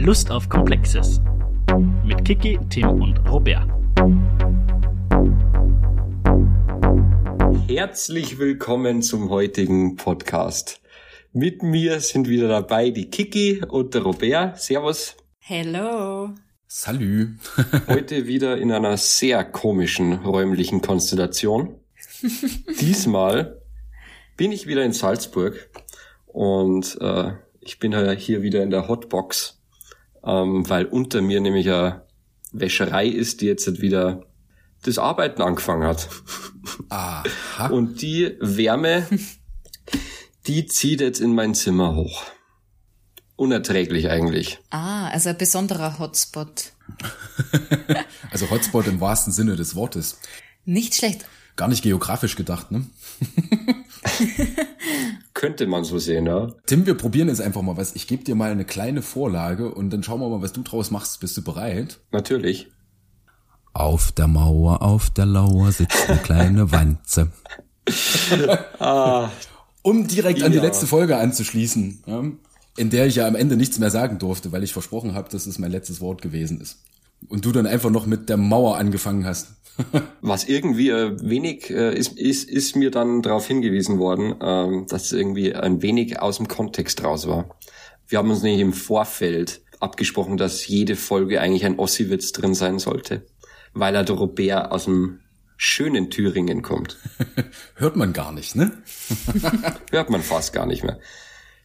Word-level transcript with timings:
Lust 0.00 0.30
auf 0.30 0.48
Komplexes. 0.48 1.20
Mit 2.04 2.24
Kiki, 2.24 2.56
Tim 2.70 3.02
und 3.02 3.18
Robert. 3.28 3.68
Herzlich 7.66 8.38
willkommen 8.38 9.02
zum 9.02 9.28
heutigen 9.28 9.96
Podcast. 9.96 10.80
Mit 11.32 11.64
mir 11.64 11.98
sind 11.98 12.28
wieder 12.28 12.46
dabei 12.46 12.90
die 12.90 13.10
Kiki 13.10 13.64
und 13.68 13.92
der 13.92 14.02
Robert. 14.02 14.60
Servus. 14.60 15.16
Hello. 15.40 16.30
Salü. 16.68 17.34
Heute 17.88 18.28
wieder 18.28 18.56
in 18.56 18.70
einer 18.70 18.96
sehr 18.96 19.42
komischen 19.42 20.12
räumlichen 20.12 20.80
Konstellation. 20.80 21.74
Diesmal 22.80 23.60
bin 24.36 24.52
ich 24.52 24.68
wieder 24.68 24.84
in 24.84 24.92
Salzburg 24.92 25.68
und 26.26 26.96
äh, 27.00 27.32
ich 27.60 27.80
bin 27.80 27.92
hier 28.16 28.42
wieder 28.42 28.62
in 28.62 28.70
der 28.70 28.86
Hotbox, 28.86 29.57
ähm, 30.28 30.68
weil 30.68 30.86
unter 30.86 31.22
mir 31.22 31.40
nämlich 31.40 31.68
eine 31.68 32.06
Wäscherei 32.52 33.06
ist, 33.06 33.40
die 33.40 33.46
jetzt 33.46 33.80
wieder 33.80 34.22
das 34.82 34.98
Arbeiten 34.98 35.42
angefangen 35.42 35.86
hat. 35.86 36.08
Aha. 36.88 37.66
Und 37.68 38.00
die 38.02 38.36
Wärme, 38.40 39.06
die 40.46 40.66
zieht 40.66 41.00
jetzt 41.00 41.20
in 41.20 41.34
mein 41.34 41.54
Zimmer 41.54 41.96
hoch 41.96 42.24
unerträglich 43.38 44.10
eigentlich. 44.10 44.58
Ah, 44.70 45.08
also 45.08 45.30
ein 45.30 45.38
besonderer 45.38 45.98
Hotspot. 45.98 46.72
also 48.30 48.50
Hotspot 48.50 48.88
im 48.88 49.00
wahrsten 49.00 49.32
Sinne 49.32 49.54
des 49.56 49.76
Wortes. 49.76 50.18
Nicht 50.64 50.96
schlecht. 50.96 51.24
Gar 51.54 51.68
nicht 51.68 51.82
geografisch 51.82 52.34
gedacht, 52.34 52.72
ne? 52.72 52.84
Könnte 55.34 55.66
man 55.66 55.84
so 55.84 55.98
sehen, 55.98 56.26
ja. 56.26 56.48
Tim, 56.66 56.86
wir 56.86 56.94
probieren 56.94 57.28
jetzt 57.28 57.40
einfach 57.40 57.62
mal 57.62 57.76
was. 57.76 57.94
Ich 57.94 58.06
gebe 58.06 58.24
dir 58.24 58.34
mal 58.34 58.50
eine 58.50 58.64
kleine 58.64 59.02
Vorlage 59.02 59.72
und 59.72 59.90
dann 59.90 60.02
schauen 60.02 60.20
wir 60.20 60.28
mal, 60.28 60.42
was 60.42 60.52
du 60.52 60.62
draus 60.62 60.90
machst. 60.90 61.20
Bist 61.20 61.36
du 61.36 61.42
bereit? 61.42 61.98
Natürlich. 62.10 62.68
Auf 63.72 64.12
der 64.12 64.26
Mauer, 64.26 64.82
auf 64.82 65.10
der 65.10 65.26
Lauer 65.26 65.70
sitzt 65.72 66.08
eine 66.08 66.18
kleine 66.18 66.72
Wanze. 66.72 67.30
ah, 68.78 69.30
um 69.82 70.06
direkt 70.06 70.40
ja. 70.40 70.46
an 70.46 70.52
die 70.52 70.58
letzte 70.58 70.86
Folge 70.86 71.16
anzuschließen. 71.16 72.02
Ja? 72.06 72.22
in 72.78 72.90
der 72.90 73.06
ich 73.06 73.16
ja 73.16 73.26
am 73.26 73.34
Ende 73.34 73.56
nichts 73.56 73.78
mehr 73.78 73.90
sagen 73.90 74.18
durfte, 74.18 74.52
weil 74.52 74.62
ich 74.62 74.72
versprochen 74.72 75.14
habe, 75.14 75.28
dass 75.30 75.46
es 75.46 75.58
mein 75.58 75.72
letztes 75.72 76.00
Wort 76.00 76.22
gewesen 76.22 76.60
ist. 76.60 76.78
Und 77.28 77.44
du 77.44 77.50
dann 77.50 77.66
einfach 77.66 77.90
noch 77.90 78.06
mit 78.06 78.28
der 78.28 78.36
Mauer 78.36 78.76
angefangen 78.76 79.26
hast. 79.26 79.48
Was 80.20 80.48
irgendwie 80.48 80.90
äh, 80.90 81.16
wenig 81.20 81.70
äh, 81.70 81.96
ist, 81.96 82.18
ist, 82.18 82.48
ist 82.48 82.76
mir 82.76 82.90
dann 82.90 83.22
darauf 83.22 83.46
hingewiesen 83.46 83.98
worden, 83.98 84.34
ähm, 84.40 84.86
dass 84.88 85.06
es 85.06 85.12
irgendwie 85.12 85.54
ein 85.54 85.82
wenig 85.82 86.20
aus 86.20 86.38
dem 86.38 86.48
Kontext 86.48 87.04
raus 87.04 87.28
war. 87.28 87.56
Wir 88.06 88.18
haben 88.18 88.30
uns 88.30 88.42
nicht 88.42 88.60
im 88.60 88.72
Vorfeld 88.72 89.60
abgesprochen, 89.80 90.36
dass 90.36 90.66
jede 90.66 90.96
Folge 90.96 91.40
eigentlich 91.40 91.64
ein 91.64 91.78
Ossi-Witz 91.78 92.32
drin 92.32 92.54
sein 92.54 92.78
sollte, 92.78 93.26
weil 93.74 93.94
er 93.94 94.04
der 94.04 94.16
Robert 94.16 94.72
aus 94.72 94.84
dem 94.84 95.20
schönen 95.56 96.10
Thüringen 96.10 96.62
kommt. 96.62 96.96
Hört 97.74 97.96
man 97.96 98.12
gar 98.12 98.32
nicht, 98.32 98.56
ne? 98.56 98.72
Hört 99.90 100.10
man 100.10 100.22
fast 100.22 100.52
gar 100.52 100.66
nicht 100.66 100.84
mehr. 100.84 100.98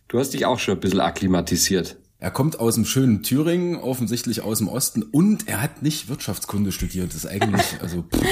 Du 0.07 0.19
hast 0.19 0.33
dich 0.33 0.45
auch 0.45 0.59
schon 0.59 0.75
ein 0.75 0.79
bisschen 0.79 0.99
akklimatisiert. 0.99 1.97
Er 2.23 2.31
kommt 2.31 2.57
aus 2.57 2.75
dem 2.75 2.85
schönen 2.85 3.21
Thüringen, 3.21 3.75
offensichtlich 3.75 4.39
aus 4.39 4.59
dem 4.59 4.69
Osten, 4.69 5.03
und 5.03 5.49
er 5.49 5.61
hat 5.61 5.81
nicht 5.81 6.07
Wirtschaftskunde 6.07 6.71
studiert. 6.71 7.09
Das 7.09 7.15
ist 7.17 7.25
eigentlich, 7.25 7.65
also, 7.81 8.03
pff, 8.03 8.25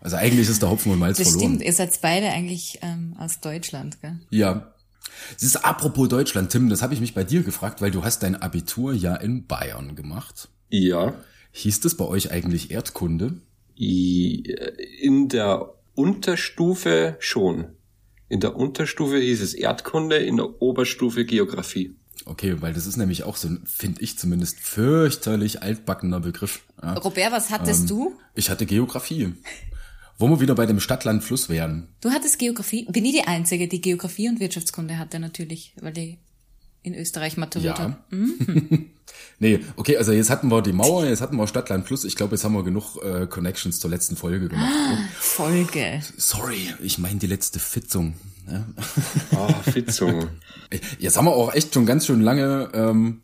also 0.00 0.14
eigentlich 0.14 0.48
ist 0.48 0.62
der 0.62 0.70
Hopfen 0.70 0.92
und 0.92 1.00
Malz 1.00 1.18
das 1.18 1.30
verloren. 1.30 1.54
Stimmt, 1.54 1.62
ihr 1.64 1.72
seid 1.72 2.00
beide 2.02 2.28
eigentlich 2.28 2.78
ähm, 2.82 3.16
aus 3.18 3.40
Deutschland, 3.40 4.00
gell? 4.00 4.20
Ja. 4.30 4.72
Es 5.36 5.42
ist 5.42 5.56
apropos 5.56 6.08
Deutschland, 6.08 6.52
Tim, 6.52 6.68
das 6.68 6.82
habe 6.82 6.94
ich 6.94 7.00
mich 7.00 7.12
bei 7.12 7.24
dir 7.24 7.42
gefragt, 7.42 7.82
weil 7.82 7.90
du 7.90 8.04
hast 8.04 8.22
dein 8.22 8.40
Abitur 8.40 8.92
ja 8.92 9.16
in 9.16 9.44
Bayern 9.48 9.96
gemacht. 9.96 10.48
Ja. 10.68 11.14
Hieß 11.50 11.80
das 11.80 11.96
bei 11.96 12.04
euch 12.04 12.30
eigentlich 12.30 12.70
Erdkunde? 12.70 13.40
In 13.74 15.28
der 15.28 15.74
Unterstufe 15.96 17.16
schon. 17.18 17.70
In 18.28 18.38
der 18.38 18.54
Unterstufe 18.54 19.18
hieß 19.18 19.40
es 19.40 19.54
Erdkunde, 19.54 20.18
in 20.18 20.36
der 20.36 20.62
Oberstufe 20.62 21.24
Geografie. 21.24 21.96
Okay, 22.26 22.60
weil 22.60 22.72
das 22.72 22.86
ist 22.86 22.96
nämlich 22.96 23.24
auch 23.24 23.36
so, 23.36 23.48
finde 23.64 24.02
ich 24.02 24.18
zumindest, 24.18 24.58
fürchterlich 24.60 25.62
altbackener 25.62 26.20
Begriff. 26.20 26.60
Ja. 26.82 26.94
Robert, 26.94 27.32
was 27.32 27.50
hattest 27.50 27.82
ähm, 27.82 27.86
du? 27.88 28.18
Ich 28.34 28.50
hatte 28.50 28.66
Geografie. 28.66 29.34
Wo 30.18 30.28
wir 30.28 30.40
wieder 30.40 30.54
bei 30.54 30.66
dem 30.66 30.80
Stadtland-Fluss 30.80 31.48
wären. 31.48 31.88
Du 32.02 32.10
hattest 32.10 32.38
Geografie? 32.38 32.84
Bin 32.90 33.06
ich 33.06 33.12
die 33.12 33.26
Einzige, 33.26 33.68
die 33.68 33.80
Geografie 33.80 34.28
und 34.28 34.38
Wirtschaftskunde 34.38 34.98
hatte 34.98 35.18
natürlich, 35.18 35.72
weil 35.80 35.96
ich 35.96 36.18
in 36.82 36.94
Österreich 36.94 37.36
maturiert 37.36 37.78
ja. 37.78 37.98
Mhm. 38.10 38.90
nee, 39.38 39.60
okay, 39.76 39.96
also 39.96 40.12
jetzt 40.12 40.30
hatten 40.30 40.48
wir 40.48 40.62
die 40.62 40.72
Mauer, 40.72 41.06
jetzt 41.06 41.20
hatten 41.20 41.36
wir 41.36 41.46
Stadtland 41.46 41.86
Fluss. 41.86 42.04
Ich 42.04 42.16
glaube, 42.16 42.34
jetzt 42.34 42.44
haben 42.44 42.52
wir 42.52 42.64
genug 42.64 42.96
äh, 43.02 43.26
Connections 43.26 43.80
zur 43.80 43.90
letzten 43.90 44.16
Folge 44.16 44.48
gemacht. 44.48 44.70
Ah, 44.70 44.98
Folge. 45.18 46.02
Sorry, 46.16 46.68
ich 46.82 46.98
meine 46.98 47.18
die 47.18 47.26
letzte 47.26 47.58
Fitzung. 47.58 48.14
Ja. 48.48 48.64
Oh, 49.36 49.70
Fitzung. 49.70 50.28
Jetzt 50.98 51.16
haben 51.16 51.24
wir 51.24 51.32
auch 51.32 51.52
echt 51.52 51.74
schon 51.74 51.86
ganz 51.86 52.06
schön 52.06 52.20
lange. 52.20 52.68
Ähm, 52.74 53.22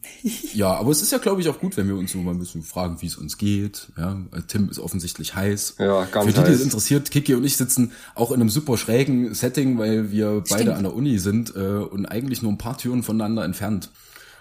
ja, 0.53 0.75
aber 0.75 0.91
es 0.91 1.03
ist 1.03 1.13
ja, 1.13 1.19
glaube 1.19 1.41
ich, 1.41 1.49
auch 1.49 1.61
gut, 1.61 1.77
wenn 1.77 1.87
wir 1.87 1.97
uns 1.97 2.13
so 2.13 2.19
mal 2.19 2.33
ein 2.33 2.39
bisschen 2.39 2.63
fragen, 2.63 3.01
wie 3.01 3.07
es 3.07 3.17
uns 3.17 3.39
geht. 3.39 3.93
Ja, 3.97 4.21
Tim 4.49 4.69
ist 4.69 4.79
offensichtlich 4.79 5.35
heiß. 5.35 5.77
Ja, 5.79 6.05
ganz 6.05 6.27
Für 6.27 6.33
die, 6.33 6.41
heiß. 6.41 6.49
die 6.49 6.55
es 6.55 6.63
interessiert, 6.63 7.11
Kiki 7.11 7.35
und 7.35 7.45
ich 7.45 7.57
sitzen 7.57 7.93
auch 8.15 8.31
in 8.31 8.41
einem 8.41 8.51
super 8.51 8.77
schrägen 8.77 9.35
Setting, 9.35 9.79
weil 9.79 10.11
wir 10.11 10.43
Stimmt. 10.45 10.49
beide 10.49 10.75
an 10.75 10.83
der 10.83 10.95
Uni 10.95 11.19
sind 11.19 11.55
äh, 11.55 11.61
und 11.61 12.07
eigentlich 12.07 12.43
nur 12.43 12.53
ein 12.53 12.59
paar 12.59 12.79
Türen 12.79 13.03
voneinander 13.03 13.45
entfernt. 13.45 13.91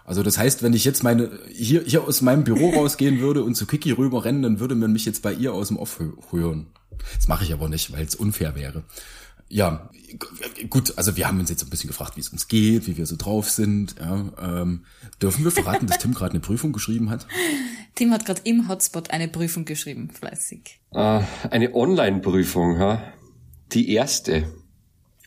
Also 0.04 0.22
das 0.22 0.38
heißt, 0.38 0.62
wenn 0.62 0.74
ich 0.74 0.86
jetzt 0.86 1.04
meine 1.04 1.32
hier 1.52 1.82
hier 1.84 2.04
aus 2.04 2.22
meinem 2.22 2.44
Büro 2.44 2.70
rausgehen 2.76 3.20
würde 3.20 3.44
und 3.44 3.56
zu 3.56 3.66
Kiki 3.66 3.92
rüber 3.92 4.26
rennen, 4.26 4.42
dann 4.42 4.60
würde 4.60 4.76
man 4.76 4.94
mich 4.94 5.06
jetzt 5.06 5.22
bei 5.22 5.34
ihr 5.34 5.54
aus 5.54 5.70
dem 5.70 5.78
Off 5.78 6.00
hören. 6.32 6.68
Das 7.18 7.28
mache 7.28 7.44
ich 7.44 7.54
aber 7.54 7.70
nicht, 7.70 7.92
weil 7.92 8.06
es 8.06 8.16
unfair 8.16 8.56
wäre. 8.56 8.84
Ja, 9.48 9.90
gut, 10.70 10.98
also 10.98 11.16
wir 11.16 11.28
haben 11.28 11.40
uns 11.40 11.50
jetzt 11.50 11.64
ein 11.64 11.70
bisschen 11.70 11.88
gefragt, 11.88 12.16
wie 12.16 12.22
es 12.22 12.30
uns 12.30 12.48
geht, 12.48 12.88
wie 12.88 12.98
wir 12.98 13.06
so 13.06 13.16
drauf 13.16 13.50
sind. 13.50 13.96
Ja, 14.00 14.62
ähm, 14.62 14.86
dürfen 15.22 15.44
wir 15.44 15.52
verraten, 15.52 15.88
dass 15.88 16.00
Tim 16.00 16.14
gerade 16.14 16.32
eine 16.32 16.40
Prüfung 16.40 16.74
geschrieben 16.74 17.10
hat? 17.10 17.28
Tim 17.96 18.12
hat 18.12 18.26
gerade 18.26 18.42
im 18.44 18.68
Hotspot 18.68 19.12
eine 19.12 19.28
Prüfung 19.28 19.66
geschrieben, 19.66 20.10
fleißig. 20.10 20.80
Äh, 20.92 21.22
eine 21.50 21.74
Online-Prüfung, 21.74 22.80
ja. 22.80 23.02
Die 23.72 23.90
erste. 23.92 24.52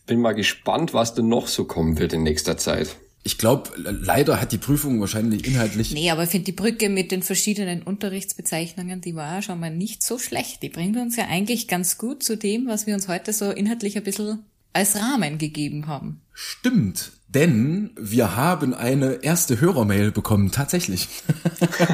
Bin 0.06 0.20
mal 0.20 0.34
gespannt, 0.34 0.94
was 0.94 1.14
denn 1.14 1.28
noch 1.28 1.48
so 1.48 1.64
kommen 1.64 1.98
wird 1.98 2.12
in 2.12 2.22
nächster 2.22 2.56
Zeit. 2.56 2.96
Ich 3.24 3.36
glaube, 3.36 3.70
leider 3.76 4.40
hat 4.40 4.52
die 4.52 4.58
Prüfung 4.58 5.00
wahrscheinlich 5.00 5.46
inhaltlich. 5.46 5.92
Nee, 5.92 6.10
aber 6.10 6.22
ich 6.22 6.30
finde 6.30 6.46
die 6.46 6.52
Brücke 6.52 6.88
mit 6.88 7.10
den 7.10 7.22
verschiedenen 7.22 7.82
Unterrichtsbezeichnungen, 7.82 9.00
die 9.00 9.14
war 9.16 9.42
schon 9.42 9.60
mal 9.60 9.74
nicht 9.74 10.02
so 10.02 10.18
schlecht. 10.18 10.62
Die 10.62 10.70
bringt 10.70 10.96
uns 10.96 11.16
ja 11.16 11.26
eigentlich 11.26 11.68
ganz 11.68 11.98
gut 11.98 12.22
zu 12.22 12.36
dem, 12.36 12.68
was 12.68 12.86
wir 12.86 12.94
uns 12.94 13.08
heute 13.08 13.32
so 13.32 13.50
inhaltlich 13.50 13.96
ein 13.96 14.04
bisschen 14.04 14.44
als 14.72 14.96
Rahmen 14.96 15.38
gegeben 15.38 15.86
haben. 15.86 16.22
Stimmt, 16.32 17.12
denn 17.28 17.90
wir 17.98 18.36
haben 18.36 18.74
eine 18.74 19.24
erste 19.24 19.60
Hörermail 19.60 20.12
bekommen, 20.12 20.50
tatsächlich. 20.50 21.08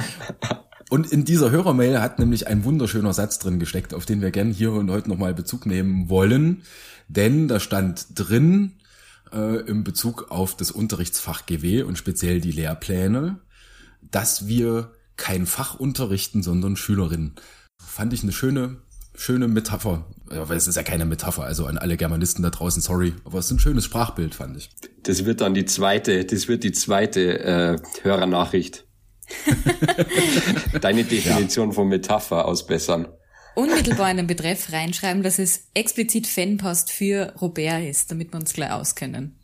und 0.90 1.10
in 1.10 1.24
dieser 1.24 1.50
Hörermail 1.50 2.00
hat 2.00 2.18
nämlich 2.18 2.46
ein 2.46 2.64
wunderschöner 2.64 3.12
Satz 3.12 3.38
drin 3.38 3.58
gesteckt, 3.58 3.94
auf 3.94 4.06
den 4.06 4.20
wir 4.20 4.30
gern 4.30 4.50
hier 4.50 4.72
und 4.72 4.90
heute 4.90 5.08
nochmal 5.08 5.34
Bezug 5.34 5.66
nehmen 5.66 6.08
wollen. 6.08 6.62
Denn 7.08 7.48
da 7.48 7.60
stand 7.60 8.06
drin, 8.14 8.76
äh, 9.34 9.60
im 9.66 9.84
Bezug 9.84 10.30
auf 10.30 10.56
das 10.56 10.70
Unterrichtsfach 10.70 11.46
GW 11.46 11.82
und 11.82 11.98
speziell 11.98 12.40
die 12.40 12.52
Lehrpläne, 12.52 13.40
dass 14.00 14.46
wir 14.46 14.92
kein 15.16 15.46
Fach 15.46 15.74
unterrichten, 15.74 16.42
sondern 16.42 16.76
Schülerinnen. 16.76 17.34
Fand 17.78 18.12
ich 18.12 18.22
eine 18.22 18.32
schöne, 18.32 18.76
schöne 19.14 19.48
Metapher. 19.48 20.04
Ja, 20.30 20.48
weil 20.48 20.56
es 20.56 20.66
ist 20.66 20.76
ja 20.76 20.82
keine 20.82 21.04
Metapher, 21.04 21.44
also 21.44 21.66
an 21.66 21.78
alle 21.78 21.96
Germanisten 21.96 22.42
da 22.42 22.50
draußen, 22.50 22.80
sorry, 22.82 23.12
aber 23.24 23.38
es 23.38 23.46
ist 23.46 23.52
ein 23.52 23.58
schönes 23.58 23.84
Sprachbild, 23.84 24.34
fand 24.34 24.56
ich. 24.56 24.70
Das 25.02 25.24
wird 25.24 25.40
dann 25.40 25.54
die 25.54 25.66
zweite, 25.66 26.24
das 26.24 26.48
wird 26.48 26.64
die 26.64 26.72
zweite 26.72 27.38
äh, 27.40 27.76
Hörernachricht. 28.02 28.86
Deine 30.80 31.04
Definition 31.04 31.68
ja. 31.68 31.74
von 31.74 31.88
Metapher 31.88 32.46
ausbessern. 32.46 33.08
Unmittelbar 33.54 34.10
in 34.10 34.16
den 34.16 34.26
Betreff 34.26 34.72
reinschreiben, 34.72 35.22
dass 35.22 35.38
es 35.38 35.68
explizit 35.74 36.26
Fanpost 36.26 36.90
für 36.90 37.34
Robert 37.40 37.84
ist, 37.84 38.10
damit 38.10 38.32
wir 38.32 38.40
uns 38.40 38.52
gleich 38.52 38.72
auskennen. 38.72 39.38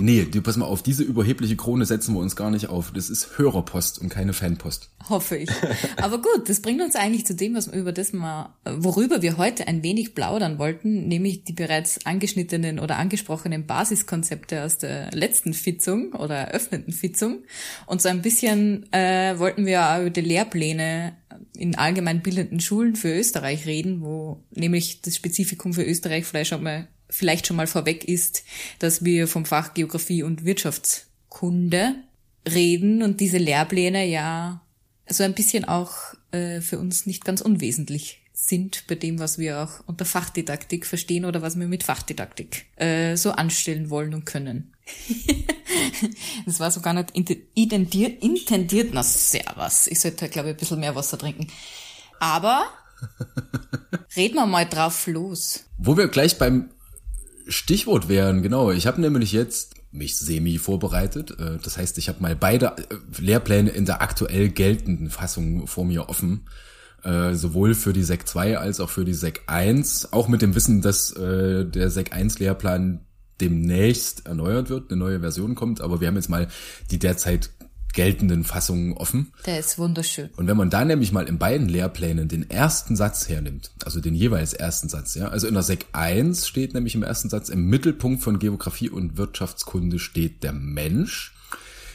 Nee, 0.00 0.26
du 0.30 0.42
pass 0.42 0.56
mal 0.56 0.66
auf, 0.66 0.82
diese 0.82 1.02
überhebliche 1.02 1.56
Krone 1.56 1.86
setzen 1.86 2.14
wir 2.14 2.20
uns 2.20 2.36
gar 2.36 2.50
nicht 2.50 2.68
auf. 2.68 2.92
Das 2.92 3.10
ist 3.10 3.38
Hörerpost 3.38 3.98
und 4.00 4.08
keine 4.08 4.32
Fanpost. 4.32 4.90
Hoffe 5.08 5.36
ich. 5.36 5.50
Aber 5.96 6.18
gut, 6.18 6.48
das 6.48 6.60
bringt 6.60 6.82
uns 6.82 6.96
eigentlich 6.96 7.26
zu 7.26 7.34
dem, 7.34 7.54
was 7.54 7.70
wir 7.70 7.78
über 7.78 7.92
das 7.92 8.12
mal, 8.12 8.54
worüber 8.64 9.22
wir 9.22 9.36
heute 9.36 9.68
ein 9.68 9.82
wenig 9.82 10.14
plaudern 10.14 10.58
wollten, 10.58 11.08
nämlich 11.08 11.44
die 11.44 11.52
bereits 11.52 12.04
angeschnittenen 12.06 12.78
oder 12.78 12.96
angesprochenen 12.96 13.66
Basiskonzepte 13.66 14.64
aus 14.64 14.78
der 14.78 15.10
letzten 15.12 15.54
Fitzung 15.54 16.12
oder 16.12 16.36
eröffneten 16.36 16.92
Fitzung. 16.92 17.44
Und 17.86 18.02
so 18.02 18.08
ein 18.08 18.22
bisschen 18.22 18.90
äh, 18.92 19.38
wollten 19.38 19.66
wir 19.66 19.90
auch 19.90 20.00
über 20.00 20.10
die 20.10 20.20
Lehrpläne 20.20 21.16
in 21.56 21.74
allgemein 21.74 22.22
bildenden 22.22 22.60
Schulen 22.60 22.96
für 22.96 23.12
Österreich 23.14 23.66
reden, 23.66 24.02
wo 24.02 24.44
nämlich 24.50 25.02
das 25.02 25.16
Spezifikum 25.16 25.74
für 25.74 25.84
Österreich 25.84 26.24
vielleicht 26.24 26.50
schon 26.50 26.62
mal 26.62 26.88
vielleicht 27.08 27.46
schon 27.46 27.56
mal 27.56 27.66
vorweg 27.66 28.04
ist, 28.04 28.44
dass 28.78 29.04
wir 29.04 29.28
vom 29.28 29.44
Fach 29.44 29.74
Geografie 29.74 30.22
und 30.22 30.44
Wirtschaftskunde 30.44 31.94
reden 32.48 33.02
und 33.02 33.20
diese 33.20 33.38
Lehrpläne 33.38 34.06
ja 34.06 34.62
so 35.08 35.22
ein 35.24 35.34
bisschen 35.34 35.64
auch 35.64 35.94
äh, 36.32 36.60
für 36.60 36.78
uns 36.78 37.06
nicht 37.06 37.24
ganz 37.24 37.40
unwesentlich 37.40 38.22
sind 38.32 38.86
bei 38.86 38.94
dem, 38.94 39.18
was 39.18 39.38
wir 39.38 39.60
auch 39.62 39.80
unter 39.86 40.04
Fachdidaktik 40.04 40.84
verstehen 40.86 41.24
oder 41.24 41.42
was 41.42 41.58
wir 41.58 41.66
mit 41.66 41.82
Fachdidaktik 41.82 42.66
äh, 42.76 43.16
so 43.16 43.32
anstellen 43.32 43.88
wollen 43.88 44.14
und 44.14 44.26
können. 44.26 44.74
das 46.46 46.60
war 46.60 46.70
so 46.70 46.80
gar 46.80 46.92
nicht 46.92 47.12
intendiert, 47.54 48.22
intendiert. 48.22 48.90
Na, 48.92 49.02
sehr 49.02 49.52
was. 49.56 49.86
Ich 49.86 50.00
sollte, 50.00 50.28
glaube 50.28 50.50
ich, 50.50 50.54
ein 50.54 50.58
bisschen 50.58 50.80
mehr 50.80 50.94
Wasser 50.94 51.18
trinken. 51.18 51.48
Aber 52.20 52.66
reden 54.16 54.34
wir 54.34 54.46
mal 54.46 54.66
drauf 54.66 55.06
los. 55.06 55.64
Wo 55.78 55.96
wir 55.96 56.08
gleich 56.08 56.38
beim 56.38 56.68
Stichwort 57.48 58.08
wären, 58.08 58.42
genau. 58.42 58.70
Ich 58.70 58.86
habe 58.86 59.00
nämlich 59.00 59.32
jetzt 59.32 59.74
mich 59.92 60.16
semi 60.18 60.58
vorbereitet. 60.58 61.38
Äh, 61.38 61.58
das 61.62 61.78
heißt, 61.78 61.98
ich 61.98 62.08
habe 62.08 62.22
mal 62.22 62.36
beide 62.36 62.76
äh, 62.76 63.20
Lehrpläne 63.20 63.70
in 63.70 63.86
der 63.86 64.02
aktuell 64.02 64.48
geltenden 64.48 65.10
Fassung 65.10 65.66
vor 65.66 65.84
mir 65.84 66.08
offen. 66.08 66.46
Äh, 67.02 67.34
sowohl 67.34 67.74
für 67.74 67.92
die 67.92 68.02
SEC 68.02 68.26
2 68.26 68.58
als 68.58 68.80
auch 68.80 68.90
für 68.90 69.04
die 69.04 69.14
SEC 69.14 69.42
1. 69.46 70.12
Auch 70.12 70.28
mit 70.28 70.42
dem 70.42 70.54
Wissen, 70.54 70.82
dass 70.82 71.14
der 71.14 71.90
SEC 71.90 72.12
1 72.12 72.38
Lehrplan 72.38 73.00
demnächst 73.40 74.26
erneuert 74.26 74.70
wird, 74.70 74.90
eine 74.90 74.98
neue 74.98 75.20
Version 75.20 75.54
kommt. 75.54 75.80
Aber 75.80 76.00
wir 76.00 76.08
haben 76.08 76.16
jetzt 76.16 76.30
mal 76.30 76.48
die 76.90 76.98
derzeit 76.98 77.50
geltenden 77.96 78.44
Fassungen 78.44 78.92
offen. 78.92 79.32
Der 79.46 79.58
ist 79.58 79.78
wunderschön. 79.78 80.28
Und 80.36 80.46
wenn 80.46 80.56
man 80.56 80.70
da 80.70 80.84
nämlich 80.84 81.12
mal 81.12 81.26
in 81.26 81.38
beiden 81.38 81.68
Lehrplänen 81.68 82.28
den 82.28 82.48
ersten 82.48 82.94
Satz 82.94 83.28
hernimmt, 83.28 83.70
also 83.84 84.00
den 84.00 84.14
jeweils 84.14 84.52
ersten 84.52 84.88
Satz, 84.88 85.14
ja, 85.14 85.28
also 85.28 85.48
in 85.48 85.54
der 85.54 85.62
Sek 85.62 85.86
1 85.92 86.46
steht 86.46 86.74
nämlich 86.74 86.94
im 86.94 87.02
ersten 87.02 87.30
Satz, 87.30 87.48
im 87.48 87.66
Mittelpunkt 87.66 88.22
von 88.22 88.38
Geografie 88.38 88.90
und 88.90 89.16
Wirtschaftskunde 89.16 89.98
steht 89.98 90.44
der 90.44 90.52
Mensch. 90.52 91.34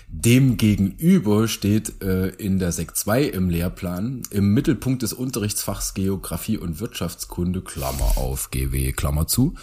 Demgegenüber 0.07 1.47
steht 1.47 2.01
äh, 2.01 2.29
in 2.29 2.57
der 2.57 2.71
Sek 2.71 2.97
2 2.97 3.23
im 3.23 3.49
Lehrplan 3.49 4.23
im 4.31 4.53
Mittelpunkt 4.55 5.03
des 5.03 5.13
Unterrichtsfachs 5.13 5.93
Geografie 5.93 6.57
und 6.57 6.79
Wirtschaftskunde, 6.79 7.61
Klammer 7.61 8.17
auf, 8.17 8.49
GW, 8.49 8.91
Klammer 8.91 9.27
zu, 9.27 9.53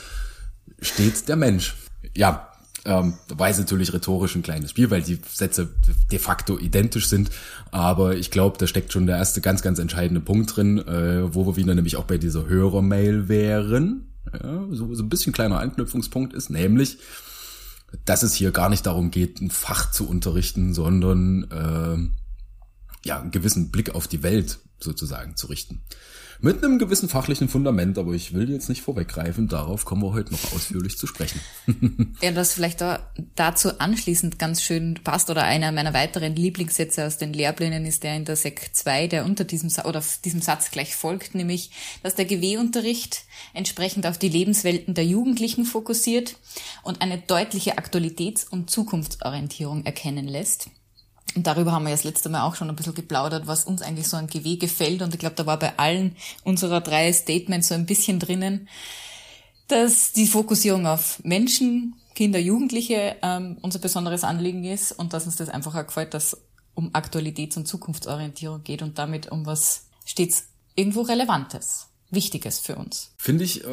steht 0.80 1.28
der 1.28 1.36
Mensch. 1.36 1.74
Ja, 2.16 2.47
ähm, 2.88 3.14
war 3.28 3.50
es 3.50 3.58
natürlich 3.58 3.92
rhetorisch 3.92 4.34
ein 4.34 4.42
kleines 4.42 4.70
Spiel, 4.70 4.90
weil 4.90 5.02
die 5.02 5.20
Sätze 5.28 5.68
de 6.10 6.18
facto 6.18 6.58
identisch 6.58 7.08
sind. 7.08 7.30
Aber 7.70 8.16
ich 8.16 8.30
glaube, 8.30 8.56
da 8.58 8.66
steckt 8.66 8.92
schon 8.92 9.06
der 9.06 9.18
erste 9.18 9.42
ganz, 9.42 9.60
ganz 9.60 9.78
entscheidende 9.78 10.22
Punkt 10.22 10.56
drin, 10.56 10.78
äh, 10.78 11.34
wo 11.34 11.46
wir 11.46 11.56
wieder 11.56 11.74
nämlich 11.74 11.96
auch 11.96 12.04
bei 12.04 12.16
dieser 12.16 12.46
Hörermail 12.46 13.28
wären. 13.28 14.08
Ja, 14.32 14.64
so, 14.70 14.94
so 14.94 15.02
ein 15.02 15.08
bisschen 15.10 15.34
kleiner 15.34 15.60
Anknüpfungspunkt 15.60 16.32
ist, 16.32 16.48
nämlich, 16.48 16.98
dass 18.06 18.22
es 18.22 18.34
hier 18.34 18.52
gar 18.52 18.70
nicht 18.70 18.86
darum 18.86 19.10
geht, 19.10 19.40
ein 19.40 19.50
Fach 19.50 19.90
zu 19.90 20.08
unterrichten, 20.08 20.72
sondern 20.72 21.44
äh, 21.50 23.06
ja, 23.06 23.20
einen 23.20 23.30
gewissen 23.30 23.70
Blick 23.70 23.94
auf 23.94 24.08
die 24.08 24.22
Welt 24.22 24.60
sozusagen 24.80 25.36
zu 25.36 25.48
richten 25.48 25.82
mit 26.40 26.62
einem 26.62 26.78
gewissen 26.78 27.08
fachlichen 27.08 27.48
Fundament, 27.48 27.98
aber 27.98 28.12
ich 28.12 28.32
will 28.32 28.50
jetzt 28.50 28.68
nicht 28.68 28.82
vorweggreifen, 28.82 29.48
darauf 29.48 29.84
kommen 29.84 30.02
wir 30.02 30.12
heute 30.12 30.32
noch 30.32 30.52
ausführlich 30.52 30.96
zu 30.96 31.06
sprechen. 31.06 31.40
ja, 32.20 32.30
das 32.30 32.54
vielleicht 32.54 32.80
da, 32.80 33.10
dazu 33.34 33.78
anschließend 33.80 34.38
ganz 34.38 34.62
schön 34.62 35.00
passt 35.02 35.30
oder 35.30 35.44
einer 35.44 35.72
meiner 35.72 35.94
weiteren 35.94 36.36
Lieblingssätze 36.36 37.06
aus 37.06 37.18
den 37.18 37.32
Lehrplänen 37.32 37.84
ist 37.84 38.04
der 38.04 38.16
in 38.16 38.24
der 38.24 38.36
Sek 38.36 38.70
2, 38.72 39.08
der 39.08 39.24
unter 39.24 39.44
diesem 39.44 39.68
oder 39.84 40.02
diesem 40.24 40.40
Satz 40.40 40.70
gleich 40.70 40.94
folgt, 40.94 41.34
nämlich, 41.34 41.70
dass 42.02 42.14
der 42.14 42.24
GW-Unterricht 42.24 43.24
entsprechend 43.54 44.06
auf 44.06 44.18
die 44.18 44.28
Lebenswelten 44.28 44.94
der 44.94 45.04
Jugendlichen 45.04 45.64
fokussiert 45.64 46.36
und 46.82 47.02
eine 47.02 47.18
deutliche 47.18 47.78
Aktualitäts- 47.78 48.48
und 48.48 48.70
Zukunftsorientierung 48.70 49.84
erkennen 49.84 50.28
lässt. 50.28 50.70
Und 51.34 51.46
darüber 51.46 51.72
haben 51.72 51.84
wir 51.84 51.90
ja 51.90 51.96
das 51.96 52.04
letzte 52.04 52.28
Mal 52.28 52.42
auch 52.42 52.56
schon 52.56 52.68
ein 52.68 52.76
bisschen 52.76 52.94
geplaudert, 52.94 53.46
was 53.46 53.64
uns 53.64 53.82
eigentlich 53.82 54.08
so 54.08 54.16
an 54.16 54.26
GW 54.26 54.56
gefällt. 54.56 55.02
Und 55.02 55.14
ich 55.14 55.20
glaube, 55.20 55.36
da 55.36 55.46
war 55.46 55.58
bei 55.58 55.78
allen 55.78 56.16
unserer 56.44 56.80
drei 56.80 57.12
Statements 57.12 57.68
so 57.68 57.74
ein 57.74 57.86
bisschen 57.86 58.18
drinnen, 58.18 58.68
dass 59.68 60.12
die 60.12 60.26
Fokussierung 60.26 60.86
auf 60.86 61.22
Menschen, 61.22 61.94
Kinder, 62.14 62.38
Jugendliche 62.38 63.16
ähm, 63.22 63.58
unser 63.60 63.78
besonderes 63.78 64.24
Anliegen 64.24 64.64
ist 64.64 64.92
und 64.92 65.12
dass 65.12 65.26
uns 65.26 65.36
das 65.36 65.50
einfach 65.50 65.74
auch 65.74 65.86
gefällt, 65.86 66.14
dass 66.14 66.36
um 66.74 66.90
Aktualitäts- 66.94 67.56
und 67.56 67.66
Zukunftsorientierung 67.66 68.64
geht 68.64 68.82
und 68.82 68.98
damit 68.98 69.30
um 69.30 69.46
was 69.46 69.86
stets 70.04 70.46
irgendwo 70.74 71.02
Relevantes. 71.02 71.86
Wichtiges 72.10 72.58
für 72.58 72.76
uns. 72.76 73.12
Finde 73.18 73.44
ich, 73.44 73.64
äh, 73.64 73.68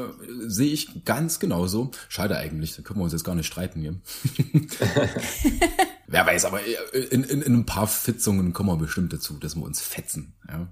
sehe 0.48 0.72
ich 0.72 1.06
ganz 1.06 1.40
genauso. 1.40 1.92
Schade 2.10 2.38
eigentlich, 2.38 2.76
da 2.76 2.82
können 2.82 3.00
wir 3.00 3.06
uns 3.06 3.14
jetzt 3.14 3.24
gar 3.24 3.34
nicht 3.34 3.48
streiten. 3.48 3.82
Gell? 3.82 3.96
Wer 6.08 6.26
weiß, 6.26 6.46
aber 6.46 6.62
äh, 6.62 7.00
in, 7.10 7.24
in, 7.24 7.42
in 7.42 7.54
ein 7.54 7.66
paar 7.66 7.88
Fitzungen 7.88 8.54
kommen 8.54 8.70
wir 8.70 8.78
bestimmt 8.78 9.14
dazu, 9.14 9.38
dass 9.40 9.56
wir 9.56 9.64
uns 9.64 9.82
fetzen. 9.82 10.34
Ja? 10.48 10.68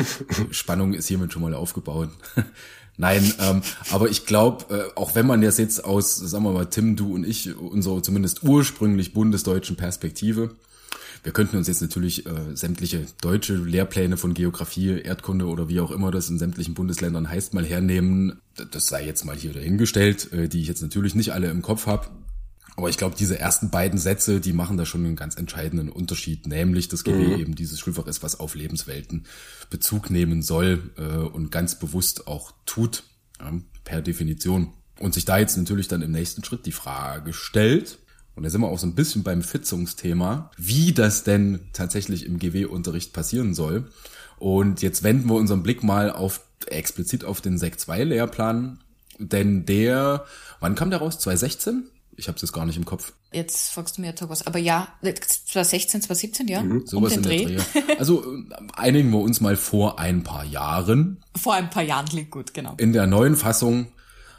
Spannung 0.50 0.94
ist 0.94 1.08
hiermit 1.08 1.32
schon 1.32 1.42
mal 1.42 1.54
aufgebaut. 1.54 2.10
Nein, 2.98 3.34
ähm, 3.40 3.60
aber 3.90 4.08
ich 4.08 4.24
glaube, 4.24 4.74
äh, 4.74 4.98
auch 4.98 5.14
wenn 5.14 5.26
man 5.26 5.42
das 5.42 5.58
jetzt 5.58 5.84
aus, 5.84 6.16
sagen 6.16 6.44
wir 6.44 6.52
mal, 6.52 6.66
Tim, 6.66 6.96
du 6.96 7.14
und 7.14 7.26
ich, 7.26 7.54
unserer 7.54 8.02
zumindest 8.02 8.42
ursprünglich 8.42 9.12
bundesdeutschen 9.12 9.76
Perspektive, 9.76 10.56
wir 11.22 11.32
könnten 11.32 11.56
uns 11.56 11.66
jetzt 11.66 11.82
natürlich 11.82 12.24
äh, 12.24 12.54
sämtliche 12.54 13.04
deutsche 13.20 13.56
Lehrpläne 13.56 14.16
von 14.16 14.32
Geografie, 14.32 15.00
Erdkunde 15.00 15.46
oder 15.46 15.68
wie 15.68 15.80
auch 15.80 15.90
immer 15.90 16.10
das 16.10 16.30
in 16.30 16.38
sämtlichen 16.38 16.74
Bundesländern 16.74 17.28
heißt, 17.28 17.52
mal 17.52 17.66
hernehmen. 17.66 18.40
Das 18.70 18.86
sei 18.86 19.04
jetzt 19.04 19.24
mal 19.24 19.36
hier 19.36 19.52
dahingestellt, 19.52 20.32
äh, 20.32 20.48
die 20.48 20.62
ich 20.62 20.68
jetzt 20.68 20.82
natürlich 20.82 21.16
nicht 21.16 21.32
alle 21.32 21.50
im 21.50 21.62
Kopf 21.62 21.86
habe. 21.86 22.06
Aber 22.76 22.90
ich 22.90 22.98
glaube, 22.98 23.16
diese 23.18 23.38
ersten 23.38 23.70
beiden 23.70 23.98
Sätze, 23.98 24.40
die 24.40 24.52
machen 24.52 24.76
da 24.76 24.84
schon 24.84 25.04
einen 25.04 25.16
ganz 25.16 25.36
entscheidenden 25.36 25.88
Unterschied, 25.88 26.46
nämlich 26.46 26.88
dass 26.88 27.04
GW 27.04 27.36
mhm. 27.36 27.40
eben 27.40 27.54
dieses 27.54 27.80
Schulfach 27.80 28.06
ist, 28.06 28.22
was 28.22 28.38
auf 28.38 28.54
Lebenswelten 28.54 29.24
Bezug 29.70 30.10
nehmen 30.10 30.42
soll 30.42 30.90
äh, 30.98 31.16
und 31.16 31.50
ganz 31.50 31.78
bewusst 31.78 32.26
auch 32.26 32.52
tut, 32.66 33.04
ja, 33.40 33.52
per 33.84 34.02
Definition. 34.02 34.74
Und 34.98 35.14
sich 35.14 35.24
da 35.24 35.38
jetzt 35.38 35.56
natürlich 35.56 35.88
dann 35.88 36.02
im 36.02 36.12
nächsten 36.12 36.44
Schritt 36.44 36.66
die 36.66 36.72
Frage 36.72 37.32
stellt, 37.32 37.98
und 38.34 38.42
da 38.42 38.50
sind 38.50 38.60
wir 38.60 38.68
auch 38.68 38.78
so 38.78 38.86
ein 38.86 38.94
bisschen 38.94 39.22
beim 39.22 39.42
Fitzungsthema, 39.42 40.50
wie 40.58 40.92
das 40.92 41.24
denn 41.24 41.60
tatsächlich 41.72 42.26
im 42.26 42.38
GW-Unterricht 42.38 43.14
passieren 43.14 43.54
soll. 43.54 43.90
Und 44.38 44.82
jetzt 44.82 45.02
wenden 45.02 45.30
wir 45.30 45.36
unseren 45.36 45.62
Blick 45.62 45.82
mal 45.82 46.10
auf 46.10 46.42
explizit 46.66 47.24
auf 47.24 47.40
den 47.40 47.56
Sek 47.56 47.80
2 47.80 48.04
Lehrplan, 48.04 48.80
denn 49.18 49.64
der, 49.64 50.26
wann 50.60 50.74
kam 50.74 50.90
der 50.90 50.98
raus? 50.98 51.18
2016? 51.18 51.84
Ich 52.16 52.28
habe 52.28 52.36
es 52.36 52.42
jetzt 52.42 52.52
gar 52.52 52.64
nicht 52.64 52.76
im 52.76 52.84
Kopf. 52.84 53.12
Jetzt 53.32 53.70
fragst 53.70 53.96
du 53.96 54.00
mir 54.00 54.08
jetzt 54.08 54.28
was. 54.28 54.46
Aber 54.46 54.58
ja, 54.58 54.88
2016, 55.02 56.02
2017, 56.02 56.48
ja. 56.48 56.62
Mhm, 56.62 56.86
sowas 56.86 57.12
um 57.12 57.18
in 57.18 57.22
Dreh. 57.22 57.44
der 57.44 57.56
Dreh. 57.56 57.96
Also 57.98 58.24
einigen 58.74 59.10
wir 59.10 59.20
uns 59.20 59.40
mal 59.40 59.56
vor 59.56 59.98
ein 59.98 60.22
paar 60.22 60.44
Jahren. 60.44 61.22
Vor 61.36 61.54
ein 61.54 61.70
paar 61.70 61.82
Jahren 61.82 62.06
klingt 62.06 62.30
gut, 62.30 62.54
genau. 62.54 62.74
In 62.78 62.92
der 62.92 63.06
neuen 63.06 63.36
Fassung 63.36 63.88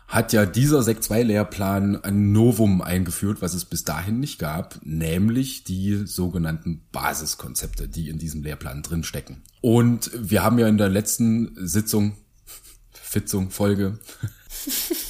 hat 0.08 0.32
ja 0.32 0.46
dieser 0.46 0.84
Sek 0.84 1.04
2 1.04 1.24
Lehrplan 1.24 2.02
ein 2.04 2.32
Novum 2.32 2.82
eingeführt, 2.82 3.42
was 3.42 3.54
es 3.54 3.66
bis 3.66 3.84
dahin 3.84 4.20
nicht 4.20 4.40
gab, 4.40 4.80
nämlich 4.84 5.66
die 5.66 6.06
sogenannten 6.06 6.82
Basiskonzepte, 6.92 7.90
die 7.90 8.10
in 8.10 8.18
diesem 8.18 8.42
Lehrplan 8.42 8.84
drin 8.84 9.04
stecken. 9.04 9.44
Und 9.60 10.10
wir 10.16 10.44
haben 10.44 10.60
ja 10.60 10.68
in 10.68 10.78
der 10.78 10.90
letzten 10.90 11.52
Sitzung, 11.68 12.14
Fitzung, 12.94 13.52
Folge 13.52 14.00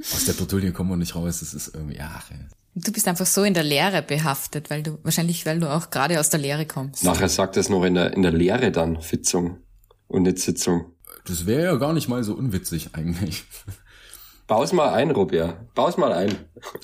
Aus 0.00 0.24
der 0.24 0.32
Bretouille 0.32 0.72
kommen 0.72 0.90
wir 0.90 0.96
nicht 0.96 1.14
raus. 1.14 1.40
Das 1.40 1.54
ist 1.54 1.74
irgendwie, 1.74 2.00
ach. 2.00 2.30
Du 2.74 2.92
bist 2.92 3.08
einfach 3.08 3.26
so 3.26 3.42
in 3.42 3.54
der 3.54 3.64
Lehre 3.64 4.02
behaftet, 4.02 4.70
weil 4.70 4.82
du, 4.82 4.98
wahrscheinlich, 5.02 5.44
weil 5.44 5.60
du 5.60 5.70
auch 5.70 5.90
gerade 5.90 6.20
aus 6.20 6.30
der 6.30 6.40
Lehre 6.40 6.66
kommst. 6.66 7.04
Nachher 7.04 7.28
sagt 7.28 7.56
es 7.56 7.68
noch 7.68 7.84
in 7.84 7.94
der, 7.94 8.12
in 8.14 8.22
der 8.22 8.32
Lehre 8.32 8.70
dann, 8.70 9.00
Fitzung 9.00 9.58
und 10.08 10.22
nicht 10.22 10.38
Sitzung. 10.38 10.92
Das 11.26 11.46
wäre 11.46 11.64
ja 11.64 11.74
gar 11.76 11.92
nicht 11.92 12.08
mal 12.08 12.22
so 12.24 12.34
unwitzig 12.34 12.90
eigentlich. 12.94 13.44
Bau's 14.46 14.72
mal 14.72 14.92
ein, 14.92 15.10
Robert. 15.10 15.74
Bau's 15.74 15.96
mal 15.96 16.12
ein. 16.12 16.34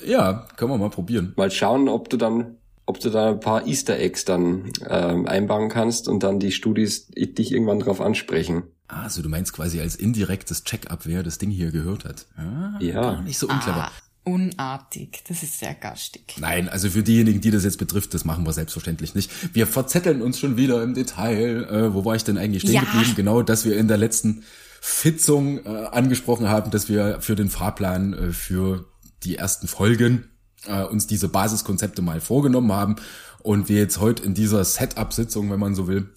Ja, 0.04 0.46
können 0.56 0.70
wir 0.70 0.78
mal 0.78 0.90
probieren. 0.90 1.32
Mal 1.36 1.50
schauen, 1.50 1.88
ob 1.88 2.08
du 2.10 2.16
dann, 2.16 2.58
ob 2.84 3.00
du 3.00 3.10
da 3.10 3.30
ein 3.30 3.40
paar 3.40 3.66
Easter 3.66 3.98
Eggs 3.98 4.24
dann 4.24 4.70
ähm, 4.88 5.26
einbauen 5.26 5.68
kannst 5.68 6.06
und 6.08 6.22
dann 6.22 6.38
die 6.38 6.52
Studis 6.52 7.08
dich 7.08 7.50
irgendwann 7.50 7.80
drauf 7.80 8.00
ansprechen. 8.00 8.64
Ah, 8.88 9.02
also 9.02 9.22
du 9.22 9.28
meinst 9.28 9.52
quasi 9.52 9.80
als 9.80 9.96
indirektes 9.96 10.64
Check-up, 10.64 11.06
wer 11.06 11.22
das 11.22 11.38
Ding 11.38 11.50
hier 11.50 11.70
gehört 11.70 12.04
hat. 12.04 12.26
Ah, 12.36 12.78
ja. 12.80 13.00
Gar 13.00 13.22
nicht 13.22 13.38
so 13.38 13.48
unclever. 13.48 13.86
Ah, 13.86 13.92
unartig. 14.24 15.22
Das 15.28 15.42
ist 15.42 15.58
sehr 15.58 15.74
gastig. 15.74 16.36
Nein, 16.38 16.68
also 16.68 16.90
für 16.90 17.02
diejenigen, 17.02 17.40
die 17.40 17.50
das 17.50 17.64
jetzt 17.64 17.78
betrifft, 17.78 18.14
das 18.14 18.24
machen 18.24 18.46
wir 18.46 18.52
selbstverständlich 18.52 19.14
nicht. 19.14 19.30
Wir 19.54 19.66
verzetteln 19.66 20.22
uns 20.22 20.38
schon 20.38 20.56
wieder 20.56 20.82
im 20.82 20.94
Detail. 20.94 21.64
Äh, 21.64 21.94
wo 21.94 22.04
war 22.04 22.16
ich 22.16 22.24
denn 22.24 22.38
eigentlich 22.38 22.62
stehen 22.62 22.74
ja. 22.74 22.80
geblieben? 22.82 23.14
Genau, 23.16 23.42
dass 23.42 23.64
wir 23.64 23.76
in 23.76 23.88
der 23.88 23.98
letzten 23.98 24.44
Fitzung 24.80 25.64
äh, 25.64 25.68
angesprochen 25.90 26.48
haben, 26.48 26.70
dass 26.70 26.88
wir 26.88 27.20
für 27.20 27.34
den 27.34 27.50
Fahrplan 27.50 28.12
äh, 28.12 28.32
für 28.32 28.86
die 29.24 29.36
ersten 29.36 29.66
Folgen 29.66 30.30
äh, 30.66 30.84
uns 30.84 31.06
diese 31.06 31.28
Basiskonzepte 31.28 32.02
mal 32.02 32.20
vorgenommen 32.20 32.72
haben 32.72 32.96
und 33.42 33.68
wir 33.68 33.78
jetzt 33.78 34.00
heute 34.00 34.22
in 34.22 34.34
dieser 34.34 34.64
Setup-Sitzung, 34.64 35.50
wenn 35.50 35.60
man 35.60 35.74
so 35.74 35.88
will, 35.88 36.08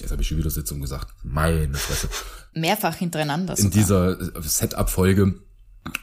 Jetzt 0.00 0.10
habe 0.10 0.22
ich 0.22 0.28
schon 0.28 0.38
wieder 0.38 0.50
Sitzung 0.50 0.80
gesagt. 0.80 1.14
Meine 1.22 1.74
Fresse. 1.74 2.08
Mehrfach 2.54 2.96
hintereinander. 2.96 3.56
Sogar. 3.56 3.72
In 3.72 3.78
dieser 3.78 4.20
äh, 4.20 4.42
Setup-Folge 4.42 5.34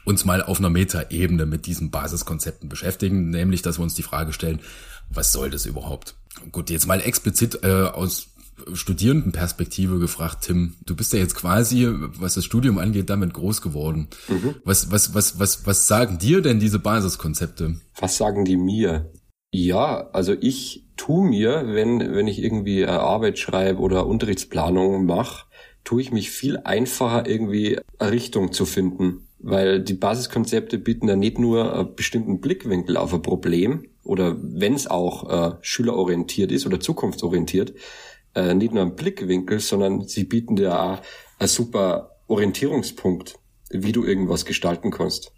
uns 0.04 0.24
mal 0.24 0.42
auf 0.42 0.58
einer 0.58 0.70
Metaebene 0.70 1.46
mit 1.46 1.66
diesen 1.66 1.90
Basiskonzepten 1.90 2.68
beschäftigen, 2.68 3.30
nämlich, 3.30 3.62
dass 3.62 3.78
wir 3.78 3.82
uns 3.82 3.94
die 3.94 4.02
Frage 4.02 4.32
stellen, 4.32 4.60
was 5.10 5.32
soll 5.32 5.50
das 5.50 5.66
überhaupt? 5.66 6.14
Gut, 6.52 6.70
jetzt 6.70 6.86
mal 6.86 7.00
explizit 7.00 7.62
äh, 7.62 7.82
aus 7.82 8.28
Studierendenperspektive 8.72 9.98
gefragt, 9.98 10.44
Tim. 10.44 10.74
Du 10.86 10.94
bist 10.94 11.12
ja 11.12 11.18
jetzt 11.18 11.34
quasi, 11.34 11.88
was 11.90 12.34
das 12.34 12.44
Studium 12.44 12.78
angeht, 12.78 13.10
damit 13.10 13.34
groß 13.34 13.60
geworden. 13.60 14.08
Mhm. 14.28 14.54
Was, 14.64 14.90
was, 14.90 15.14
was, 15.14 15.38
was, 15.38 15.66
was 15.66 15.88
sagen 15.88 16.18
dir 16.18 16.42
denn 16.42 16.60
diese 16.60 16.78
Basiskonzepte? 16.78 17.76
Was 17.98 18.16
sagen 18.16 18.44
die 18.44 18.56
mir? 18.56 19.10
Ja, 19.50 20.08
also 20.12 20.34
ich 20.40 20.91
tu 21.02 21.20
mir, 21.20 21.64
wenn, 21.66 22.14
wenn 22.14 22.28
ich 22.28 22.40
irgendwie 22.40 22.86
Arbeit 22.86 23.36
schreibe 23.36 23.80
oder 23.80 24.06
Unterrichtsplanung 24.06 25.04
mache, 25.04 25.46
tue 25.82 26.00
ich 26.00 26.12
mich 26.12 26.30
viel 26.30 26.58
einfacher, 26.58 27.28
irgendwie 27.28 27.80
eine 27.98 28.12
Richtung 28.12 28.52
zu 28.52 28.66
finden. 28.66 29.26
Weil 29.40 29.82
die 29.82 29.94
Basiskonzepte 29.94 30.78
bieten 30.78 31.08
ja 31.08 31.16
nicht 31.16 31.40
nur 31.40 31.74
einen 31.74 31.96
bestimmten 31.96 32.40
Blickwinkel 32.40 32.96
auf 32.96 33.12
ein 33.12 33.20
Problem 33.20 33.88
oder 34.04 34.36
wenn 34.40 34.74
es 34.74 34.86
auch 34.86 35.28
äh, 35.28 35.56
schülerorientiert 35.60 36.52
ist 36.52 36.66
oder 36.66 36.78
zukunftsorientiert, 36.78 37.74
äh, 38.36 38.54
nicht 38.54 38.72
nur 38.72 38.82
einen 38.82 38.94
Blickwinkel, 38.94 39.58
sondern 39.58 40.06
sie 40.06 40.22
bieten 40.22 40.54
dir 40.54 40.80
auch 40.80 41.00
einen 41.40 41.48
super 41.48 42.12
Orientierungspunkt, 42.28 43.40
wie 43.70 43.90
du 43.90 44.04
irgendwas 44.04 44.44
gestalten 44.44 44.92
kannst. 44.92 45.32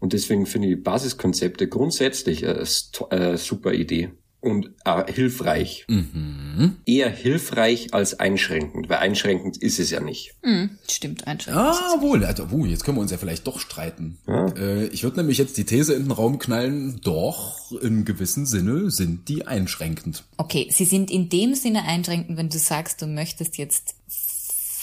Und 0.00 0.12
deswegen 0.12 0.44
finde 0.44 0.68
ich 0.68 0.82
Basiskonzepte 0.82 1.66
grundsätzlich 1.66 2.46
eine, 2.46 2.66
eine 3.08 3.38
super 3.38 3.72
Idee 3.72 4.10
und 4.42 4.72
äh, 4.84 5.10
hilfreich. 5.10 5.86
Mhm. 5.88 6.76
Eher 6.84 7.08
hilfreich 7.08 7.94
als 7.94 8.18
einschränkend, 8.18 8.88
weil 8.88 8.98
einschränkend 8.98 9.56
ist 9.56 9.78
es 9.78 9.90
ja 9.90 10.00
nicht. 10.00 10.34
Mhm, 10.42 10.70
stimmt, 10.90 11.26
einschränkend. 11.26 11.64
Ah, 11.64 12.00
wohl. 12.00 12.24
Also, 12.24 12.48
uh, 12.50 12.66
jetzt 12.66 12.84
können 12.84 12.96
wir 12.96 13.02
uns 13.02 13.12
ja 13.12 13.18
vielleicht 13.18 13.46
doch 13.46 13.60
streiten. 13.60 14.18
Ja. 14.26 14.48
Äh, 14.48 14.86
ich 14.86 15.04
würde 15.04 15.18
nämlich 15.18 15.38
jetzt 15.38 15.56
die 15.56 15.64
These 15.64 15.94
in 15.94 16.02
den 16.02 16.10
Raum 16.10 16.38
knallen, 16.38 17.00
doch, 17.02 17.72
in 17.80 18.04
gewissem 18.04 18.44
Sinne 18.44 18.90
sind 18.90 19.28
die 19.28 19.46
einschränkend. 19.46 20.24
Okay, 20.36 20.68
sie 20.70 20.84
sind 20.84 21.10
in 21.10 21.28
dem 21.28 21.54
Sinne 21.54 21.84
einschränkend, 21.84 22.36
wenn 22.36 22.48
du 22.48 22.58
sagst, 22.58 23.00
du 23.00 23.06
möchtest 23.06 23.56
jetzt 23.58 23.94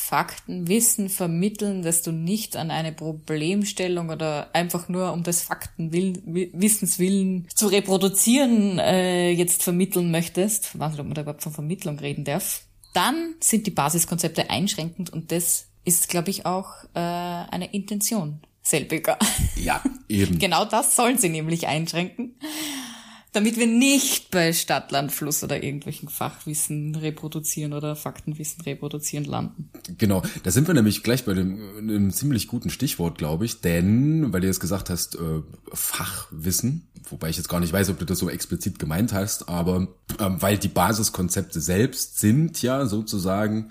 Faktenwissen 0.10 1.08
vermitteln, 1.08 1.84
dass 1.84 2.02
du 2.02 2.12
nicht 2.12 2.58
an 2.58 2.72
eine 2.72 2.92
Problemstellung 2.92 4.10
oder 4.10 4.50
einfach 4.54 4.90
nur 4.90 5.14
um 5.14 5.22
des 5.22 5.44
Faktenwissens 5.44 6.98
willen 6.98 7.48
zu 7.54 7.68
reproduzieren 7.68 8.80
äh, 8.80 9.30
jetzt 9.30 9.62
vermitteln 9.62 10.10
möchtest, 10.10 10.72
ich 10.74 10.80
weiß 10.80 10.94
nicht, 10.94 11.00
ob 11.00 11.06
man 11.06 11.14
da 11.14 11.22
überhaupt 11.22 11.44
von 11.44 11.54
Vermittlung 11.54 12.00
reden 12.00 12.24
darf, 12.24 12.64
dann 12.96 13.36
sind 13.40 13.68
die 13.68 13.72
Basiskonzepte 13.72 14.50
einschränkend 14.50 15.12
und 15.12 15.32
das 15.32 15.68
ist, 15.86 16.10
glaube 16.10 16.32
ich, 16.32 16.44
auch 16.44 16.74
äh, 16.96 17.00
eine 17.00 17.72
Intention 17.72 18.40
selbiger. 18.64 19.20
Ja, 19.58 19.84
eben. 20.08 20.40
genau 20.40 20.66
das 20.66 20.96
sollen 20.96 21.20
sie 21.20 21.30
nämlich 21.30 21.68
einschränken 21.68 22.36
damit 23.32 23.58
wir 23.58 23.68
nicht 23.68 24.32
bei 24.32 24.54
Stadt, 24.54 24.92
Land, 24.92 25.12
Fluss 25.12 25.44
oder 25.44 25.62
irgendwelchen 25.62 26.10
Fachwissen 26.10 26.96
reproduzieren 26.96 27.74
oder 27.74 27.96
Faktenwissen 27.96 28.62
reproduzieren 28.62 29.26
landen. 29.26 29.70
Genau, 29.98 30.24
da 30.44 30.52
sind 30.52 30.68
wir 30.68 30.74
nämlich 30.74 31.04
gleich 31.04 31.26
bei 31.26 31.34
dem 31.34 31.60
einem 31.78 32.12
ziemlich 32.12 32.48
guten 32.48 32.70
Stichwort, 32.72 33.18
glaube 33.18 33.46
ich, 33.46 33.62
denn, 33.62 34.34
weil 34.34 34.42
du 34.42 34.48
jetzt 34.48 34.60
gesagt 34.60 34.90
hast, 34.90 35.16
äh, 35.16 35.42
Fachwissen, 35.72 36.88
wobei 37.10 37.30
ich 37.30 37.38
jetzt 37.38 37.50
gar 37.50 37.60
nicht 37.60 37.74
weiß, 37.74 37.90
ob 37.90 38.00
du 38.00 38.06
das 38.06 38.18
so 38.18 38.30
explizit 38.30 38.80
gemeint 38.80 39.14
hast, 39.14 39.48
aber 39.48 39.88
ähm, 40.20 40.42
weil 40.42 40.58
die 40.58 40.68
Basiskonzepte 40.68 41.62
selbst 41.62 42.20
sind 42.20 42.62
ja 42.64 42.88
sozusagen 42.88 43.70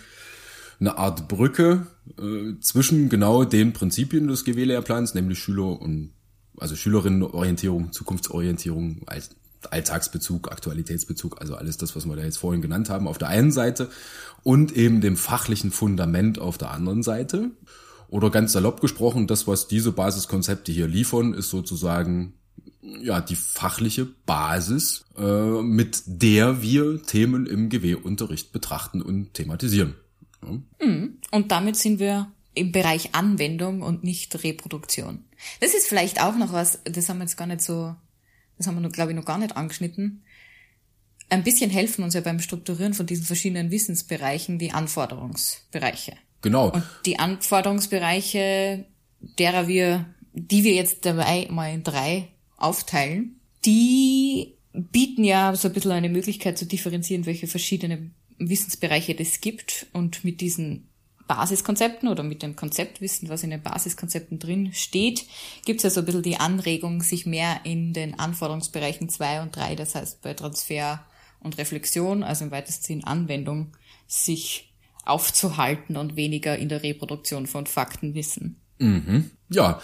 eine 0.81 0.99
Art 0.99 1.27
Brücke 1.27 1.89
äh, 2.17 2.61
zwischen 2.61 3.09
genau 3.09 3.45
den 3.45 3.73
Prinzipien 3.73 4.29
des 4.29 4.45
GW-Lehrplans, 4.45 5.15
nämlich 5.15 5.41
Schüler 5.41 5.81
und 5.81 6.13
also 6.57 6.77
Schülerinnenorientierung, 6.77 7.93
Zukunftsorientierung 7.93 9.03
als 9.07 9.31
Alltagsbezug, 9.71 10.51
Aktualitätsbezug, 10.51 11.41
also 11.41 11.55
alles 11.55 11.77
das, 11.77 11.97
was 11.97 12.07
wir 12.07 12.17
da 12.17 12.23
jetzt 12.23 12.39
vorhin 12.39 12.63
genannt 12.63 12.91
haben, 12.91 13.09
auf 13.09 13.19
der 13.19 13.29
einen 13.29 13.53
Seite 13.53 13.91
und 14.43 14.73
eben 14.73 15.01
dem 15.01 15.17
fachlichen 15.17 15.71
Fundament 15.71 16.39
auf 16.39 16.59
der 16.59 16.71
anderen 16.71 17.03
Seite. 17.03 17.51
Oder 18.09 18.31
ganz 18.31 18.53
salopp 18.53 18.81
gesprochen, 18.81 19.27
das, 19.27 19.47
was 19.47 19.69
diese 19.69 19.93
Basiskonzepte 19.93 20.73
hier 20.73 20.89
liefern, 20.89 21.35
ist 21.35 21.51
sozusagen 21.51 22.33
ja 22.81 23.21
die 23.21 23.37
fachliche 23.37 24.07
Basis, 24.07 25.05
äh, 25.19 25.63
mit 25.63 26.03
der 26.07 26.63
wir 26.63 27.03
Themen 27.03 27.47
im 27.47 27.69
GW-Unterricht 27.69 28.53
betrachten 28.53 29.03
und 29.03 29.35
thematisieren. 29.35 29.95
Ja. 30.43 30.87
Mhm. 30.87 31.19
Und 31.31 31.53
damit 31.53 31.77
sind 31.77 31.99
wir 31.99 32.33
im 32.55 32.73
Bereich 32.73 33.15
Anwendung 33.15 33.83
und 33.83 34.05
nicht 34.05 34.43
Reproduktion. 34.43 35.25
Das 35.61 35.75
ist 35.75 35.87
vielleicht 35.87 36.23
auch 36.23 36.37
noch 36.37 36.53
was, 36.53 36.81
das 36.85 37.09
haben 37.09 37.19
wir 37.19 37.25
jetzt 37.25 37.37
gar 37.37 37.47
nicht 37.47 37.61
so 37.61 37.95
das 38.59 38.67
haben 38.67 38.81
wir, 38.81 38.89
glaube 38.91 39.13
ich, 39.13 39.17
noch 39.17 39.25
gar 39.25 39.39
nicht 39.39 39.57
angeschnitten, 39.57 40.23
ein 41.31 41.45
bisschen 41.45 41.71
helfen 41.71 42.05
uns 42.05 42.15
ja 42.15 42.21
beim 42.21 42.41
Strukturieren 42.41 42.95
von 42.95 43.07
diesen 43.07 43.25
verschiedenen 43.25 43.71
Wissensbereichen 43.71 44.59
die 44.59 44.73
Anforderungsbereiche. 44.73 46.15
Genau. 46.43 46.71
Und 46.71 46.85
die 47.05 47.19
Anforderungsbereiche, 47.19 48.85
derer 49.39 49.69
wir, 49.69 50.07
die 50.33 50.65
wir 50.65 50.73
jetzt 50.73 51.05
dabei 51.05 51.47
mal 51.51 51.73
in 51.73 51.83
drei 51.83 52.29
aufteilen, 52.57 53.41
die 53.65 54.55
bieten 54.73 55.25
ja 55.25 55.55
so 55.57 55.69
ein 55.69 55.75
bisschen 55.75 55.91
eine 55.93 56.09
Möglichkeit 56.09 56.57
zu 56.57 56.67
differenzieren, 56.67 57.27
welche 57.27 57.47
verschiedene 57.47 58.11
Wissensbereiche 58.39 59.19
es 59.19 59.41
gibt 59.41 59.87
und 59.93 60.25
mit 60.25 60.41
diesen 60.41 60.88
Basiskonzepten 61.29 62.09
oder 62.09 62.25
mit 62.25 62.43
dem 62.43 62.57
Konzeptwissen, 62.57 63.29
was 63.29 63.45
in 63.45 63.51
den 63.51 63.63
Basiskonzepten 63.63 64.39
drin 64.39 64.73
steht, 64.73 65.27
gibt 65.65 65.79
es 65.81 65.85
ja 65.85 65.91
so 65.91 66.01
ein 66.01 66.07
bisschen 66.07 66.23
die 66.23 66.39
Anregung, 66.39 67.03
sich 67.03 67.27
mehr 67.27 67.61
in 67.65 67.93
den 67.93 68.19
Anforderungsbereichen 68.19 69.09
zwei 69.09 69.41
und 69.41 69.55
drei, 69.55 69.77
das 69.77 69.95
heißt 69.95 70.23
bei 70.23 70.35
Transfer 70.35 71.05
und 71.41 71.59
Reflexion, 71.59 72.25
also 72.25 72.45
im 72.45 72.51
weitesten 72.51 72.85
Sinn 72.85 73.05
Anwendung, 73.05 73.77
sich 74.09 74.75
aufzuhalten 75.05 75.97
und 75.97 76.17
weniger 76.17 76.59
in 76.59 76.69
der 76.69 76.83
Reproduktion 76.83 77.47
von 77.47 77.67
Faktenwissen. 77.67 78.61
Mhm. 78.79 79.31
Ja, 79.51 79.81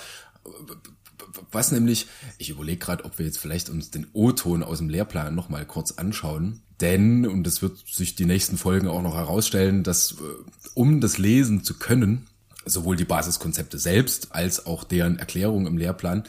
was 1.51 1.73
nämlich, 1.73 2.07
ich 2.39 2.51
überlege 2.51 2.79
gerade, 2.79 3.05
ob 3.05 3.19
wir 3.19 3.27
jetzt 3.27 3.39
vielleicht 3.39 3.69
uns 3.69 3.91
den 3.91 4.07
O-Ton 4.13 4.63
aus 4.63 4.79
dem 4.79 4.89
Lehrplan 4.89 5.35
nochmal 5.35 5.67
kurz 5.67 5.93
anschauen. 5.93 6.63
Denn, 6.85 7.27
und 7.27 7.47
das 7.47 7.63
wird 7.63 7.79
sich 7.89 8.15
die 8.15 8.27
nächsten 8.27 8.59
Folgen 8.59 8.89
auch 8.89 9.01
noch 9.01 9.15
herausstellen, 9.17 9.85
dass 9.85 10.13
äh, 10.13 10.17
um 10.75 11.01
das 11.01 11.17
lesen 11.17 11.65
zu 11.65 11.79
können, 11.79 12.27
sowohl 12.67 12.95
die 12.95 13.07
Basiskonzepte 13.07 13.79
selbst 13.79 14.35
als 14.35 14.67
auch 14.67 14.85
deren 14.85 15.19
Erklärung 15.19 15.67
im 15.67 15.79
Lehrplan, 15.79 16.25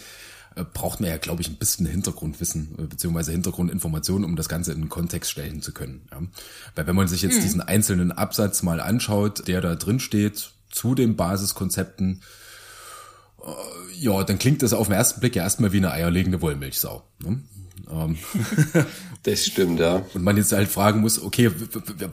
äh, 0.55 0.63
braucht 0.63 1.01
man 1.01 1.09
ja, 1.09 1.17
glaube 1.17 1.41
ich, 1.41 1.49
ein 1.49 1.57
bisschen 1.57 1.85
Hintergrundwissen 1.85 2.75
äh, 2.77 2.83
beziehungsweise 2.83 3.33
Hintergrundinformationen, 3.33 4.23
um 4.23 4.37
das 4.37 4.47
Ganze 4.47 4.71
in 4.71 4.79
den 4.79 4.89
Kontext 4.89 5.29
stellen 5.29 5.61
zu 5.61 5.73
können. 5.73 6.07
Ja. 6.09 6.21
Weil 6.73 6.87
wenn 6.87 6.95
man 6.95 7.09
sich 7.09 7.21
jetzt 7.21 7.39
mhm. 7.39 7.41
diesen 7.41 7.61
einzelnen 7.61 8.13
Absatz 8.13 8.63
mal 8.63 8.79
anschaut, 8.79 9.49
der 9.49 9.59
da 9.59 9.75
drin 9.75 9.99
steht 9.99 10.51
zu 10.71 10.95
den 10.95 11.17
Basiskonzepten, 11.17 12.21
ja, 13.99 14.23
dann 14.23 14.39
klingt 14.39 14.63
das 14.63 14.73
auf 14.73 14.87
den 14.87 14.95
ersten 14.95 15.19
Blick 15.19 15.35
ja 15.35 15.43
erstmal 15.43 15.71
wie 15.71 15.77
eine 15.77 15.91
eierlegende 15.91 16.41
Wollmilchsau. 16.41 17.03
Ne? 17.19 17.43
Ähm. 17.91 18.17
das 19.23 19.45
stimmt, 19.45 19.79
ja. 19.79 20.05
Und 20.13 20.23
man 20.23 20.37
jetzt 20.37 20.51
halt 20.51 20.69
fragen 20.69 21.01
muss, 21.01 21.21
okay, 21.21 21.51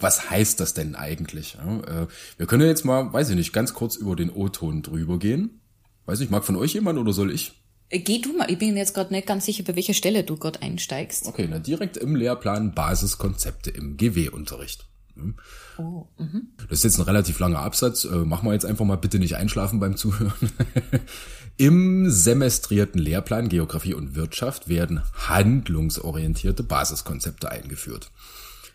was 0.00 0.30
heißt 0.30 0.60
das 0.60 0.74
denn 0.74 0.94
eigentlich? 0.94 1.56
Äh, 1.56 2.06
wir 2.36 2.46
können 2.46 2.66
jetzt 2.66 2.84
mal, 2.84 3.12
weiß 3.12 3.30
ich 3.30 3.36
nicht, 3.36 3.52
ganz 3.52 3.74
kurz 3.74 3.96
über 3.96 4.16
den 4.16 4.30
O-Ton 4.30 4.82
drüber 4.82 5.18
gehen. 5.18 5.60
Weiß 6.06 6.20
ich, 6.20 6.30
mag 6.30 6.44
von 6.44 6.56
euch 6.56 6.74
jemand 6.74 6.98
oder 6.98 7.12
soll 7.12 7.30
ich? 7.30 7.62
Äh, 7.88 8.00
geh 8.00 8.20
du 8.20 8.36
mal, 8.36 8.50
ich 8.50 8.58
bin 8.58 8.76
jetzt 8.76 8.94
gerade 8.94 9.12
nicht 9.12 9.26
ganz 9.26 9.44
sicher, 9.44 9.62
bei 9.64 9.76
welcher 9.76 9.94
Stelle 9.94 10.24
du 10.24 10.36
gerade 10.36 10.62
einsteigst. 10.62 11.26
Okay, 11.26 11.46
na 11.48 11.58
direkt 11.58 11.96
im 11.96 12.16
Lehrplan 12.16 12.74
Basiskonzepte 12.74 13.70
im 13.70 13.96
GW-Unterricht. 13.96 14.86
Hm? 15.14 15.36
Oh, 15.78 16.06
mhm. 16.18 16.48
Das 16.68 16.78
ist 16.78 16.84
jetzt 16.84 16.98
ein 16.98 17.02
relativ 17.02 17.38
langer 17.38 17.60
Absatz. 17.60 18.04
Äh, 18.04 18.16
machen 18.16 18.48
wir 18.48 18.54
jetzt 18.54 18.64
einfach 18.64 18.84
mal 18.84 18.96
bitte 18.96 19.18
nicht 19.18 19.36
einschlafen 19.36 19.78
beim 19.78 19.96
Zuhören. 19.96 20.32
Im 21.56 22.10
semestrierten 22.10 23.00
Lehrplan 23.00 23.48
Geografie 23.48 23.94
und 23.94 24.14
Wirtschaft 24.14 24.68
werden 24.68 25.02
handlungsorientierte 25.14 26.62
Basiskonzepte 26.62 27.50
eingeführt. 27.50 28.10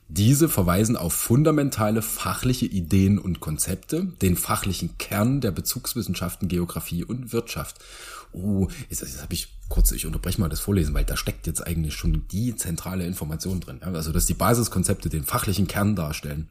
Diese 0.09 0.47
verweisen 0.47 0.95
auf 0.95 1.13
fundamentale 1.13 2.01
fachliche 2.01 2.65
Ideen 2.65 3.19
und 3.19 3.41
Konzepte, 3.41 4.05
den 4.21 4.37
fachlichen 4.37 4.97
Kern 4.97 5.41
der 5.41 5.51
Bezugswissenschaften 5.51 6.47
Geografie 6.47 7.03
und 7.03 7.33
Wirtschaft. 7.33 7.83
Oh, 8.31 8.69
jetzt, 8.89 9.01
jetzt 9.01 9.21
habe 9.21 9.33
ich 9.33 9.49
kurz, 9.67 9.91
ich 9.91 10.05
unterbreche 10.05 10.39
mal 10.39 10.47
das 10.47 10.61
Vorlesen, 10.61 10.93
weil 10.93 11.03
da 11.03 11.17
steckt 11.17 11.45
jetzt 11.45 11.65
eigentlich 11.65 11.95
schon 11.95 12.25
die 12.31 12.55
zentrale 12.55 13.05
Information 13.05 13.59
drin. 13.59 13.79
Ja? 13.81 13.91
Also, 13.91 14.13
dass 14.13 14.25
die 14.25 14.33
Basiskonzepte 14.33 15.09
den 15.09 15.25
fachlichen 15.25 15.67
Kern 15.67 15.95
darstellen. 15.95 16.49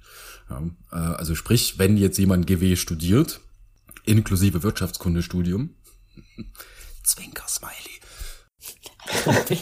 Ja? 0.50 0.62
Äh, 0.92 1.14
also 1.14 1.34
sprich, 1.34 1.78
wenn 1.78 1.96
jetzt 1.96 2.18
jemand 2.18 2.46
GW 2.46 2.76
studiert, 2.76 3.40
inklusive 4.04 4.62
Wirtschaftskundestudium, 4.62 5.70
Zwinker-Smiley. 7.04 8.00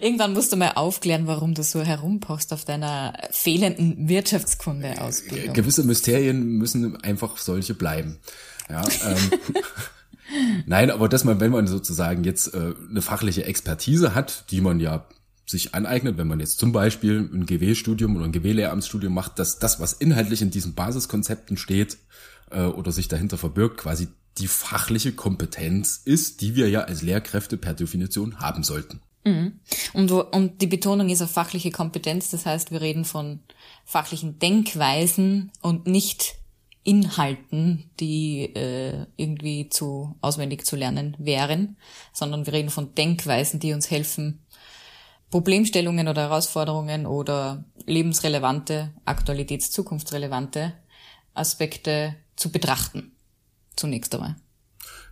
Irgendwann 0.00 0.32
musst 0.32 0.52
du 0.52 0.56
mal 0.56 0.72
aufklären, 0.72 1.26
warum 1.26 1.54
du 1.54 1.62
so 1.62 1.82
herumpochst 1.82 2.52
auf 2.52 2.64
deiner 2.64 3.14
fehlenden 3.30 4.08
Wirtschaftskunde-Ausbildung. 4.08 5.54
Gewisse 5.54 5.84
Mysterien 5.84 6.58
müssen 6.58 6.96
einfach 7.02 7.36
solche 7.36 7.74
bleiben. 7.74 8.18
Ja, 8.68 8.82
ähm, 9.04 9.30
Nein, 10.66 10.90
aber 10.90 11.08
dass 11.08 11.24
man, 11.24 11.40
wenn 11.40 11.50
man 11.50 11.66
sozusagen 11.66 12.22
jetzt 12.24 12.54
äh, 12.54 12.74
eine 12.90 13.02
fachliche 13.02 13.44
Expertise 13.44 14.14
hat, 14.14 14.44
die 14.50 14.60
man 14.60 14.78
ja 14.78 15.06
sich 15.46 15.74
aneignet, 15.74 16.18
wenn 16.18 16.28
man 16.28 16.40
jetzt 16.40 16.58
zum 16.58 16.72
Beispiel 16.72 17.20
ein 17.32 17.46
GW-Studium 17.46 18.16
oder 18.16 18.26
ein 18.26 18.32
GW-Lehramtsstudium 18.32 19.14
macht, 19.14 19.38
dass 19.38 19.58
das, 19.58 19.80
was 19.80 19.94
inhaltlich 19.94 20.42
in 20.42 20.50
diesen 20.50 20.74
Basiskonzepten 20.74 21.56
steht 21.56 21.96
äh, 22.50 22.64
oder 22.64 22.92
sich 22.92 23.08
dahinter 23.08 23.38
verbirgt, 23.38 23.78
quasi 23.78 24.08
die 24.38 24.48
fachliche 24.48 25.12
Kompetenz 25.12 26.00
ist, 26.04 26.40
die 26.40 26.54
wir 26.54 26.68
ja 26.68 26.82
als 26.82 27.02
Lehrkräfte 27.02 27.56
per 27.56 27.74
Definition 27.74 28.38
haben 28.40 28.62
sollten. 28.62 29.00
Mhm. 29.24 29.60
Und, 29.94 30.10
und 30.10 30.62
die 30.62 30.66
Betonung 30.66 31.08
ist 31.08 31.22
auf 31.22 31.30
fachliche 31.30 31.70
Kompetenz, 31.70 32.30
das 32.30 32.46
heißt, 32.46 32.70
wir 32.70 32.80
reden 32.80 33.04
von 33.04 33.40
fachlichen 33.84 34.38
Denkweisen 34.38 35.50
und 35.60 35.86
nicht 35.86 36.36
Inhalten, 36.84 37.90
die 38.00 38.54
äh, 38.54 39.06
irgendwie 39.16 39.68
zu 39.68 40.16
auswendig 40.22 40.64
zu 40.64 40.76
lernen 40.76 41.16
wären, 41.18 41.76
sondern 42.12 42.46
wir 42.46 42.54
reden 42.54 42.70
von 42.70 42.94
Denkweisen, 42.94 43.60
die 43.60 43.74
uns 43.74 43.90
helfen, 43.90 44.46
Problemstellungen 45.30 46.08
oder 46.08 46.22
Herausforderungen 46.22 47.06
oder 47.06 47.64
lebensrelevante, 47.84 48.94
aktualitäts-, 49.04 49.70
zukunftsrelevante 49.70 50.72
Aspekte 51.34 52.16
zu 52.38 52.50
betrachten. 52.50 53.12
Zunächst 53.76 54.14
einmal. 54.14 54.36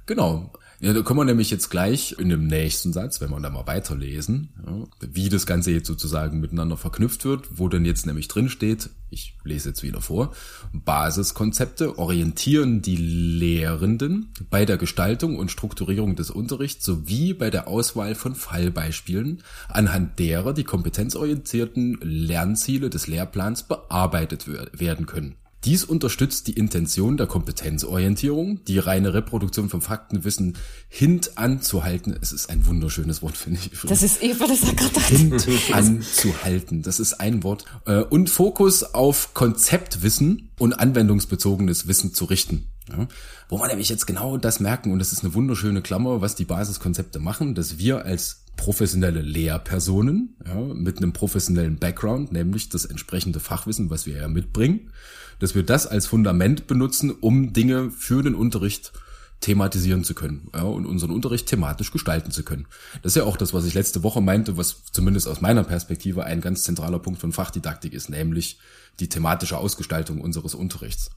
Genau. 0.07 0.53
Ja, 0.79 0.93
da 0.93 1.01
kommen 1.01 1.21
wir 1.21 1.25
nämlich 1.25 1.51
jetzt 1.51 1.71
gleich 1.71 2.17
in 2.19 2.29
dem 2.29 2.47
nächsten 2.47 2.93
Satz, 2.93 3.23
wenn 3.23 3.31
wir 3.31 3.41
da 3.41 3.49
mal 3.49 3.67
weiterlesen, 3.67 4.51
ja, 4.67 5.09
wie 5.09 5.31
das 5.31 5.47
Ganze 5.47 5.71
jetzt 5.71 5.87
sozusagen 5.87 6.39
miteinander 6.39 6.77
verknüpft 6.77 7.25
wird, 7.25 7.59
wo 7.59 7.69
dann 7.69 7.87
jetzt 7.87 8.05
nämlich 8.05 8.29
drin 8.29 8.51
steht, 8.51 8.91
ich 9.09 9.39
lese 9.43 9.71
jetzt 9.71 9.83
wieder 9.83 10.03
vor, 10.03 10.35
Basiskonzepte 10.75 11.99
orientieren 11.99 12.83
die 12.83 12.97
Lehrenden 12.97 14.35
bei 14.51 14.67
der 14.67 14.77
Gestaltung 14.77 15.39
und 15.39 15.51
Strukturierung 15.51 16.15
des 16.15 16.31
Unterrichts 16.31 16.85
sowie 16.85 17.33
bei 17.33 17.49
der 17.49 17.69
Auswahl 17.69 18.15
von 18.15 18.35
Fallbeispielen, 18.35 19.43
anhand 19.69 20.19
derer 20.19 20.53
die 20.53 20.65
kompetenzorientierten 20.65 21.99
Lernziele 22.03 22.91
des 22.91 23.07
Lehrplans 23.07 23.63
bearbeitet 23.63 24.47
werden 24.79 25.07
können. 25.07 25.37
Dies 25.65 25.85
unterstützt 25.85 26.47
die 26.47 26.53
Intention 26.53 27.17
der 27.17 27.27
Kompetenzorientierung, 27.27 28.65
die 28.67 28.79
reine 28.79 29.15
Reproduktion 29.15 29.69
von 29.69 29.81
Faktenwissen 29.81 30.57
hintanzuhalten. 30.89 32.17
Es 32.21 32.33
ist 32.33 32.51
ein 32.51 32.67
wunderschönes 32.67 33.23
Wort, 33.23 33.37
finde 33.37 33.61
ich. 33.61 33.81
Das 33.81 34.03
ist 34.03 34.23
Eva, 34.23 34.47
das 34.47 34.65
hat 34.65 34.77
gerade 34.77 35.01
Hintanzuhalten. 35.07 36.83
Das 36.83 37.01
ist 37.01 37.15
ein 37.15 37.43
Wort. 37.43 37.65
Äh, 37.85 38.03
und 38.03 38.31
Fokus 38.31 38.83
auf 38.83 39.35
Konzeptwissen 39.35 40.51
und 40.59 40.75
anwendungsbezogenes 40.75 41.89
Wissen 41.89 42.15
zu 42.15 42.27
richten. 42.27 42.69
Ja, 42.89 43.09
wo 43.49 43.59
man 43.59 43.69
nämlich 43.69 43.89
jetzt 43.89 44.07
genau 44.07 44.37
das 44.37 44.61
merken, 44.61 44.93
und 44.93 45.01
das 45.01 45.13
ist 45.13 45.25
eine 45.25 45.35
wunderschöne 45.35 45.83
Klammer, 45.83 46.21
was 46.21 46.37
die 46.37 46.45
Basiskonzepte 46.45 47.19
machen, 47.19 47.57
dass 47.57 47.79
wir 47.79 48.05
als 48.05 48.45
professionelle 48.57 49.23
Lehrpersonen 49.23 50.37
ja, 50.47 50.55
mit 50.55 50.99
einem 50.99 51.13
professionellen 51.13 51.79
Background, 51.79 52.33
nämlich 52.33 52.69
das 52.69 52.85
entsprechende 52.85 53.41
Fachwissen, 53.41 53.91
was 53.91 54.07
wir 54.07 54.17
ja 54.17 54.29
mitbringen, 54.29 54.93
dass 55.39 55.55
wir 55.55 55.63
das 55.63 55.87
als 55.87 56.07
Fundament 56.07 56.67
benutzen, 56.67 57.11
um 57.11 57.53
Dinge 57.53 57.91
für 57.91 58.23
den 58.23 58.35
Unterricht 58.35 58.93
thematisieren 59.41 60.03
zu 60.03 60.15
können 60.15 60.49
ja, 60.55 60.63
und 60.63 60.87
unseren 60.87 61.11
Unterricht 61.11 61.47
thematisch 61.47 61.93
gestalten 61.93 62.31
zu 62.31 62.43
können. 62.43 62.67
Das 63.03 63.13
ist 63.13 63.17
ja 63.17 63.25
auch 63.25 63.37
das, 63.37 63.53
was 63.53 63.67
ich 63.67 63.75
letzte 63.75 64.03
Woche 64.03 64.21
meinte, 64.21 64.57
was 64.57 64.85
zumindest 64.93 65.29
aus 65.29 65.41
meiner 65.41 65.63
Perspektive 65.65 66.25
ein 66.25 66.41
ganz 66.41 66.63
zentraler 66.63 66.99
Punkt 66.99 67.21
von 67.21 67.33
Fachdidaktik 67.33 67.93
ist, 67.93 68.09
nämlich 68.09 68.59
die 68.99 69.09
thematische 69.09 69.59
Ausgestaltung 69.59 70.21
unseres 70.21 70.55
Unterrichts. 70.55 71.11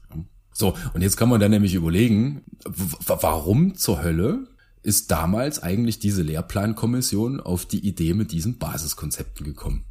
So, 0.52 0.76
und 0.92 1.00
jetzt 1.00 1.16
kann 1.16 1.28
man 1.28 1.40
dann 1.40 1.50
nämlich 1.50 1.74
überlegen, 1.74 2.42
warum 3.06 3.76
zur 3.76 4.02
Hölle 4.02 4.46
ist 4.82 5.10
damals 5.10 5.62
eigentlich 5.62 5.98
diese 5.98 6.22
Lehrplankommission 6.22 7.40
auf 7.40 7.66
die 7.66 7.86
Idee 7.86 8.14
mit 8.14 8.32
diesen 8.32 8.58
Basiskonzepten 8.58 9.44
gekommen? 9.44 9.84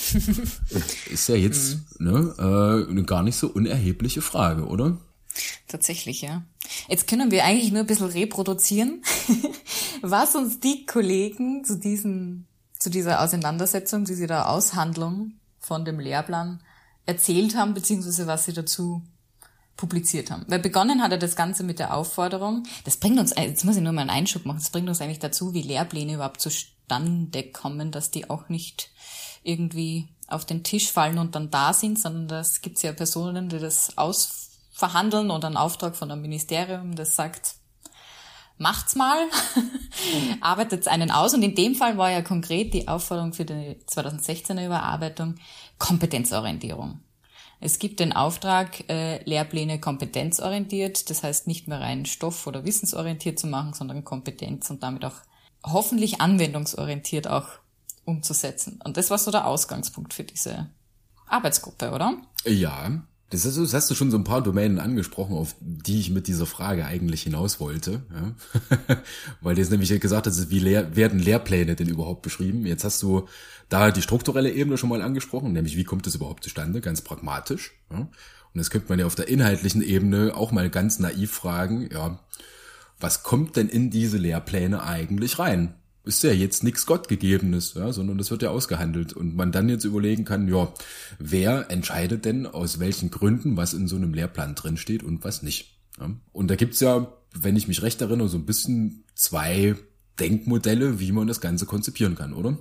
ist 1.10 1.28
ja 1.28 1.34
jetzt 1.34 1.78
mhm. 1.98 2.12
ne, 2.12 2.34
äh, 2.38 2.90
eine 2.90 3.04
gar 3.04 3.22
nicht 3.22 3.36
so 3.36 3.48
unerhebliche 3.48 4.22
Frage, 4.22 4.66
oder? 4.66 4.98
Tatsächlich, 5.68 6.22
ja. 6.22 6.42
Jetzt 6.88 7.06
können 7.06 7.30
wir 7.30 7.44
eigentlich 7.44 7.70
nur 7.70 7.80
ein 7.80 7.86
bisschen 7.86 8.06
reproduzieren, 8.06 9.02
was 10.02 10.34
uns 10.34 10.60
die 10.60 10.86
Kollegen 10.86 11.64
zu 11.64 11.78
diesen, 11.78 12.46
zu 12.78 12.90
dieser 12.90 13.22
Auseinandersetzung, 13.22 14.06
zu 14.06 14.16
dieser 14.16 14.48
Aushandlung 14.48 15.32
von 15.58 15.84
dem 15.84 16.00
Lehrplan 16.00 16.60
erzählt 17.06 17.56
haben, 17.56 17.74
beziehungsweise 17.74 18.26
was 18.26 18.44
sie 18.44 18.52
dazu 18.52 19.02
publiziert 19.76 20.30
haben. 20.30 20.44
Weil 20.48 20.58
begonnen 20.58 21.02
hat 21.02 21.12
er 21.12 21.18
das 21.18 21.36
Ganze 21.36 21.64
mit 21.64 21.78
der 21.78 21.94
Aufforderung, 21.94 22.64
das 22.84 22.98
bringt 22.98 23.18
uns, 23.18 23.34
jetzt 23.36 23.64
muss 23.64 23.76
ich 23.76 23.82
nur 23.82 23.92
mal 23.92 24.02
einen 24.02 24.10
Einschub 24.10 24.44
machen, 24.44 24.58
das 24.58 24.70
bringt 24.70 24.88
uns 24.88 25.00
eigentlich 25.00 25.18
dazu, 25.18 25.54
wie 25.54 25.62
Lehrpläne 25.62 26.14
überhaupt 26.14 26.40
zustande 26.40 27.42
kommen, 27.44 27.90
dass 27.90 28.10
die 28.10 28.28
auch 28.28 28.48
nicht 28.48 28.90
irgendwie 29.42 30.08
auf 30.26 30.44
den 30.44 30.62
Tisch 30.62 30.90
fallen 30.90 31.18
und 31.18 31.34
dann 31.34 31.50
da 31.50 31.72
sind, 31.72 31.98
sondern 31.98 32.28
das 32.28 32.60
gibt's 32.60 32.82
ja 32.82 32.92
Personen, 32.92 33.48
die 33.48 33.58
das 33.58 33.96
ausverhandeln 33.98 35.30
oder 35.30 35.48
einen 35.48 35.56
Auftrag 35.56 35.96
von 35.96 36.10
einem 36.10 36.22
Ministerium, 36.22 36.94
das 36.94 37.16
sagt, 37.16 37.56
macht's 38.60 38.94
mal, 38.94 39.18
arbeitet 40.40 40.86
einen 40.86 41.10
aus. 41.10 41.34
Und 41.34 41.42
in 41.42 41.54
dem 41.54 41.74
Fall 41.74 41.98
war 41.98 42.10
ja 42.10 42.22
konkret 42.22 42.74
die 42.74 42.86
Aufforderung 42.86 43.32
für 43.32 43.44
die 43.44 43.76
2016er 43.88 44.64
Überarbeitung 44.64 45.36
Kompetenzorientierung. 45.78 47.00
Es 47.62 47.78
gibt 47.78 48.00
den 48.00 48.12
Auftrag, 48.14 48.88
äh, 48.88 49.22
Lehrpläne 49.24 49.80
kompetenzorientiert, 49.80 51.10
das 51.10 51.22
heißt 51.22 51.46
nicht 51.46 51.68
mehr 51.68 51.80
rein 51.80 52.06
stoff- 52.06 52.46
oder 52.46 52.64
wissensorientiert 52.64 53.38
zu 53.38 53.48
machen, 53.48 53.74
sondern 53.74 54.04
Kompetenz 54.04 54.70
und 54.70 54.82
damit 54.82 55.04
auch 55.04 55.16
hoffentlich 55.62 56.20
anwendungsorientiert 56.20 57.28
auch 57.28 57.48
umzusetzen. 58.10 58.80
Und 58.84 58.96
das 58.96 59.10
war 59.10 59.18
so 59.18 59.30
der 59.30 59.46
Ausgangspunkt 59.46 60.14
für 60.14 60.24
diese 60.24 60.68
Arbeitsgruppe, 61.26 61.90
oder? 61.92 62.16
Ja. 62.44 63.02
Das, 63.30 63.44
ist, 63.44 63.56
das 63.56 63.72
hast 63.74 63.88
du 63.88 63.94
schon 63.94 64.10
so 64.10 64.18
ein 64.18 64.24
paar 64.24 64.42
Domänen 64.42 64.80
angesprochen, 64.80 65.36
auf 65.36 65.54
die 65.60 66.00
ich 66.00 66.10
mit 66.10 66.26
dieser 66.26 66.46
Frage 66.46 66.84
eigentlich 66.84 67.22
hinaus 67.22 67.60
wollte. 67.60 68.02
Ja? 68.12 68.96
Weil 69.40 69.54
du 69.54 69.60
jetzt 69.60 69.70
nämlich 69.70 69.88
gesagt 70.00 70.26
hast, 70.26 70.50
wie 70.50 70.58
lehr 70.58 70.96
werden 70.96 71.20
Lehrpläne 71.20 71.76
denn 71.76 71.88
überhaupt 71.88 72.22
beschrieben? 72.22 72.66
Jetzt 72.66 72.82
hast 72.82 73.00
du 73.04 73.28
da 73.68 73.92
die 73.92 74.02
strukturelle 74.02 74.50
Ebene 74.50 74.76
schon 74.76 74.88
mal 74.88 75.00
angesprochen, 75.00 75.52
nämlich 75.52 75.76
wie 75.76 75.84
kommt 75.84 76.08
es 76.08 76.16
überhaupt 76.16 76.42
zustande, 76.42 76.80
ganz 76.80 77.02
pragmatisch. 77.02 77.72
Ja? 77.92 77.98
Und 77.98 78.60
jetzt 78.60 78.70
könnte 78.70 78.88
man 78.88 78.98
ja 78.98 79.06
auf 79.06 79.14
der 79.14 79.28
inhaltlichen 79.28 79.82
Ebene 79.82 80.34
auch 80.34 80.50
mal 80.50 80.68
ganz 80.68 80.98
naiv 80.98 81.30
fragen, 81.30 81.88
ja, 81.92 82.18
was 82.98 83.22
kommt 83.22 83.56
denn 83.56 83.68
in 83.68 83.90
diese 83.90 84.18
Lehrpläne 84.18 84.82
eigentlich 84.82 85.38
rein? 85.38 85.74
Ist 86.04 86.22
ja 86.22 86.32
jetzt 86.32 86.64
nichts 86.64 86.86
Gottgegebenes, 86.86 87.74
ja, 87.74 87.92
sondern 87.92 88.18
das 88.18 88.30
wird 88.30 88.42
ja 88.42 88.50
ausgehandelt. 88.50 89.12
Und 89.12 89.36
man 89.36 89.52
dann 89.52 89.68
jetzt 89.68 89.84
überlegen 89.84 90.24
kann, 90.24 90.48
ja, 90.48 90.72
wer 91.18 91.70
entscheidet 91.70 92.24
denn 92.24 92.46
aus 92.46 92.78
welchen 92.78 93.10
Gründen, 93.10 93.56
was 93.56 93.74
in 93.74 93.86
so 93.86 93.96
einem 93.96 94.14
Lehrplan 94.14 94.54
drinsteht 94.54 95.02
und 95.02 95.24
was 95.24 95.42
nicht. 95.42 95.78
Ja? 95.98 96.10
Und 96.32 96.48
da 96.48 96.56
gibt's 96.56 96.80
ja, 96.80 97.12
wenn 97.34 97.56
ich 97.56 97.68
mich 97.68 97.82
recht 97.82 98.00
erinnere, 98.00 98.28
so 98.28 98.38
ein 98.38 98.46
bisschen 98.46 99.04
zwei 99.14 99.76
Denkmodelle, 100.18 101.00
wie 101.00 101.12
man 101.12 101.26
das 101.26 101.40
Ganze 101.40 101.66
konzipieren 101.66 102.14
kann, 102.14 102.32
oder? 102.32 102.58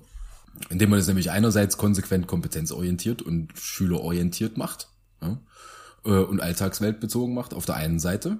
Indem 0.69 0.89
man 0.89 0.99
es 0.99 1.07
nämlich 1.07 1.31
einerseits 1.31 1.77
konsequent 1.77 2.27
kompetenzorientiert 2.27 3.21
und 3.21 3.53
schülerorientiert 3.57 4.57
macht 4.57 4.89
ja? 5.21 5.39
Äh, 6.03 6.09
und 6.09 6.41
alltagsweltbezogen 6.41 7.33
macht 7.33 7.53
auf 7.53 7.65
der 7.65 7.75
einen 7.75 7.99
Seite 7.99 8.39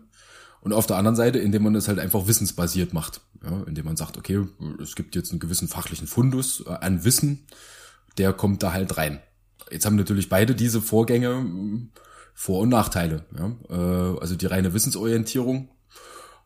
und 0.61 0.73
auf 0.73 0.87
der 0.87 0.97
anderen 0.97 1.15
Seite, 1.15 1.39
indem 1.39 1.63
man 1.63 1.75
es 1.75 1.87
halt 1.87 1.99
einfach 1.99 2.27
wissensbasiert 2.27 2.93
macht. 2.93 3.21
Ja, 3.43 3.63
indem 3.65 3.85
man 3.85 3.95
sagt, 3.95 4.17
okay, 4.17 4.45
es 4.81 4.95
gibt 4.95 5.15
jetzt 5.15 5.31
einen 5.31 5.39
gewissen 5.39 5.69
fachlichen 5.69 6.07
Fundus 6.07 6.63
äh, 6.65 6.69
an 6.69 7.05
Wissen, 7.05 7.45
der 8.17 8.33
kommt 8.33 8.63
da 8.63 8.73
halt 8.73 8.97
rein. 8.97 9.21
Jetzt 9.71 9.85
haben 9.85 9.95
natürlich 9.95 10.29
beide 10.29 10.55
diese 10.55 10.81
Vorgänge 10.81 11.29
hm, 11.29 11.91
Vor- 12.33 12.61
und 12.61 12.69
Nachteile. 12.69 13.25
Ja? 13.37 13.55
Äh, 13.69 14.19
also 14.19 14.35
die 14.35 14.45
reine 14.45 14.73
Wissensorientierung 14.73 15.69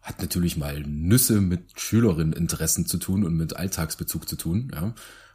hat 0.01 0.21
natürlich 0.21 0.57
mal 0.57 0.81
Nüsse 0.81 1.41
mit 1.41 1.79
Schülerinneninteressen 1.79 2.85
zu 2.85 2.97
tun 2.97 3.23
und 3.23 3.35
mit 3.35 3.55
Alltagsbezug 3.55 4.27
zu 4.27 4.35
tun. 4.35 4.71
Ja? 4.73 4.93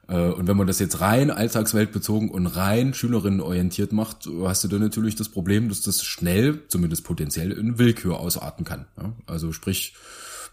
Äh, 0.08 0.30
und 0.30 0.48
wenn 0.48 0.56
man 0.56 0.66
das 0.66 0.78
jetzt 0.78 1.00
rein 1.00 1.30
alltagsweltbezogen 1.30 2.30
und 2.30 2.46
rein 2.46 2.94
schülerinnenorientiert 2.94 3.92
macht, 3.92 4.28
hast 4.44 4.64
du 4.64 4.68
dann 4.68 4.80
natürlich 4.80 5.16
das 5.16 5.28
Problem, 5.28 5.68
dass 5.68 5.82
das 5.82 6.02
schnell, 6.02 6.62
zumindest 6.68 7.04
potenziell, 7.04 7.52
in 7.52 7.78
Willkür 7.78 8.18
ausarten 8.18 8.64
kann. 8.64 8.86
Also 9.26 9.52
sprich, 9.52 9.94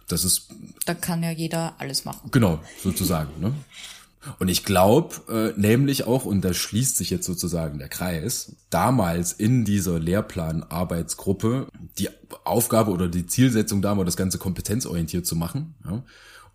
das 0.08 0.24
ist. 0.24 0.50
Da 0.86 0.94
kann 0.94 1.24
ja 1.24 1.32
jeder 1.32 1.76
alles 1.80 2.06
machen. 2.06 2.30
Genau, 2.32 2.60
sozusagen. 2.84 3.30
ne? 3.40 3.54
Und 4.40 4.48
ich 4.48 4.64
glaube, 4.64 5.16
äh, 5.30 5.60
nämlich 5.60 6.06
auch, 6.06 6.26
und 6.26 6.42
da 6.42 6.54
schließt 6.54 6.98
sich 6.98 7.10
jetzt 7.10 7.26
sozusagen 7.26 7.78
der 7.78 7.90
Kreis, 7.90 8.56
damals 8.70 9.34
in 9.34 9.66
dieser 9.66 10.00
Lehrplanarbeitsgruppe 10.00 11.68
die 12.00 12.10
Aufgabe 12.44 12.92
oder 12.92 13.08
die 13.08 13.28
Zielsetzung 13.28 13.82
da 13.82 13.98
war, 13.98 14.06
das 14.06 14.18
Ganze 14.18 14.38
kompetenzorientiert 14.38 15.26
zu 15.26 15.36
machen. 15.36 15.76
Ja? 15.86 16.04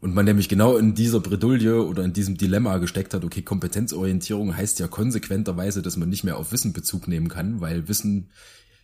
Und 0.00 0.14
man 0.14 0.24
nämlich 0.24 0.48
genau 0.48 0.76
in 0.78 0.94
dieser 0.94 1.20
Bredouille 1.20 1.84
oder 1.84 2.04
in 2.04 2.14
diesem 2.14 2.38
Dilemma 2.38 2.78
gesteckt 2.78 3.12
hat, 3.12 3.22
okay, 3.22 3.42
Kompetenzorientierung 3.42 4.56
heißt 4.56 4.78
ja 4.78 4.88
konsequenterweise, 4.88 5.82
dass 5.82 5.98
man 5.98 6.08
nicht 6.08 6.24
mehr 6.24 6.38
auf 6.38 6.52
Wissen 6.52 6.72
Bezug 6.72 7.06
nehmen 7.06 7.28
kann, 7.28 7.60
weil 7.60 7.86
Wissen 7.86 8.30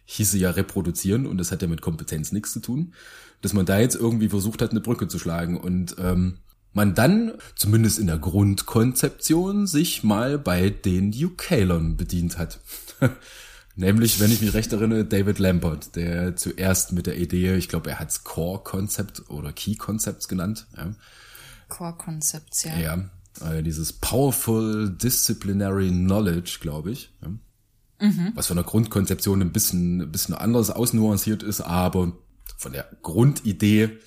hieße 0.05 0.37
ja 0.37 0.51
reproduzieren 0.51 1.27
und 1.27 1.39
das 1.39 1.51
hat 1.51 1.63
ja 1.63 1.69
mit 1.69 1.81
Kompetenz 1.81 2.33
nichts 2.33 2.53
zu 2.53 2.61
tun. 2.61 2.93
Dass 3.41 3.55
man 3.55 3.67
da 3.67 3.79
jetzt 3.79 3.97
irgendwie 3.97 4.29
versucht 4.29 4.61
hat, 4.61 4.73
eine 4.73 4.81
Brücke 4.81 5.09
zu 5.09 5.19
schlagen 5.19 5.59
und 5.59 5.97
ähm, 5.99 6.39
man 6.75 6.95
dann, 6.95 7.33
zumindest 7.55 7.99
in 7.99 8.07
der 8.07 8.19
Grundkonzeption, 8.19 9.67
sich 9.67 10.05
mal 10.05 10.39
bei 10.39 10.69
den 10.69 11.13
UK-Lern 11.13 11.97
bedient 11.97 12.37
hat. 12.37 12.61
Nämlich, 13.79 14.21
wenn 14.21 14.33
ich 14.33 14.41
mich 14.41 14.55
recht 14.55 14.73
erinnere, 14.73 15.05
David 15.05 15.39
Lampert, 15.39 15.97
der 15.97 16.35
zuerst 16.35 16.93
mit 16.93 17.07
der 17.07 17.19
Idee, 17.19 17.57
ich 17.57 17.69
glaube, 17.69 17.91
er 17.91 18.01
hat's 18.01 18.25
Core 18.25 18.63
Concept 18.65 19.29
oder 19.29 19.53
Key 19.53 19.75
Concepts 19.75 20.29
genannt. 20.29 20.67
Ja. 20.77 20.95
Core 21.69 21.95
Concepts, 21.99 22.65
ja. 22.65 22.79
Ja, 22.79 23.11
äh, 23.47 23.63
dieses 23.63 23.93
Powerful 23.93 24.91
Disciplinary 24.91 25.91
Knowledge, 25.91 26.59
glaube 26.61 26.91
ich. 26.91 27.13
Ja. 27.21 27.29
Mhm. 28.09 28.33
Was 28.35 28.47
von 28.47 28.57
der 28.57 28.65
Grundkonzeption 28.65 29.43
ein 29.43 29.53
bisschen, 29.53 30.01
ein 30.01 30.13
bisschen 30.13 30.35
anders 30.35 30.71
ausnuanciert 30.71 31.43
ist, 31.43 31.61
aber 31.61 32.13
von 32.57 32.73
der 32.73 32.89
Grundidee 33.03 33.99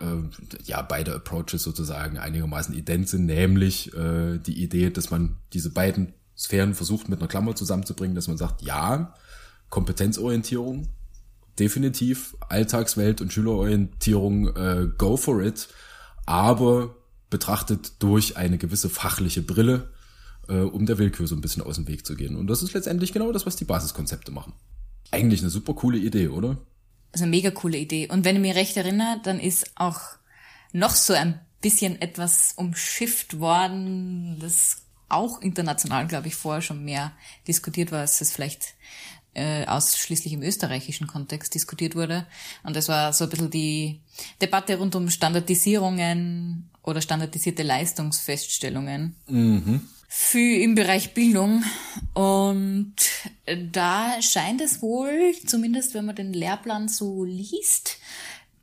äh, 0.00 0.64
ja 0.64 0.82
beide 0.82 1.14
Approaches 1.14 1.62
sozusagen 1.62 2.18
einigermaßen 2.18 2.74
ident 2.74 3.08
sind, 3.08 3.26
nämlich 3.26 3.94
äh, 3.94 4.38
die 4.38 4.62
Idee, 4.62 4.90
dass 4.90 5.10
man 5.10 5.36
diese 5.52 5.70
beiden 5.70 6.14
Sphären 6.36 6.74
versucht 6.74 7.08
mit 7.08 7.20
einer 7.20 7.28
Klammer 7.28 7.54
zusammenzubringen, 7.54 8.14
dass 8.14 8.28
man 8.28 8.38
sagt, 8.38 8.62
ja, 8.62 9.14
Kompetenzorientierung, 9.68 10.88
definitiv, 11.58 12.36
Alltagswelt 12.48 13.20
und 13.20 13.32
Schülerorientierung, 13.32 14.56
äh, 14.56 14.88
go 14.96 15.16
for 15.16 15.42
it, 15.42 15.68
aber 16.26 16.96
betrachtet 17.30 18.02
durch 18.02 18.36
eine 18.36 18.58
gewisse 18.58 18.90
fachliche 18.90 19.42
Brille, 19.42 19.90
äh, 20.48 20.58
um 20.58 20.86
der 20.86 20.98
Willkür 20.98 21.26
so 21.26 21.34
ein 21.34 21.40
bisschen 21.40 21.62
aus 21.62 21.76
dem 21.76 21.88
Weg 21.88 22.06
zu 22.06 22.14
gehen. 22.14 22.36
Und 22.36 22.46
das 22.46 22.62
ist 22.62 22.74
letztendlich 22.74 23.12
genau 23.12 23.32
das, 23.32 23.46
was 23.46 23.56
die 23.56 23.64
Basiskonzepte 23.64 24.30
machen. 24.30 24.52
Eigentlich 25.10 25.40
eine 25.40 25.50
super 25.50 25.74
coole 25.74 25.98
Idee, 25.98 26.28
oder? 26.28 26.58
Also 27.12 27.24
eine 27.24 27.30
mega 27.30 27.50
coole 27.50 27.78
Idee. 27.78 28.08
Und 28.08 28.24
wenn 28.24 28.36
ich 28.36 28.42
mich 28.42 28.54
recht 28.54 28.76
erinnere, 28.76 29.20
dann 29.24 29.40
ist 29.40 29.72
auch 29.74 30.00
noch 30.72 30.94
so 30.94 31.12
ein 31.12 31.40
bisschen 31.60 32.00
etwas 32.00 32.54
umschifft 32.56 33.38
worden, 33.38 34.38
das 34.40 34.82
auch 35.12 35.40
international, 35.40 36.06
glaube 36.06 36.28
ich, 36.28 36.34
vorher 36.34 36.62
schon 36.62 36.84
mehr 36.84 37.12
diskutiert 37.46 37.92
war, 37.92 38.00
als 38.00 38.20
es 38.20 38.32
vielleicht 38.32 38.74
äh, 39.34 39.66
ausschließlich 39.66 40.32
im 40.32 40.42
österreichischen 40.42 41.06
Kontext 41.06 41.54
diskutiert 41.54 41.94
wurde. 41.94 42.26
Und 42.62 42.76
das 42.76 42.88
war 42.88 43.12
so 43.12 43.24
ein 43.24 43.30
bisschen 43.30 43.50
die 43.50 44.00
Debatte 44.40 44.76
rund 44.76 44.94
um 44.94 45.08
Standardisierungen 45.08 46.70
oder 46.82 47.00
standardisierte 47.00 47.62
Leistungsfeststellungen. 47.62 49.16
Mhm 49.28 49.88
für 50.14 50.56
im 50.60 50.74
Bereich 50.74 51.14
Bildung. 51.14 51.64
Und 52.12 52.94
da 53.72 54.20
scheint 54.20 54.60
es 54.60 54.82
wohl, 54.82 55.32
zumindest 55.46 55.94
wenn 55.94 56.04
man 56.04 56.14
den 56.14 56.34
Lehrplan 56.34 56.88
so 56.88 57.24
liest, 57.24 57.96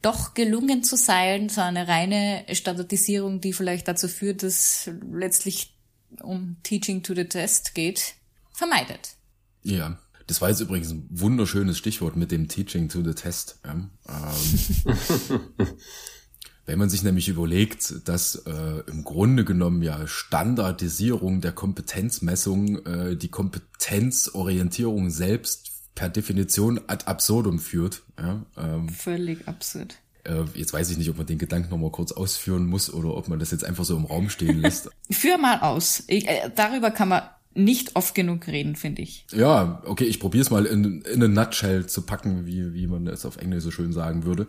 doch 0.04 0.36
gelungen 0.36 0.84
zu 0.84 0.96
sein, 0.96 1.50
so 1.50 1.62
eine 1.62 1.88
reine 1.88 2.46
Standardisierung, 2.52 3.42
die 3.42 3.54
vielleicht 3.54 3.88
dazu 3.88 4.08
führt, 4.08 4.44
dass 4.44 4.92
letztlich 5.12 5.74
um 6.22 6.58
Teaching 6.63 7.04
to 7.04 7.13
the 7.13 7.26
Test 7.26 7.76
geht, 7.76 8.15
vermeidet. 8.52 9.15
Ja, 9.63 9.98
das 10.28 10.41
war 10.41 10.50
jetzt 10.50 10.60
übrigens 10.60 10.91
ein 10.91 11.08
wunderschönes 11.10 11.78
Stichwort 11.78 12.15
mit 12.15 12.32
dem 12.32 12.48
Teaching 12.48 12.89
to 12.89 13.04
the 13.04 13.13
Test. 13.13 13.60
Ja. 13.65 13.74
Ähm, 13.74 15.39
Wenn 16.65 16.78
man 16.78 16.89
sich 16.89 17.02
nämlich 17.02 17.28
überlegt, 17.30 18.08
dass 18.08 18.36
äh, 18.45 18.84
im 18.86 19.04
Grunde 19.04 19.43
genommen 19.43 19.82
ja 19.82 20.06
Standardisierung 20.06 21.41
der 21.41 21.52
Kompetenzmessung 21.52 22.86
äh, 22.86 23.15
die 23.15 23.30
Kompetenzorientierung 23.30 25.10
selbst 25.10 25.72
per 25.95 26.10
Definition 26.10 26.80
ad 26.86 27.08
absurdum 27.08 27.58
führt. 27.58 28.04
Ja, 28.19 28.45
ähm, 28.56 28.88
Völlig 28.88 29.48
absurd. 29.48 29.95
Äh, 30.23 30.43
jetzt 30.53 30.73
weiß 30.73 30.89
ich 30.89 30.97
nicht, 30.97 31.10
ob 31.10 31.17
man 31.17 31.25
den 31.25 31.38
Gedanken 31.38 31.69
nochmal 31.69 31.91
kurz 31.91 32.12
ausführen 32.12 32.65
muss 32.65 32.93
oder 32.93 33.15
ob 33.15 33.27
man 33.27 33.39
das 33.39 33.51
jetzt 33.51 33.63
einfach 33.63 33.86
so 33.86 33.95
im 33.95 34.05
Raum 34.05 34.29
stehen 34.29 34.60
lässt. 34.62 34.89
Führ 35.10 35.38
mal 35.38 35.60
aus. 35.60 36.03
Ich, 36.08 36.27
äh, 36.27 36.49
darüber 36.55 36.91
kann 36.91 37.10
man 37.10 37.23
nicht 37.53 37.95
oft 37.95 38.13
genug 38.15 38.47
reden, 38.47 38.75
finde 38.75 39.01
ich. 39.01 39.25
Ja, 39.32 39.82
okay, 39.86 40.05
ich 40.05 40.19
probiere 40.19 40.43
es 40.43 40.51
mal 40.51 40.65
in, 40.65 41.01
in 41.01 41.23
eine 41.23 41.29
Nutshell 41.29 41.88
zu 41.88 42.03
packen, 42.03 42.45
wie, 42.45 42.73
wie 42.73 42.88
man 42.88 43.08
es 43.08 43.25
auf 43.25 43.38
Englisch 43.38 43.63
so 43.63 43.71
schön 43.71 43.91
sagen 43.91 44.23
würde. 44.23 44.47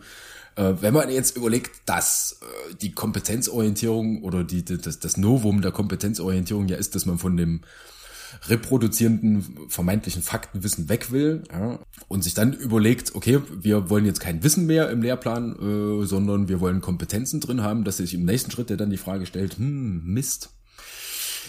Äh, 0.55 0.73
wenn 0.81 0.93
man 0.93 1.09
jetzt 1.09 1.35
überlegt, 1.35 1.89
dass 1.89 2.39
äh, 2.41 2.75
die 2.75 2.91
Kompetenzorientierung 2.91 4.23
oder 4.23 4.43
die, 4.43 4.63
das, 4.63 4.99
das 4.99 5.17
Novum 5.17 5.61
der 5.61 5.71
Kompetenzorientierung 5.71 6.67
ja 6.67 6.77
ist, 6.77 6.95
dass 6.95 7.05
man 7.05 7.17
von 7.17 7.37
dem 7.37 7.61
reproduzierenden 8.47 9.69
vermeintlichen 9.69 10.21
Faktenwissen 10.21 10.89
weg 10.89 11.11
will 11.11 11.43
ja, 11.51 11.79
und 12.07 12.23
sich 12.23 12.33
dann 12.33 12.53
überlegt, 12.53 13.15
okay, 13.15 13.41
wir 13.61 13.89
wollen 13.89 14.05
jetzt 14.05 14.19
kein 14.19 14.43
Wissen 14.43 14.65
mehr 14.65 14.89
im 14.89 15.01
Lehrplan, 15.01 15.55
äh, 15.55 16.05
sondern 16.05 16.47
wir 16.47 16.59
wollen 16.59 16.81
Kompetenzen 16.81 17.39
drin 17.39 17.61
haben, 17.61 17.83
dass 17.83 17.97
sich 17.97 18.13
im 18.13 18.25
nächsten 18.25 18.51
Schritt 18.51 18.69
der 18.69 18.77
dann 18.77 18.89
die 18.89 18.97
Frage 18.97 19.25
stellt, 19.25 19.57
hm, 19.57 20.03
Mist, 20.05 20.49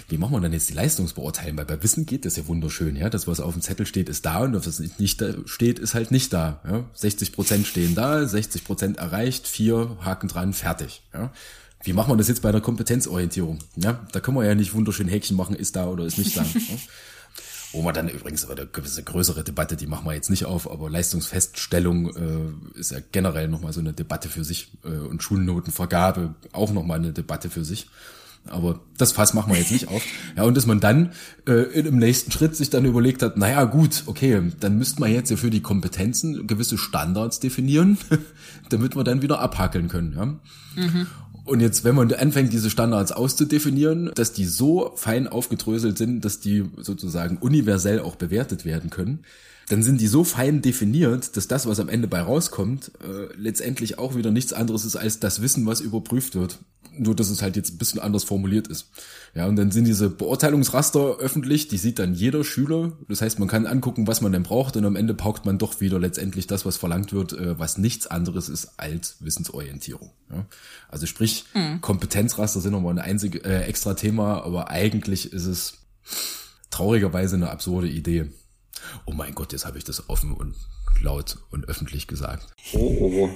wie 0.09 0.19
machen 0.19 0.33
wir 0.33 0.41
dann 0.41 0.53
jetzt 0.53 0.69
die 0.69 0.75
Leistungsbeurteilung? 0.75 1.57
Weil 1.59 1.65
bei 1.65 1.83
Wissen 1.83 2.07
geht 2.07 2.25
das 2.25 2.37
ja 2.37 2.47
wunderschön, 2.47 2.97
ja. 2.97 3.11
Das, 3.11 3.27
was 3.27 3.41
auf 3.41 3.53
dem 3.53 3.63
Zettel 3.63 3.87
steht, 3.87 4.09
ist 4.09 4.27
da 4.27 4.41
und 4.41 4.55
was 4.55 4.79
nicht 4.99 5.21
da 5.21 5.35
steht, 5.47 5.79
ist 5.79 5.95
halt 5.95 6.11
nicht 6.11 6.33
da. 6.33 6.61
Ja? 6.65 6.85
60 6.95 7.33
Prozent 7.33 7.67
stehen 7.67 7.95
da, 7.95 8.27
60 8.27 8.65
Prozent 8.65 8.99
erreicht, 8.99 9.47
vier 9.47 9.97
Haken 10.01 10.29
dran, 10.29 10.53
fertig. 10.53 11.03
Ja? 11.13 11.33
Wie 11.85 11.93
machen 11.93 12.13
wir 12.13 12.17
das 12.17 12.29
jetzt 12.29 12.43
bei 12.43 12.53
der 12.53 12.61
Kompetenzorientierung? 12.61 13.59
Ja, 13.77 14.07
da 14.13 14.21
können 14.21 14.37
wir 14.37 14.45
ja 14.45 14.55
nicht 14.55 14.75
wunderschön 14.75 15.09
Häkchen 15.09 15.37
machen, 15.37 15.57
ist 15.57 15.77
da 15.77 15.87
oder 15.87 16.05
ist 16.05 16.19
nicht 16.19 16.37
da. 16.37 16.45
Wo 17.73 17.81
man 17.81 17.95
dann 17.95 18.09
übrigens, 18.09 18.45
aber 18.45 18.55
eine 18.55 18.67
gewisse 18.67 19.03
größere 19.03 19.45
Debatte, 19.45 19.77
die 19.77 19.87
machen 19.87 20.05
wir 20.05 20.13
jetzt 20.13 20.29
nicht 20.29 20.45
auf, 20.45 20.71
aber 20.71 20.91
Leistungsfeststellung 20.91 22.15
äh, 22.75 22.79
ist 22.79 22.91
ja 22.91 22.99
generell 23.13 23.49
nochmal 23.49 23.73
so 23.73 23.81
eine 23.81 23.95
Debatte 23.95 24.29
für 24.29 24.45
sich 24.45 24.73
äh, 24.85 24.89
und 24.89 25.23
Schulnotenvergabe 25.23 26.35
auch 26.53 26.71
nochmal 26.71 26.99
eine 26.99 27.13
Debatte 27.13 27.49
für 27.49 27.65
sich. 27.65 27.89
Aber 28.49 28.81
das 28.99 29.13
Fass 29.13 29.35
machen 29.35 29.53
wir 29.53 29.59
jetzt 29.59 29.71
nicht 29.71 29.89
auf. 29.89 30.03
Ja, 30.37 30.43
und 30.43 30.57
dass 30.57 30.67
man 30.67 30.81
dann 30.81 31.13
äh, 31.47 31.63
im 31.79 31.99
nächsten 31.99 32.33
Schritt 32.33 32.57
sich 32.57 32.71
dann 32.71 32.85
überlegt 32.85 33.23
hat, 33.23 33.37
naja 33.37 33.65
gut, 33.65 34.03
okay, 34.07 34.43
dann 34.59 34.79
müsste 34.79 35.01
man 35.01 35.13
jetzt 35.13 35.31
ja 35.31 35.37
für 35.37 35.51
die 35.51 35.63
Kompetenzen 35.63 36.47
gewisse 36.47 36.77
Standards 36.77 37.39
definieren, 37.39 37.99
damit 38.69 38.97
wir 38.97 39.05
dann 39.05 39.23
wieder 39.23 39.39
abhackeln 39.39 39.89
können. 39.89 40.13
Ja? 40.17 40.27
Mhm. 40.83 41.07
Und 41.45 41.61
jetzt, 41.61 41.85
wenn 41.85 41.95
man 41.95 42.13
anfängt, 42.13 42.53
diese 42.53 42.71
Standards 42.71 43.13
auszudefinieren, 43.13 44.11
dass 44.15 44.33
die 44.33 44.45
so 44.45 44.93
fein 44.97 45.27
aufgedröselt 45.27 45.99
sind, 45.99 46.25
dass 46.25 46.41
die 46.41 46.65
sozusagen 46.79 47.37
universell 47.39 48.01
auch 48.01 48.17
bewertet 48.17 48.65
werden 48.65 48.91
können, 48.91 49.21
dann 49.69 49.83
sind 49.83 50.01
die 50.01 50.07
so 50.07 50.25
fein 50.25 50.63
definiert, 50.63 51.37
dass 51.37 51.49
das, 51.49 51.67
was 51.67 51.81
am 51.81 51.89
Ende 51.89 52.09
bei 52.09 52.21
rauskommt, 52.21 52.93
äh, 53.01 53.35
letztendlich 53.37 53.99
auch 53.99 54.17
wieder 54.17 54.31
nichts 54.31 54.53
anderes 54.53 54.85
ist 54.85 54.97
als 54.97 55.21
das 55.21 55.43
Wissen, 55.43 55.67
was 55.67 55.81
überprüft 55.81 56.35
wird 56.35 56.59
nur 56.99 57.17
dass 57.17 57.31
es 57.31 57.43
halt 57.43 57.57
jetzt 57.57 57.75
ein 57.75 57.79
bisschen 57.79 58.01
anders 58.01 58.25
formuliert 58.25 58.69
ist. 58.69 58.91
Ja, 59.35 59.47
und 59.47 59.57
dann 59.57 59.71
sind 59.71 59.85
diese 59.85 60.11
Beurteilungsraster 60.11 61.17
öffentlich, 61.19 61.69
die 61.69 61.79
sieht 61.79 61.99
dann 61.99 62.15
jeder 62.15 62.45
Schüler. 62.45 62.93
Das 63.09 63.23
heißt, 63.23 63.39
man 63.39 63.49
kann 63.49 63.67
angucken, 63.67 64.07
was 64.07 64.21
man 64.21 64.33
denn 64.33 64.43
braucht 64.43 64.77
und 64.77 64.85
am 64.85 64.97
Ende 64.97 65.15
paukt 65.15 65.47
man 65.47 65.59
doch 65.59 65.81
wieder 65.81 65.99
letztendlich 65.99 66.47
das, 66.47 66.67
was 66.67 66.77
verlangt 66.77 67.13
wird, 67.13 67.33
äh, 67.33 67.59
was 67.59 67.79
nichts 67.79 68.07
anderes 68.07 68.49
ist 68.49 68.79
als 68.79 69.17
Wissensorientierung. 69.21 70.11
Ja? 70.31 70.47
Also 70.89 71.07
sprich, 71.07 71.45
mhm. 71.55 71.81
Kompetenzraster 71.81 72.61
sind 72.61 72.73
nochmal 72.73 72.95
ein 72.95 73.05
einzig, 73.05 73.45
äh, 73.45 73.63
extra 73.65 73.95
Thema, 73.95 74.45
aber 74.45 74.69
eigentlich 74.69 75.33
ist 75.33 75.47
es 75.47 75.75
traurigerweise 76.71 77.37
eine 77.37 77.51
absurde 77.51 77.89
Idee. 77.89 78.31
Oh 79.07 79.13
mein 79.13 79.35
Gott, 79.35 79.53
jetzt 79.53 79.65
habe 79.65 79.79
ich 79.79 79.85
das 79.85 80.09
offen 80.09 80.33
und 80.33 80.55
laut 81.01 81.39
und 81.51 81.69
öffentlich 81.69 82.07
gesagt. 82.07 82.53
Oh, 82.73 82.79
oh. 82.79 83.31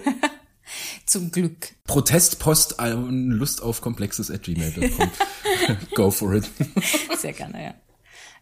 Zum 1.07 1.31
Glück. 1.31 1.75
Protestpost 1.87 2.81
an 2.81 3.31
Lust 3.31 3.63
auf 3.63 3.81
komplexes 3.81 4.31
at 4.31 4.43
gmail.com. 4.43 5.11
Go 5.95 6.11
for 6.11 6.35
it. 6.35 6.51
Sehr 7.19 7.33
gerne, 7.33 7.63
ja. 7.63 7.75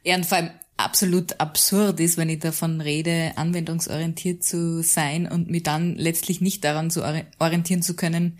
Ja, 0.04 0.16
und 0.16 0.26
vor 0.26 0.38
allem 0.38 0.50
absolut 0.76 1.40
absurd 1.40 2.00
ist, 2.00 2.16
wenn 2.16 2.28
ich 2.28 2.40
davon 2.40 2.80
rede, 2.80 3.32
anwendungsorientiert 3.36 4.42
zu 4.42 4.82
sein 4.82 5.26
und 5.26 5.50
mich 5.50 5.62
dann 5.62 5.94
letztlich 5.96 6.40
nicht 6.40 6.64
daran 6.64 6.90
zu 6.90 7.02
orientieren 7.38 7.82
zu 7.82 7.96
können, 7.96 8.38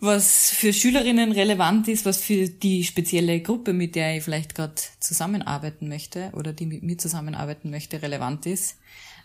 was 0.00 0.50
für 0.50 0.72
Schülerinnen 0.72 1.32
relevant 1.32 1.88
ist, 1.88 2.06
was 2.06 2.18
für 2.18 2.48
die 2.48 2.84
spezielle 2.84 3.40
Gruppe, 3.40 3.72
mit 3.72 3.96
der 3.96 4.16
ich 4.16 4.22
vielleicht 4.22 4.54
gerade 4.54 4.74
zusammenarbeiten 5.00 5.88
möchte 5.88 6.30
oder 6.34 6.52
die 6.52 6.66
mit 6.66 6.82
mir 6.82 6.98
zusammenarbeiten 6.98 7.70
möchte, 7.70 8.00
relevant 8.00 8.46
ist, 8.46 8.76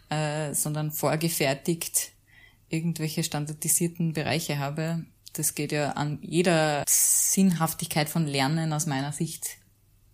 äh, 0.09 0.53
sondern 0.53 0.91
vorgefertigt 0.91 2.11
irgendwelche 2.73 3.23
standardisierten 3.23 4.13
Bereiche 4.13 4.57
habe. 4.57 5.05
Das 5.33 5.55
geht 5.55 5.71
ja 5.71 5.91
an 5.91 6.19
jeder 6.21 6.83
Sinnhaftigkeit 6.87 8.09
von 8.09 8.27
Lernen 8.27 8.73
aus 8.73 8.85
meiner 8.85 9.11
Sicht 9.11 9.57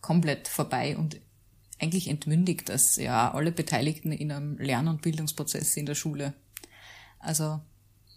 komplett 0.02 0.48
vorbei 0.48 0.98
und 0.98 1.20
eigentlich 1.80 2.10
entmündigt 2.10 2.70
das 2.70 2.98
ja 2.98 3.34
alle 3.34 3.52
Beteiligten 3.52 4.12
in 4.12 4.32
einem 4.32 4.58
Lern- 4.58 4.88
und 4.88 5.02
Bildungsprozess 5.02 5.76
in 5.78 5.86
der 5.86 5.96
Schule. 5.96 6.34
Also 7.20 7.60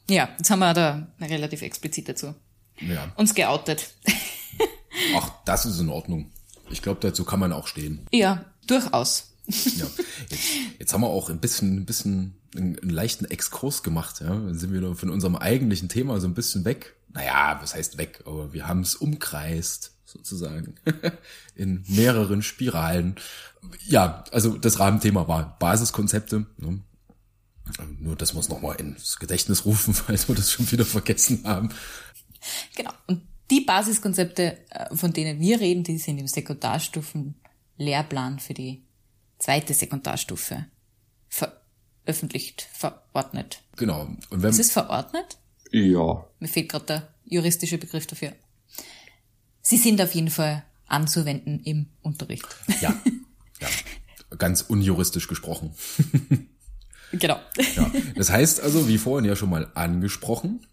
ja, 0.09 0.29
jetzt 0.37 0.51
haben 0.51 0.59
wir 0.59 0.75
da 0.75 1.07
relativ 1.21 1.63
explizit 1.63 2.09
dazu 2.09 2.35
ja. 2.81 3.13
uns 3.17 3.35
geoutet. 3.35 3.95
Ach, 5.17 5.31
das 5.45 5.67
ist 5.67 5.81
in 5.81 5.89
Ordnung. 5.89 6.31
Ich 6.71 6.83
glaube, 6.83 7.01
dazu 7.01 7.25
kann 7.25 7.41
man 7.41 7.53
auch 7.53 7.67
stehen. 7.67 8.07
Ja, 8.13 8.45
durchaus. 8.67 9.35
Ja, 9.47 9.87
jetzt, 10.31 10.45
jetzt 10.79 10.93
haben 10.93 11.03
wir 11.03 11.09
auch 11.09 11.29
ein 11.29 11.41
bisschen, 11.41 11.79
ein 11.79 11.87
bisschen 11.87 12.39
einen, 12.57 12.89
leichten 12.89 13.25
Exkurs 13.25 13.83
gemacht. 13.83 14.21
Ja, 14.21 14.29
dann 14.29 14.59
sind 14.59 14.73
wir 14.73 14.95
von 14.95 15.11
unserem 15.11 15.37
eigentlichen 15.37 15.89
Thema 15.89 16.21
so 16.21 16.27
ein 16.27 16.35
bisschen 16.35 16.65
weg. 16.65 16.95
naja, 17.15 17.59
was 17.61 17.75
heißt 17.75 17.99
weg, 17.99 18.23
aber 18.25 18.53
wir 18.53 18.67
haben 18.67 18.81
es 18.81 18.95
umkreist, 18.95 19.93
sozusagen, 20.05 20.75
in 21.55 21.85
mehreren 21.89 22.43
Spiralen. 22.43 23.17
Ja, 23.87 24.25
also 24.33 24.57
das 24.57 24.79
Rahmenthema 24.79 25.29
war 25.29 25.59
Basiskonzepte. 25.59 26.47
Ne? 26.57 26.81
Nur, 27.99 28.17
dass 28.17 28.35
wir 28.35 28.41
es 28.41 28.49
nochmal 28.49 28.77
ins 28.77 29.19
Gedächtnis 29.19 29.65
rufen, 29.65 29.95
falls 29.95 30.29
wir 30.29 30.35
das 30.35 30.51
schon 30.51 30.71
wieder 30.73 30.85
vergessen 30.85 31.43
haben. 31.45 31.71
Genau. 32.75 32.91
Und 33.07 33.23
die 33.51 33.61
Basiskonzepte, 33.61 34.59
äh, 34.71 34.95
von 34.95 35.13
denen 35.13 35.41
wir 35.41 35.61
reden, 35.61 35.85
die 35.85 35.99
sind 35.99 36.19
im 36.19 36.27
Sekundarstufen-Lehrplan 36.27 38.41
für 38.41 38.55
die 38.55 38.83
zweite 39.39 39.75
Sekundarstufe 39.75 40.67
veröffentlicht, 42.05 42.69
verordnet. 42.73 43.63
Genau. 43.77 44.09
Und 44.31 44.43
wenn, 44.43 44.51
Ist 44.51 44.61
es 44.61 44.73
verordnet? 44.73 45.39
Ja. 45.71 46.27
Mir 46.39 46.49
fehlt 46.49 46.69
gerade 46.69 46.87
der 46.87 47.09
juristische 47.25 47.79
Begriff 47.79 48.07
dafür. 48.07 48.33
Sie 49.63 49.77
sind 49.77 50.01
auf 50.01 50.15
jeden 50.15 50.31
Fall 50.31 50.65
anzuwenden 50.87 51.61
im 51.61 51.87
Unterricht. 52.03 52.47
ja, 52.81 52.95
ja, 53.61 53.69
ganz 54.37 54.63
unjuristisch 54.63 55.29
gesprochen. 55.29 55.73
genau. 57.13 57.39
Ja, 57.77 57.91
das 58.17 58.31
heißt 58.31 58.61
also, 58.61 58.89
wie 58.89 58.99
vorhin 58.99 59.25
ja 59.25 59.37
schon 59.37 59.51
mal 59.51 59.71
angesprochen, 59.75 60.67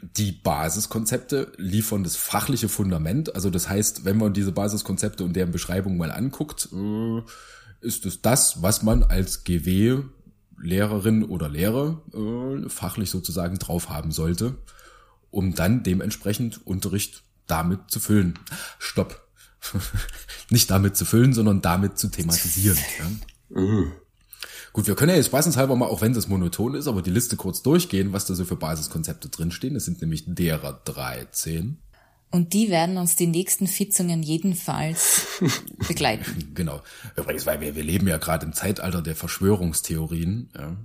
die 0.00 0.32
Basiskonzepte 0.32 1.52
liefern 1.58 2.02
das 2.02 2.16
fachliche 2.16 2.68
Fundament. 2.68 3.34
Also 3.36 3.50
das 3.50 3.68
heißt, 3.68 4.04
wenn 4.04 4.16
man 4.16 4.32
diese 4.32 4.50
Basiskonzepte 4.50 5.22
und 5.22 5.34
deren 5.34 5.52
Beschreibung 5.52 5.96
mal 5.96 6.10
anguckt, 6.10 6.68
äh, 6.72 7.22
ist 7.80 8.06
es 8.06 8.20
das, 8.20 8.62
was 8.62 8.82
man 8.82 9.04
als 9.04 9.44
GW 9.44 10.02
Lehrerin 10.62 11.24
oder 11.24 11.48
Lehrer 11.48 12.00
äh, 12.14 12.68
fachlich 12.68 13.10
sozusagen 13.10 13.58
drauf 13.58 13.90
haben 13.90 14.12
sollte, 14.12 14.56
um 15.30 15.54
dann 15.54 15.82
dementsprechend 15.82 16.66
Unterricht 16.66 17.24
damit 17.46 17.90
zu 17.90 18.00
füllen. 18.00 18.38
Stopp. 18.78 19.26
Nicht 20.50 20.70
damit 20.70 20.96
zu 20.96 21.04
füllen, 21.04 21.32
sondern 21.34 21.60
damit 21.60 21.98
zu 21.98 22.08
thematisieren. 22.08 22.78
Ja. 23.54 23.60
Mhm. 23.60 23.92
Gut, 24.72 24.86
wir 24.86 24.94
können 24.94 25.10
ja 25.10 25.16
jetzt 25.16 25.26
spaßenshalber 25.26 25.76
mal, 25.76 25.86
auch 25.86 26.00
wenn 26.00 26.14
das 26.14 26.28
monoton 26.28 26.74
ist, 26.74 26.88
aber 26.88 27.02
die 27.02 27.10
Liste 27.10 27.36
kurz 27.36 27.62
durchgehen, 27.62 28.14
was 28.14 28.24
da 28.24 28.34
so 28.34 28.46
für 28.46 28.56
Basiskonzepte 28.56 29.28
drinstehen. 29.28 29.76
Es 29.76 29.84
sind 29.84 30.00
nämlich 30.00 30.24
derer 30.26 30.80
13. 30.86 31.76
Und 32.32 32.54
die 32.54 32.70
werden 32.70 32.96
uns 32.96 33.14
die 33.14 33.26
nächsten 33.26 33.66
Fitzungen 33.66 34.22
jedenfalls 34.22 35.26
begleiten. 35.88 36.50
Genau. 36.54 36.80
Übrigens, 37.14 37.44
weil 37.46 37.60
wir, 37.60 37.76
wir 37.76 37.84
leben 37.84 38.08
ja 38.08 38.16
gerade 38.16 38.46
im 38.46 38.54
Zeitalter 38.54 39.02
der 39.02 39.14
Verschwörungstheorien. 39.14 40.48
Ja. 40.56 40.76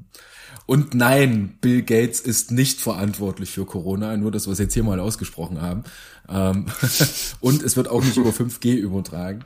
Und 0.65 0.93
nein, 0.93 1.57
Bill 1.61 1.83
Gates 1.83 2.19
ist 2.19 2.51
nicht 2.51 2.81
verantwortlich 2.81 3.49
für 3.51 3.65
Corona, 3.65 4.17
nur 4.17 4.31
dass 4.31 4.47
wir 4.47 4.51
es 4.51 4.59
jetzt 4.59 4.73
hier 4.73 4.83
mal 4.83 4.99
ausgesprochen 4.99 5.61
haben. 5.61 5.85
Ähm, 6.27 6.65
Und 7.39 7.63
es 7.63 7.77
wird 7.77 7.87
auch 7.87 8.03
nicht 8.03 8.17
über 8.17 8.31
5G 8.31 8.75
übertragen. 8.75 9.45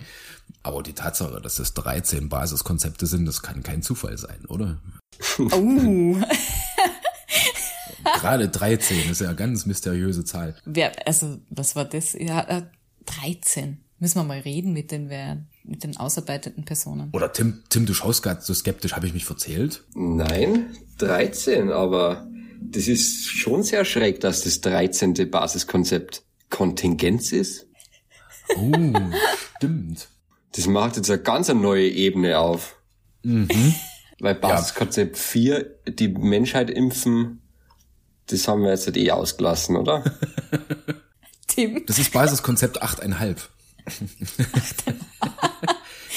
Aber 0.64 0.82
die 0.82 0.94
Tatsache, 0.94 1.40
dass 1.40 1.60
es 1.60 1.76
13 1.76 2.30
Basiskonzepte 2.30 3.06
sind, 3.06 3.26
das 3.28 3.44
kann 3.44 3.62
kein 3.62 3.84
Zufall 3.84 4.18
sein, 4.18 4.46
oder? 4.48 4.80
Oh. 5.40 6.18
Gerade 8.04 8.50
13 8.50 9.10
ist 9.12 9.22
ja 9.22 9.28
eine 9.28 9.36
ganz 9.36 9.66
mysteriöse 9.66 10.24
Zahl. 10.26 10.56
Wer, 10.66 11.08
also, 11.08 11.40
was 11.50 11.76
war 11.76 11.86
das? 11.86 12.14
Ja, 12.14 12.42
äh, 12.42 12.64
13. 13.06 13.84
Müssen 14.00 14.18
wir 14.18 14.24
mal 14.24 14.40
reden 14.40 14.74
mit 14.74 14.92
den, 14.92 15.10
wer, 15.10 15.46
mit 15.64 15.84
den 15.84 15.96
ausarbeitenden 15.96 16.66
Personen. 16.66 17.10
Oder 17.14 17.32
Tim, 17.34 17.62
Tim, 17.70 17.86
du 17.86 17.94
schaust 17.94 18.24
gerade 18.24 18.42
so 18.42 18.54
skeptisch, 18.54 18.94
habe 18.94 19.06
ich 19.06 19.14
mich 19.14 19.26
verzählt? 19.26 19.84
Nein, 19.94 20.76
13, 20.98 21.72
aber 21.72 22.28
das 22.62 22.88
ist 22.88 23.28
schon 23.28 23.64
sehr 23.64 23.86
schräg, 23.86 24.20
dass 24.20 24.42
das 24.42 24.62
13. 24.62 25.30
Basiskonzept 25.30 26.24
Kontingenz 26.50 27.32
ist. 27.32 27.68
Oh, 28.58 28.72
stimmt. 29.58 30.10
Das 30.56 30.68
macht 30.68 30.98
jetzt 30.98 31.10
eine 31.10 31.22
ganz 31.22 31.48
neue 31.50 31.88
Ebene 31.88 32.40
auf. 32.40 32.76
Mhm. 33.24 33.76
Weil 34.20 34.36
Basiskonzept 34.36 35.18
4, 35.18 35.80
die 35.88 36.10
Menschheit 36.10 36.70
impfen, 36.70 37.41
das 38.28 38.48
haben 38.48 38.64
wir 38.64 38.72
jetzt 38.72 38.86
halt 38.86 38.98
eh 38.98 39.12
ausgelassen, 39.12 39.76
oder? 39.76 40.04
Tim. 41.48 41.84
Das 41.86 42.00
ist 42.00 42.14
Basiskonzept 42.14 42.82
8,5. 42.82 43.38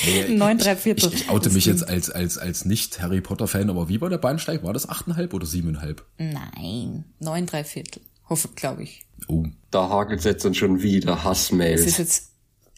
nee, 0.06 0.28
Neun, 0.34 0.58
drei 0.58 0.76
Viertel. 0.76 1.12
Ich, 1.12 1.22
ich 1.22 1.30
oute 1.30 1.44
Das 1.44 1.54
mich 1.54 1.66
jetzt 1.66 1.88
als, 1.88 2.10
als, 2.10 2.38
als 2.38 2.64
Nicht-Harry 2.64 3.20
Potter-Fan, 3.20 3.70
aber 3.70 3.88
wie 3.88 4.00
war 4.00 4.10
der 4.10 4.18
Bahnsteig? 4.18 4.62
War 4.62 4.72
das 4.72 4.88
8,5 4.88 5.32
oder 5.32 5.46
7,5? 5.46 5.96
Nein, 6.18 7.04
neun, 7.18 7.46
drei 7.46 7.64
Viertel. 7.64 8.02
Hoffe, 8.28 8.48
glaube 8.54 8.84
ich. 8.84 9.04
Oh. 9.28 9.44
Da 9.70 9.88
hakelt's 9.88 10.24
jetzt 10.24 10.44
dann 10.44 10.54
schon 10.54 10.82
wieder 10.82 11.12
Es 11.12 11.18
ist 11.18 11.24
Hassmails. 11.24 11.98
jetzt 11.98 12.30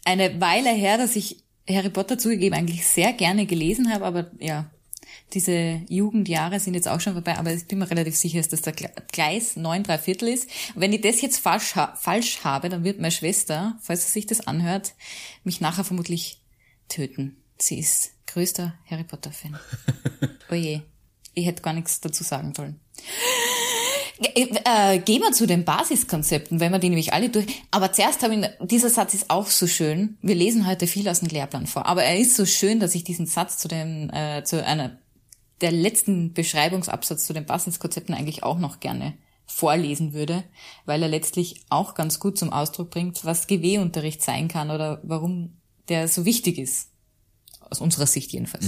eine 0.05 0.39
Weile 0.41 0.69
her, 0.69 0.97
dass 0.97 1.15
ich 1.15 1.43
Harry 1.69 1.89
Potter 1.89 2.17
zugegeben 2.17 2.55
eigentlich 2.55 2.85
sehr 2.87 3.13
gerne 3.13 3.45
gelesen 3.45 3.91
habe, 3.93 4.05
aber 4.05 4.31
ja, 4.39 4.69
diese 5.33 5.81
Jugendjahre 5.89 6.59
sind 6.59 6.73
jetzt 6.73 6.87
auch 6.87 6.99
schon 7.01 7.13
vorbei, 7.13 7.37
aber 7.37 7.53
ich 7.53 7.65
bin 7.67 7.79
mir 7.79 7.89
relativ 7.89 8.15
sicher, 8.15 8.37
dass 8.37 8.47
das 8.49 8.61
der 8.61 8.75
Gle- 8.75 8.91
Gleis 9.11 9.55
9 9.55 9.83
3 9.83 9.97
Viertel 9.97 10.29
ist. 10.29 10.45
Und 10.75 10.81
wenn 10.81 10.93
ich 10.93 11.01
das 11.01 11.21
jetzt 11.21 11.39
falsch, 11.39 11.75
ha 11.75 11.95
falsch 11.99 12.39
habe, 12.43 12.69
dann 12.69 12.83
wird 12.83 12.99
meine 12.99 13.11
Schwester, 13.11 13.77
falls 13.81 14.05
sie 14.07 14.11
sich 14.13 14.25
das 14.25 14.47
anhört, 14.47 14.93
mich 15.43 15.61
nachher 15.61 15.83
vermutlich 15.83 16.41
töten. 16.89 17.37
Sie 17.59 17.79
ist 17.79 18.11
größter 18.27 18.73
Harry 18.89 19.03
Potter 19.03 19.31
Fan. 19.31 19.57
Oje, 20.51 20.83
ich 21.33 21.45
hätte 21.45 21.61
gar 21.61 21.73
nichts 21.73 21.99
dazu 22.01 22.23
sagen 22.23 22.53
sollen. 22.55 22.79
Äh, 24.19 24.47
äh, 24.95 24.99
gehen 24.99 25.21
wir 25.21 25.31
zu 25.31 25.45
den 25.45 25.63
Basiskonzepten, 25.63 26.59
wenn 26.59 26.71
wir 26.71 26.79
die 26.79 26.89
nämlich 26.89 27.13
alle 27.13 27.29
durch. 27.29 27.45
Aber 27.71 27.91
zuerst 27.91 28.23
habe 28.23 28.35
ich, 28.35 28.67
dieser 28.67 28.89
Satz 28.89 29.13
ist 29.13 29.29
auch 29.29 29.47
so 29.47 29.67
schön. 29.67 30.17
Wir 30.21 30.35
lesen 30.35 30.65
heute 30.67 30.87
viel 30.87 31.07
aus 31.07 31.19
dem 31.19 31.29
Lehrplan 31.29 31.67
vor, 31.67 31.85
aber 31.85 32.03
er 32.03 32.17
ist 32.17 32.35
so 32.35 32.45
schön, 32.45 32.79
dass 32.79 32.95
ich 32.95 33.03
diesen 33.03 33.27
Satz 33.27 33.57
zu 33.57 33.67
dem, 33.67 34.09
äh, 34.11 34.43
zu 34.43 34.63
einer 34.65 34.97
der 35.61 35.71
letzten 35.71 36.33
Beschreibungsabsatz 36.33 37.25
zu 37.25 37.33
den 37.33 37.45
Basiskonzepten 37.45 38.13
eigentlich 38.13 38.43
auch 38.43 38.59
noch 38.59 38.79
gerne 38.79 39.13
vorlesen 39.45 40.13
würde, 40.13 40.43
weil 40.85 41.01
er 41.01 41.07
letztlich 41.09 41.61
auch 41.69 41.95
ganz 41.95 42.19
gut 42.19 42.37
zum 42.37 42.51
Ausdruck 42.51 42.89
bringt, 42.91 43.23
was 43.23 43.47
GW-Unterricht 43.47 44.21
sein 44.21 44.47
kann 44.47 44.69
oder 44.69 44.99
warum 45.03 45.57
der 45.87 46.07
so 46.07 46.25
wichtig 46.25 46.57
ist. 46.57 46.89
Aus 47.61 47.81
unserer 47.81 48.07
Sicht 48.07 48.31
jedenfalls. 48.33 48.67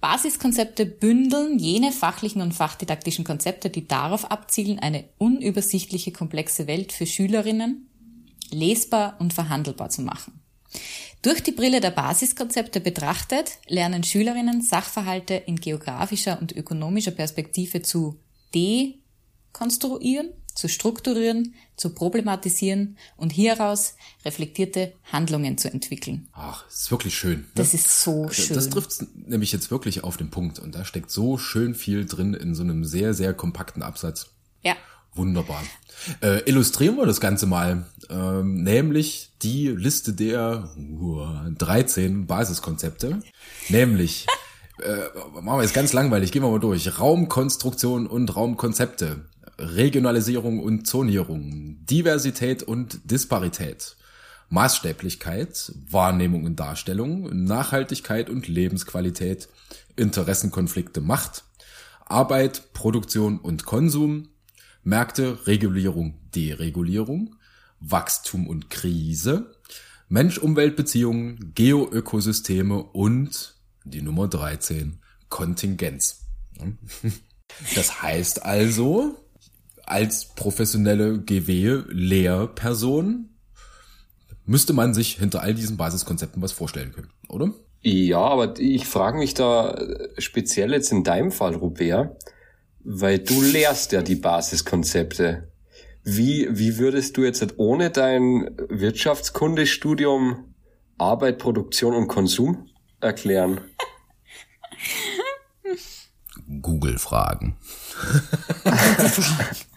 Basiskonzepte 0.00 0.86
bündeln 0.86 1.58
jene 1.58 1.90
fachlichen 1.90 2.42
und 2.42 2.52
fachdidaktischen 2.52 3.24
Konzepte, 3.24 3.70
die 3.70 3.88
darauf 3.88 4.30
abzielen, 4.30 4.78
eine 4.78 5.04
unübersichtliche, 5.18 6.12
komplexe 6.12 6.66
Welt 6.66 6.92
für 6.92 7.06
Schülerinnen 7.06 7.88
lesbar 8.50 9.16
und 9.18 9.32
verhandelbar 9.32 9.88
zu 9.88 10.02
machen. 10.02 10.40
Durch 11.26 11.42
die 11.42 11.50
Brille 11.50 11.80
der 11.80 11.90
Basiskonzepte 11.90 12.80
betrachtet, 12.80 13.58
lernen 13.66 14.04
Schülerinnen 14.04 14.62
Sachverhalte 14.62 15.34
in 15.34 15.56
geografischer 15.56 16.40
und 16.40 16.52
ökonomischer 16.52 17.10
Perspektive 17.10 17.82
zu 17.82 18.20
dekonstruieren, 18.54 20.28
zu 20.54 20.68
strukturieren, 20.68 21.56
zu 21.76 21.90
problematisieren 21.90 22.96
und 23.16 23.32
hieraus 23.32 23.96
reflektierte 24.24 24.92
Handlungen 25.10 25.58
zu 25.58 25.68
entwickeln. 25.68 26.28
Ach, 26.32 26.64
ist 26.68 26.92
wirklich 26.92 27.18
schön. 27.18 27.40
Ne? 27.40 27.46
Das 27.56 27.74
ist 27.74 28.04
so 28.04 28.28
schön. 28.28 28.54
Das 28.54 28.70
trifft 28.70 28.92
nämlich 29.16 29.50
jetzt 29.50 29.72
wirklich 29.72 30.04
auf 30.04 30.16
den 30.16 30.30
Punkt. 30.30 30.60
Und 30.60 30.76
da 30.76 30.84
steckt 30.84 31.10
so 31.10 31.38
schön 31.38 31.74
viel 31.74 32.06
drin 32.06 32.34
in 32.34 32.54
so 32.54 32.62
einem 32.62 32.84
sehr, 32.84 33.14
sehr 33.14 33.34
kompakten 33.34 33.82
Absatz. 33.82 34.28
ja, 34.62 34.76
Wunderbar. 35.16 35.62
Äh, 36.20 36.48
illustrieren 36.48 36.96
wir 36.96 37.06
das 37.06 37.20
Ganze 37.20 37.46
mal, 37.46 37.86
ähm, 38.10 38.62
nämlich 38.62 39.30
die 39.42 39.68
Liste 39.68 40.12
der 40.12 40.70
uh, 40.78 41.26
13 41.56 42.26
Basiskonzepte. 42.26 43.22
Nämlich, 43.70 44.26
äh, 44.82 45.40
machen 45.40 45.58
wir 45.58 45.62
jetzt 45.62 45.74
ganz 45.74 45.94
langweilig, 45.94 46.32
gehen 46.32 46.42
wir 46.42 46.50
mal 46.50 46.60
durch. 46.60 47.00
Raumkonstruktion 47.00 48.06
und 48.06 48.36
Raumkonzepte, 48.36 49.24
Regionalisierung 49.58 50.60
und 50.60 50.86
Zonierung, 50.86 51.78
Diversität 51.86 52.62
und 52.62 53.10
Disparität, 53.10 53.96
Maßstäblichkeit, 54.50 55.72
Wahrnehmung 55.90 56.44
und 56.44 56.60
Darstellung, 56.60 57.44
Nachhaltigkeit 57.44 58.28
und 58.28 58.48
Lebensqualität, 58.48 59.48
Interessenkonflikte, 59.96 61.00
Macht, 61.00 61.44
Arbeit, 62.04 62.74
Produktion 62.74 63.38
und 63.38 63.64
Konsum, 63.64 64.28
Märkte, 64.86 65.46
Regulierung, 65.48 66.14
Deregulierung, 66.34 67.34
Wachstum 67.80 68.46
und 68.46 68.70
Krise, 68.70 69.52
Mensch-Umwelt-Beziehungen, 70.08 71.52
Geoökosysteme 71.56 72.84
und 72.84 73.56
die 73.84 74.00
Nummer 74.00 74.28
13, 74.28 75.00
Kontingenz. 75.28 76.22
Das 77.76 78.02
heißt 78.02 78.44
also, 78.44 79.14
als 79.84 80.34
professionelle 80.34 81.20
GW-Lehrperson 81.20 83.28
müsste 84.44 84.72
man 84.72 84.94
sich 84.94 85.16
hinter 85.16 85.42
all 85.42 85.54
diesen 85.54 85.76
Basiskonzepten 85.76 86.42
was 86.42 86.50
vorstellen 86.50 86.90
können, 86.92 87.10
oder? 87.28 87.54
Ja, 87.82 88.18
aber 88.18 88.58
ich 88.58 88.84
frage 88.84 89.16
mich 89.16 89.34
da 89.34 89.80
speziell 90.18 90.72
jetzt 90.72 90.90
in 90.90 91.04
deinem 91.04 91.30
Fall, 91.30 91.54
Robert, 91.54 92.18
weil 92.86 93.18
du 93.18 93.42
lehrst 93.42 93.90
ja 93.92 94.00
die 94.00 94.14
Basiskonzepte. 94.14 95.50
Wie, 96.04 96.46
wie 96.50 96.78
würdest 96.78 97.16
du 97.16 97.24
jetzt 97.24 97.44
ohne 97.58 97.90
dein 97.90 98.56
Wirtschaftskundestudium 98.68 100.54
Arbeit, 100.96 101.38
Produktion 101.38 101.94
und 101.94 102.06
Konsum 102.06 102.68
erklären? 103.00 103.60
Google-Fragen. 106.62 107.56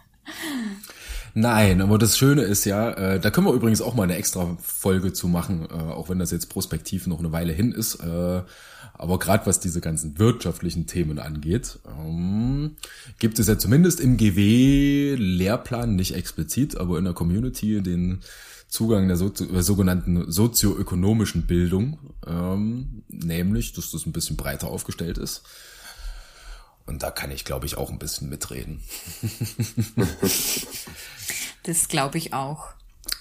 Nein, 1.34 1.82
aber 1.82 1.98
das 1.98 2.18
Schöne 2.18 2.42
ist 2.42 2.66
ja, 2.66 2.92
äh, 2.92 3.20
da 3.20 3.30
können 3.30 3.48
wir 3.48 3.54
übrigens 3.54 3.82
auch 3.82 3.96
mal 3.96 4.04
eine 4.04 4.16
extra 4.16 4.58
Folge 4.62 5.14
zu 5.14 5.28
machen, 5.28 5.68
äh, 5.70 5.74
auch 5.74 6.10
wenn 6.10 6.20
das 6.20 6.32
jetzt 6.32 6.50
prospektiv 6.50 7.08
noch 7.08 7.20
eine 7.20 7.32
Weile 7.32 7.54
hin 7.54 7.72
ist. 7.72 7.96
Äh, 7.96 8.42
aber 8.94 9.20
gerade 9.20 9.46
was 9.46 9.60
diese 9.60 9.80
ganzen 9.80 10.20
wirtschaftlichen 10.20 10.86
Themen 10.88 11.20
angeht, 11.20 11.80
ähm, 11.88 12.76
gibt 13.20 13.40
es 13.40 13.48
ja 13.48 13.58
zumindest 13.58 14.02
im 14.02 14.18
GW-Lehrplan 14.18 15.96
nicht 15.96 16.16
explizit, 16.16 16.78
aber 16.78 16.98
in 16.98 17.06
der 17.06 17.14
Community 17.14 17.82
den 17.82 18.20
Zugang 18.68 19.08
der 19.08 19.18
äh, 19.20 19.62
sogenannten 19.62 20.32
sozioökonomischen 20.32 21.48
Bildung, 21.48 21.98
ähm, 22.28 23.04
nämlich, 23.08 23.74
dass 23.74 23.92
das 23.92 24.06
ein 24.06 24.12
bisschen 24.12 24.36
breiter 24.36 24.68
aufgestellt 24.68 25.18
ist. 25.18 25.44
Und 26.90 27.04
da 27.04 27.12
kann 27.12 27.30
ich, 27.30 27.46
glaube 27.46 27.68
ich, 27.68 27.78
auch 27.78 27.92
ein 27.92 28.00
bisschen 28.00 28.30
mitreden. 28.30 28.82
das 31.64 31.88
glaube 31.88 32.18
ich 32.18 32.34
auch. 32.34 32.70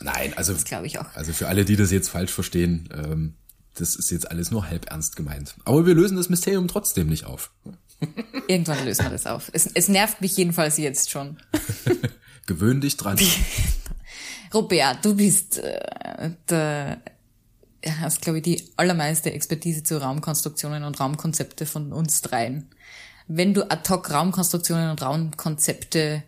Nein, 0.00 0.32
also, 0.36 0.54
das 0.54 0.64
glaube 0.64 0.86
ich 0.86 0.98
auch. 0.98 1.14
Also 1.14 1.34
für 1.34 1.48
alle, 1.48 1.66
die 1.66 1.76
das 1.76 1.90
jetzt 1.90 2.08
falsch 2.08 2.32
verstehen, 2.32 2.88
ähm, 2.94 3.34
das 3.74 3.94
ist 3.94 4.10
jetzt 4.10 4.30
alles 4.30 4.50
nur 4.50 4.70
halb 4.70 4.90
ernst 4.90 5.16
gemeint. 5.16 5.54
Aber 5.66 5.84
wir 5.84 5.94
lösen 5.94 6.16
das 6.16 6.30
Mysterium 6.30 6.66
trotzdem 6.66 7.08
nicht 7.08 7.26
auf. 7.26 7.52
Irgendwann 8.48 8.82
lösen 8.86 9.04
wir 9.04 9.10
das 9.10 9.26
auf. 9.26 9.50
Es, 9.52 9.66
es 9.66 9.88
nervt 9.88 10.22
mich 10.22 10.34
jedenfalls 10.38 10.78
jetzt 10.78 11.10
schon. 11.10 11.36
Gewöhn 12.46 12.80
dich 12.80 12.96
dran. 12.96 13.18
Robert, 14.54 15.04
du 15.04 15.14
bist 15.14 15.58
äh, 15.58 16.30
der 16.48 17.02
hast, 18.00 18.22
glaube 18.22 18.38
ich, 18.38 18.44
die 18.44 18.72
allermeiste 18.78 19.30
Expertise 19.30 19.82
zu 19.82 20.00
Raumkonstruktionen 20.00 20.84
und 20.84 20.98
Raumkonzepte 20.98 21.66
von 21.66 21.92
uns 21.92 22.22
dreien 22.22 22.70
wenn 23.28 23.54
du 23.54 23.70
ad 23.70 23.88
hoc 23.90 24.10
Raumkonstruktionen 24.10 24.90
und 24.90 25.02
Raumkonzepte 25.02 26.24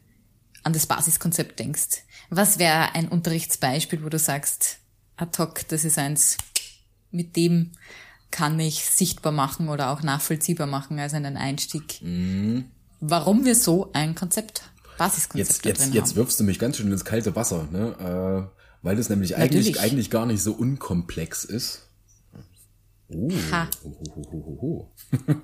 an 0.62 0.72
das 0.72 0.86
Basiskonzept 0.86 1.58
denkst? 1.58 2.04
Was 2.28 2.58
wäre 2.58 2.94
ein 2.94 3.08
Unterrichtsbeispiel, 3.08 4.04
wo 4.04 4.08
du 4.08 4.18
sagst, 4.18 4.78
ad 5.16 5.42
hoc, 5.42 5.66
das 5.68 5.84
ist 5.84 5.98
eins, 5.98 6.36
mit 7.10 7.34
dem 7.36 7.72
kann 8.30 8.60
ich 8.60 8.84
sichtbar 8.84 9.32
machen 9.32 9.68
oder 9.68 9.90
auch 9.90 10.02
nachvollziehbar 10.02 10.66
machen 10.66 10.98
als 10.98 11.14
einen 11.14 11.36
Einstieg? 11.36 12.00
Mhm. 12.02 12.66
Warum 13.00 13.44
wir 13.44 13.54
so 13.54 13.90
ein 13.94 14.14
Konzept, 14.14 14.62
Basiskonzept 14.98 15.48
jetzt, 15.48 15.64
jetzt, 15.64 15.80
drin 15.80 15.92
jetzt 15.94 16.10
haben. 16.10 16.16
wirfst 16.16 16.38
du 16.38 16.44
mich 16.44 16.58
ganz 16.58 16.76
schön 16.76 16.92
ins 16.92 17.04
kalte 17.04 17.34
Wasser, 17.34 17.66
ne? 17.72 18.50
Äh, 18.52 18.60
weil 18.82 18.96
das 18.96 19.08
nämlich 19.08 19.36
eigentlich, 19.36 19.80
eigentlich 19.80 20.10
gar 20.10 20.26
nicht 20.26 20.42
so 20.42 20.52
unkomplex 20.52 21.44
ist. 21.44 21.88
Oh, 23.08 23.30
ha. 23.50 23.68
Ho. 23.82 24.92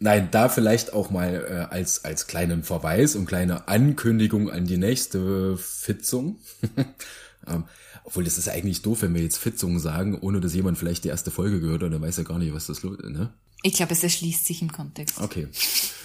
Nein, 0.00 0.28
da 0.30 0.48
vielleicht 0.48 0.92
auch 0.92 1.10
mal 1.10 1.34
äh, 1.34 1.74
als, 1.74 2.04
als 2.04 2.28
kleinen 2.28 2.62
Verweis 2.62 3.16
und 3.16 3.26
kleine 3.26 3.66
Ankündigung 3.66 4.48
an 4.50 4.64
die 4.64 4.76
nächste 4.76 5.56
Fitzung. 5.56 6.38
ähm, 7.48 7.64
obwohl, 8.04 8.24
das 8.24 8.38
ist 8.38 8.48
eigentlich 8.48 8.82
doof, 8.82 9.02
wenn 9.02 9.14
wir 9.14 9.22
jetzt 9.22 9.38
Fitzungen 9.38 9.80
sagen, 9.80 10.16
ohne 10.18 10.40
dass 10.40 10.54
jemand 10.54 10.78
vielleicht 10.78 11.04
die 11.04 11.08
erste 11.08 11.30
Folge 11.30 11.60
gehört 11.60 11.82
hat, 11.82 11.92
dann 11.92 12.00
weiß 12.00 12.18
er 12.18 12.24
gar 12.24 12.38
nicht, 12.38 12.54
was 12.54 12.66
das 12.66 12.82
los 12.82 12.98
ist, 12.98 13.10
ne? 13.10 13.32
Ich 13.62 13.74
glaube, 13.74 13.92
es 13.92 14.02
erschließt 14.02 14.46
sich 14.46 14.62
im 14.62 14.70
Kontext. 14.70 15.20
Okay. 15.20 15.48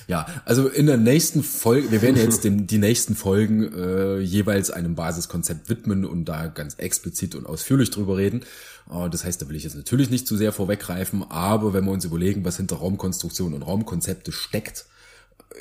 Ja, 0.07 0.25
also 0.45 0.67
in 0.67 0.85
der 0.85 0.97
nächsten 0.97 1.43
Folge, 1.43 1.91
wir 1.91 2.01
werden 2.01 2.17
jetzt 2.17 2.43
dem, 2.43 2.67
die 2.67 2.77
nächsten 2.77 3.15
Folgen 3.15 3.71
äh, 3.73 4.19
jeweils 4.19 4.69
einem 4.71 4.95
Basiskonzept 4.95 5.69
widmen 5.69 6.03
und 6.03 6.25
da 6.25 6.47
ganz 6.47 6.75
explizit 6.75 7.35
und 7.35 7.45
ausführlich 7.45 7.91
drüber 7.91 8.17
reden. 8.17 8.43
Äh, 8.91 9.09
das 9.09 9.23
heißt, 9.23 9.41
da 9.41 9.47
will 9.47 9.55
ich 9.55 9.63
jetzt 9.63 9.75
natürlich 9.75 10.09
nicht 10.09 10.27
zu 10.27 10.35
sehr 10.35 10.51
vorweggreifen, 10.51 11.23
aber 11.29 11.73
wenn 11.73 11.85
wir 11.85 11.91
uns 11.91 12.05
überlegen, 12.05 12.43
was 12.43 12.57
hinter 12.57 12.77
Raumkonstruktion 12.77 13.53
und 13.53 13.61
Raumkonzepte 13.61 14.31
steckt, 14.31 14.85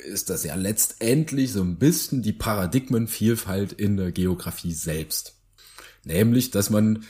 ist 0.05 0.29
das 0.29 0.43
ja 0.43 0.55
letztendlich 0.55 1.51
so 1.53 1.61
ein 1.61 1.77
bisschen 1.77 2.21
die 2.21 2.33
Paradigmenvielfalt 2.33 3.71
in 3.71 3.97
der 3.97 4.11
Geografie 4.11 4.73
selbst. 4.73 5.35
Nämlich, 6.03 6.51
dass 6.51 6.69
man 6.69 7.05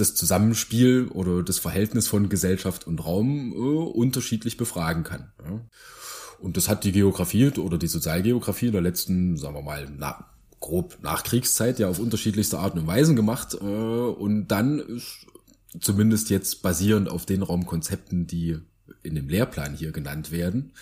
das 0.00 0.14
Zusammenspiel 0.14 1.08
oder 1.08 1.42
das 1.42 1.58
Verhältnis 1.58 2.08
von 2.08 2.28
Gesellschaft 2.28 2.86
und 2.86 3.04
Raum 3.04 3.52
äh, 3.52 3.56
unterschiedlich 3.56 4.56
befragen 4.56 5.04
kann. 5.04 5.32
Ja. 5.44 5.60
Und 6.40 6.56
das 6.56 6.68
hat 6.68 6.84
die 6.84 6.92
Geografie 6.92 7.48
oder 7.58 7.78
die 7.78 7.88
Sozialgeografie 7.88 8.70
der 8.70 8.80
letzten, 8.80 9.36
sagen 9.36 9.54
wir 9.54 9.62
mal, 9.62 9.88
na, 9.96 10.24
grob 10.60 10.98
Nachkriegszeit 11.02 11.78
ja 11.78 11.88
auf 11.88 11.98
unterschiedlichste 11.98 12.58
Arten 12.58 12.80
und 12.80 12.86
Weisen 12.86 13.16
gemacht. 13.16 13.54
Äh, 13.60 13.64
und 13.64 14.48
dann 14.48 14.78
ist 14.78 15.26
zumindest 15.80 16.30
jetzt 16.30 16.62
basierend 16.62 17.10
auf 17.10 17.26
den 17.26 17.42
Raumkonzepten, 17.42 18.26
die 18.26 18.58
in 19.02 19.14
dem 19.14 19.28
Lehrplan 19.28 19.74
hier 19.74 19.92
genannt 19.92 20.30
werden, 20.30 20.72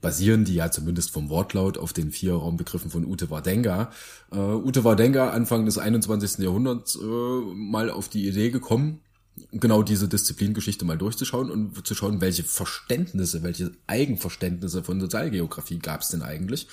basieren 0.00 0.44
die 0.44 0.54
ja 0.54 0.70
zumindest 0.70 1.10
vom 1.10 1.28
Wortlaut 1.28 1.78
auf 1.78 1.92
den 1.92 2.10
vier 2.10 2.34
Raumbegriffen 2.34 2.90
von 2.90 3.04
Ute 3.04 3.30
Wardenga. 3.30 3.90
Äh, 4.32 4.36
Ute 4.36 4.84
Wardenga 4.84 5.30
Anfang 5.30 5.64
des 5.64 5.78
21. 5.78 6.38
Jahrhunderts 6.38 6.96
äh, 6.96 7.04
mal 7.04 7.90
auf 7.90 8.08
die 8.08 8.26
Idee 8.26 8.50
gekommen, 8.50 9.00
genau 9.52 9.82
diese 9.82 10.08
Disziplingeschichte 10.08 10.84
mal 10.84 10.98
durchzuschauen 10.98 11.50
und 11.50 11.86
zu 11.86 11.94
schauen, 11.94 12.20
welche 12.20 12.44
Verständnisse, 12.44 13.42
welche 13.42 13.72
Eigenverständnisse 13.86 14.82
von 14.82 15.00
Sozialgeografie 15.00 15.78
gab 15.78 16.02
es 16.02 16.08
denn 16.08 16.22
eigentlich 16.22 16.68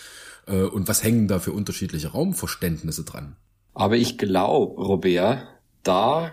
äh, 0.47 0.63
und 0.63 0.87
was 0.87 1.03
hängen 1.03 1.27
da 1.27 1.39
für 1.39 1.51
unterschiedliche 1.51 2.09
Raumverständnisse 2.09 3.03
dran. 3.03 3.35
Aber 3.73 3.97
ich 3.97 4.17
glaube, 4.17 4.81
Robert, 4.81 5.47
da 5.83 6.31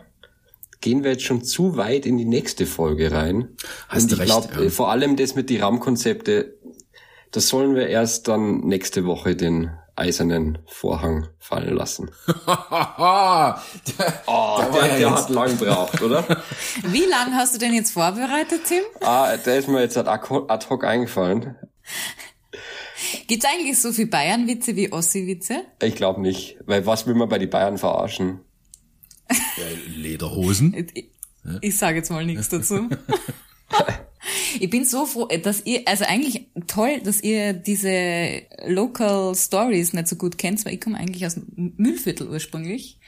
gehen 0.82 1.04
wir 1.04 1.12
jetzt 1.12 1.22
schon 1.22 1.42
zu 1.42 1.76
weit 1.78 2.04
in 2.04 2.18
die 2.18 2.26
nächste 2.26 2.66
Folge 2.66 3.10
rein. 3.10 3.56
Hast 3.88 4.12
und 4.12 4.20
ich 4.20 4.26
glaube, 4.26 4.64
ja. 4.64 4.68
vor 4.68 4.90
allem 4.90 5.16
das 5.16 5.34
mit 5.34 5.48
die 5.48 5.58
Raumkonzepte, 5.58 6.58
das 7.30 7.48
sollen 7.48 7.74
wir 7.74 7.88
erst 7.88 8.28
dann 8.28 8.58
nächste 8.60 9.06
Woche 9.06 9.34
den 9.34 9.70
eisernen 9.96 10.58
Vorhang 10.66 11.28
fallen 11.38 11.74
lassen. 11.74 12.10
der, 12.26 12.46
oh, 14.26 14.60
der, 14.60 14.82
der, 14.82 14.98
der 14.98 15.14
hat 15.14 15.30
lang 15.30 15.58
gebraucht, 15.58 16.02
oder? 16.02 16.24
Wie 16.86 17.04
lang 17.04 17.34
hast 17.34 17.54
du 17.54 17.58
denn 17.58 17.72
jetzt 17.72 17.92
vorbereitet, 17.92 18.62
Tim? 18.66 18.82
Ah, 19.00 19.36
der 19.36 19.58
ist 19.58 19.68
mir 19.68 19.80
jetzt 19.80 19.96
ad 19.96 20.68
hoc 20.68 20.84
eingefallen. 20.84 21.56
Gibt's 23.26 23.44
eigentlich 23.44 23.80
so 23.80 23.92
viel 23.92 24.06
Bayern-Witze 24.06 24.76
wie 24.76 24.92
Ossi-Witze? 24.92 25.64
Ich 25.82 25.94
glaube 25.94 26.20
nicht, 26.20 26.58
weil 26.66 26.86
was 26.86 27.06
will 27.06 27.14
man 27.14 27.28
bei 27.28 27.38
die 27.38 27.46
Bayern 27.46 27.78
verarschen? 27.78 28.40
Lederhosen. 29.96 30.74
Ich, 30.94 31.10
ich 31.60 31.76
sage 31.76 31.96
jetzt 31.96 32.10
mal 32.10 32.24
nichts 32.24 32.50
dazu. 32.50 32.88
ich 34.60 34.70
bin 34.70 34.84
so 34.84 35.06
froh, 35.06 35.26
dass 35.26 35.66
ihr, 35.66 35.82
also 35.86 36.04
eigentlich 36.04 36.46
toll, 36.68 37.00
dass 37.02 37.20
ihr 37.20 37.52
diese 37.52 38.42
Local 38.66 39.34
Stories 39.34 39.92
nicht 39.92 40.06
so 40.06 40.14
gut 40.14 40.38
kennt, 40.38 40.64
weil 40.64 40.74
ich 40.74 40.80
komme 40.80 40.98
eigentlich 40.98 41.26
aus 41.26 41.40
Mühlviertel 41.56 42.28
ursprünglich. 42.28 43.00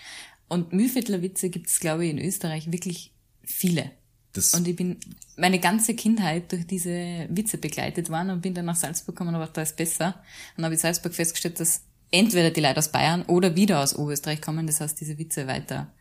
Und 0.49 0.73
Mühlviertler 0.73 1.23
Witze 1.23 1.49
gibt 1.49 1.69
es, 1.69 1.81
glaube 1.81 2.05
ich, 2.05 2.11
in 2.11 2.19
Österreich 2.19 2.71
wirklich 2.73 3.13
viele. 3.45 3.93
Das 4.33 4.53
und 4.53 4.67
ich 4.67 4.75
bin 4.75 4.99
meine 5.37 5.61
ganze 5.61 5.95
Kindheit 5.95 6.51
durch 6.51 6.67
diese 6.67 7.29
Witze 7.31 7.57
begleitet 7.57 8.11
worden 8.11 8.31
und 8.31 8.41
bin 8.41 8.53
dann 8.53 8.65
nach 8.65 8.77
Salzburg 8.77 9.15
gekommen 9.15 9.35
war 9.35 9.47
da 9.47 9.63
ist 9.63 9.77
besser. 9.77 10.07
Und 10.09 10.59
dann 10.59 10.65
habe 10.67 10.75
ich 10.75 10.81
Salzburg 10.81 11.15
festgestellt, 11.15 11.61
dass 11.61 11.83
entweder 12.11 12.51
die 12.51 12.61
Leute 12.61 12.79
aus 12.79 12.91
Bayern 12.91 13.23
oder 13.23 13.55
wieder 13.55 13.81
aus 13.81 13.97
Oberösterreich 13.97 14.41
kommen, 14.41 14.67
das 14.67 14.81
heißt, 14.81 15.01
diese 15.01 15.19
Witze 15.19 15.47
weiter 15.47 15.93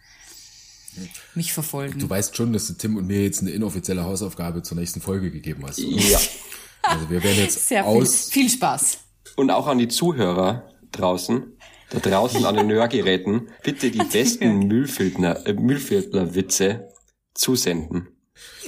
mich 1.36 1.54
verfolgen. 1.54 2.00
Du 2.00 2.10
weißt 2.10 2.36
schon, 2.36 2.54
dass 2.54 2.68
du 2.68 2.74
Tim 2.74 2.98
und 2.98 3.08
mir 3.08 3.24
jetzt 3.24 3.42
eine 3.42 3.52
inoffizielle 3.52 4.04
Hausaufgabe 4.04 4.62
zur 4.64 4.78
nächsten 4.78 5.02
Folge 5.02 5.32
gegeben 5.32 5.64
hast. 5.68 5.80
Oder? 5.80 6.02
Ja. 6.02 6.20
Also 6.86 7.10
wir 7.10 7.24
werden 7.24 7.38
jetzt 7.38 7.70
Sehr 7.70 7.86
aus. 7.86 8.30
Viel, 8.30 8.44
viel 8.44 8.58
Spaß. 8.58 8.98
Und 9.38 9.52
auch 9.52 9.68
an 9.68 9.78
die 9.78 9.88
Zuhörer 9.88 10.70
draußen, 10.92 11.58
da 11.92 12.00
draußen 12.00 12.44
an 12.44 12.56
den 12.56 12.70
Hörgeräten, 12.74 13.48
bitte 13.64 13.90
die 13.90 14.04
besten 14.04 14.68
Müllfiltner, 14.68 15.48
äh, 15.48 15.54
Müllfiltner 15.54 16.36
Witze 16.36 16.90
zusenden. 17.34 18.10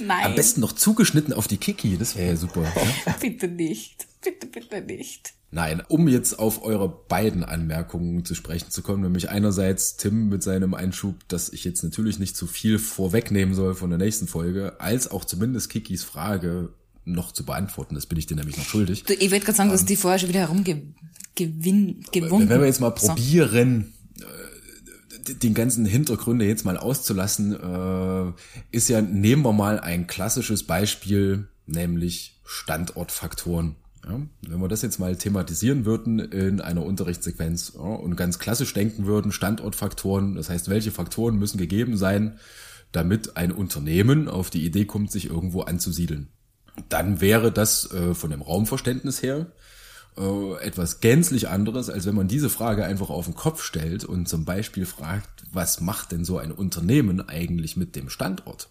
Nein. 0.00 0.24
Am 0.24 0.34
besten 0.34 0.60
noch 0.60 0.72
zugeschnitten 0.72 1.34
auf 1.34 1.46
die 1.46 1.58
Kiki, 1.58 1.98
das 1.98 2.16
wäre 2.16 2.28
ja 2.28 2.36
super. 2.36 2.62
Ja? 2.62 3.14
bitte 3.20 3.48
nicht. 3.48 4.06
Bitte, 4.22 4.46
bitte 4.46 4.80
nicht. 4.80 5.34
Nein, 5.52 5.82
um 5.88 6.08
jetzt 6.08 6.38
auf 6.38 6.64
eure 6.64 6.88
beiden 6.88 7.44
Anmerkungen 7.44 8.24
zu 8.24 8.34
sprechen 8.34 8.70
zu 8.70 8.82
kommen, 8.82 9.02
nämlich 9.02 9.30
einerseits 9.30 9.96
Tim 9.96 10.28
mit 10.28 10.42
seinem 10.42 10.74
Einschub, 10.74 11.16
dass 11.28 11.50
ich 11.50 11.64
jetzt 11.64 11.82
natürlich 11.84 12.18
nicht 12.18 12.36
zu 12.36 12.46
viel 12.46 12.78
vorwegnehmen 12.78 13.54
soll 13.54 13.74
von 13.74 13.90
der 13.90 13.98
nächsten 13.98 14.26
Folge, 14.26 14.80
als 14.80 15.10
auch 15.10 15.24
zumindest 15.24 15.70
Kikis 15.70 16.02
Frage 16.02 16.70
noch 17.04 17.30
zu 17.30 17.46
beantworten. 17.46 17.94
Das 17.94 18.06
bin 18.06 18.18
ich 18.18 18.26
dir 18.26 18.34
nämlich 18.34 18.56
noch 18.56 18.64
schuldig. 18.64 19.04
Du, 19.04 19.14
ich 19.14 19.30
wollte 19.30 19.44
gerade 19.44 19.56
sagen, 19.56 19.70
um, 19.70 19.74
dass 19.74 19.82
ähm, 19.82 19.86
die 19.86 19.96
vorher 19.96 20.18
schon 20.18 20.28
wieder 20.30 20.40
herumgewunden. 20.40 22.04
Wenn 22.12 22.60
wir 22.60 22.66
jetzt 22.66 22.80
mal 22.80 22.90
probieren, 22.90 23.94
so. 24.16 24.26
Äh, 24.26 25.34
den 25.36 25.54
ganzen 25.54 25.86
Hintergründe 25.86 26.44
jetzt 26.44 26.64
mal 26.64 26.76
auszulassen, 26.76 27.52
äh, 27.52 28.32
ist 28.72 28.88
ja, 28.88 29.00
nehmen 29.00 29.42
wir 29.42 29.52
mal 29.52 29.78
ein 29.78 30.08
klassisches 30.08 30.64
Beispiel, 30.64 31.46
nämlich 31.66 32.40
Standortfaktoren 32.44 33.76
Ja, 34.06 34.20
wenn 34.42 34.60
wir 34.60 34.68
das 34.68 34.82
jetzt 34.82 34.98
mal 34.98 35.16
thematisieren 35.16 35.84
würden 35.84 36.20
in 36.20 36.60
einer 36.60 36.84
Unterrichtssequenz 36.84 37.72
ja, 37.74 37.80
und 37.80 38.16
ganz 38.16 38.38
klassisch 38.38 38.72
denken 38.72 39.06
würden, 39.06 39.32
Standortfaktoren, 39.32 40.36
das 40.36 40.48
heißt, 40.48 40.68
welche 40.68 40.92
Faktoren 40.92 41.38
müssen 41.38 41.58
gegeben 41.58 41.96
sein, 41.96 42.38
damit 42.92 43.36
ein 43.36 43.50
Unternehmen 43.50 44.28
auf 44.28 44.48
die 44.48 44.64
Idee 44.64 44.84
kommt, 44.84 45.10
sich 45.10 45.28
irgendwo 45.28 45.62
anzusiedeln. 45.62 46.28
Dann 46.88 47.20
wäre 47.20 47.50
das 47.50 47.90
äh, 47.92 48.14
von 48.14 48.30
dem 48.30 48.42
Raumverständnis 48.42 49.22
her 49.22 49.46
äh, 50.16 50.54
etwas 50.62 51.00
gänzlich 51.00 51.48
anderes, 51.48 51.90
als 51.90 52.06
wenn 52.06 52.14
man 52.14 52.28
diese 52.28 52.48
Frage 52.48 52.84
einfach 52.84 53.10
auf 53.10 53.24
den 53.24 53.34
Kopf 53.34 53.62
stellt 53.62 54.04
und 54.04 54.28
zum 54.28 54.44
Beispiel 54.44 54.86
fragt, 54.86 55.44
was 55.52 55.80
macht 55.80 56.12
denn 56.12 56.24
so 56.24 56.38
ein 56.38 56.52
Unternehmen 56.52 57.28
eigentlich 57.28 57.76
mit 57.76 57.96
dem 57.96 58.08
Standort? 58.08 58.68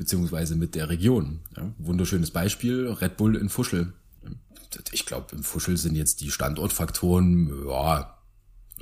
beziehungsweise 0.00 0.56
mit 0.56 0.74
der 0.74 0.88
Region. 0.88 1.40
Ja, 1.54 1.74
wunderschönes 1.76 2.30
Beispiel, 2.30 2.88
Red 2.88 3.18
Bull 3.18 3.36
in 3.36 3.50
Fuschel. 3.50 3.92
Ich 4.92 5.06
glaube, 5.06 5.34
im 5.34 5.42
Fuschel 5.42 5.76
sind 5.76 5.96
jetzt 5.96 6.20
die 6.20 6.30
Standortfaktoren, 6.30 7.68
ja, 7.68 8.16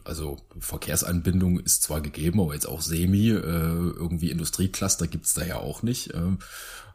also 0.04 0.36
Verkehrsanbindung 0.58 1.58
ist 1.60 1.82
zwar 1.82 2.00
gegeben, 2.00 2.40
aber 2.40 2.54
jetzt 2.54 2.68
auch 2.68 2.80
semi, 2.80 3.30
äh, 3.30 3.34
irgendwie 3.36 4.30
Industriecluster 4.30 5.06
gibt's 5.06 5.34
da 5.34 5.44
ja 5.44 5.56
auch 5.56 5.82
nicht. 5.82 6.14
Äh, 6.14 6.36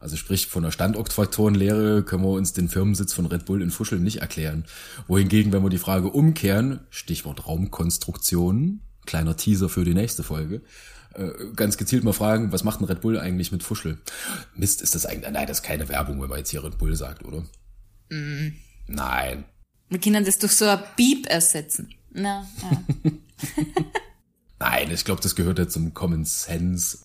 also 0.00 0.16
sprich, 0.16 0.48
von 0.48 0.62
der 0.62 0.70
Standortfaktorenlehre 0.70 2.02
können 2.02 2.24
wir 2.24 2.30
uns 2.30 2.52
den 2.52 2.68
Firmensitz 2.68 3.12
von 3.14 3.26
Red 3.26 3.46
Bull 3.46 3.62
in 3.62 3.70
Fuschel 3.70 4.00
nicht 4.00 4.20
erklären. 4.20 4.64
Wohingegen, 5.06 5.52
wenn 5.52 5.62
wir 5.62 5.70
die 5.70 5.78
Frage 5.78 6.08
umkehren, 6.08 6.80
Stichwort 6.90 7.46
Raumkonstruktion, 7.46 8.80
kleiner 9.06 9.36
Teaser 9.36 9.68
für 9.68 9.84
die 9.84 9.94
nächste 9.94 10.22
Folge, 10.22 10.62
äh, 11.14 11.30
ganz 11.54 11.76
gezielt 11.76 12.04
mal 12.04 12.12
fragen, 12.12 12.52
was 12.52 12.64
macht 12.64 12.80
ein 12.80 12.84
Red 12.84 13.00
Bull 13.00 13.18
eigentlich 13.18 13.52
mit 13.52 13.62
Fuschel? 13.62 13.98
Mist, 14.56 14.82
ist 14.82 14.94
das 14.94 15.06
eigentlich, 15.06 15.30
nein, 15.30 15.46
das 15.46 15.58
ist 15.58 15.64
keine 15.64 15.88
Werbung, 15.88 16.20
wenn 16.20 16.28
man 16.28 16.38
jetzt 16.38 16.50
hier 16.50 16.64
Red 16.64 16.78
Bull 16.78 16.94
sagt, 16.96 17.24
oder? 17.24 17.44
Mm. 18.10 18.54
Nein. 18.86 19.44
Wir 19.88 20.00
können 20.00 20.24
das 20.24 20.38
durch 20.38 20.52
so 20.52 20.66
ein 20.66 20.82
Beep 20.96 21.26
ersetzen. 21.26 21.90
Na, 22.10 22.46
ja. 22.62 23.12
Nein, 24.58 24.90
ich 24.90 25.04
glaube, 25.04 25.20
das 25.20 25.34
gehört 25.34 25.58
ja 25.58 25.68
zum 25.68 25.92
Common 25.94 26.24
Sense. 26.24 26.98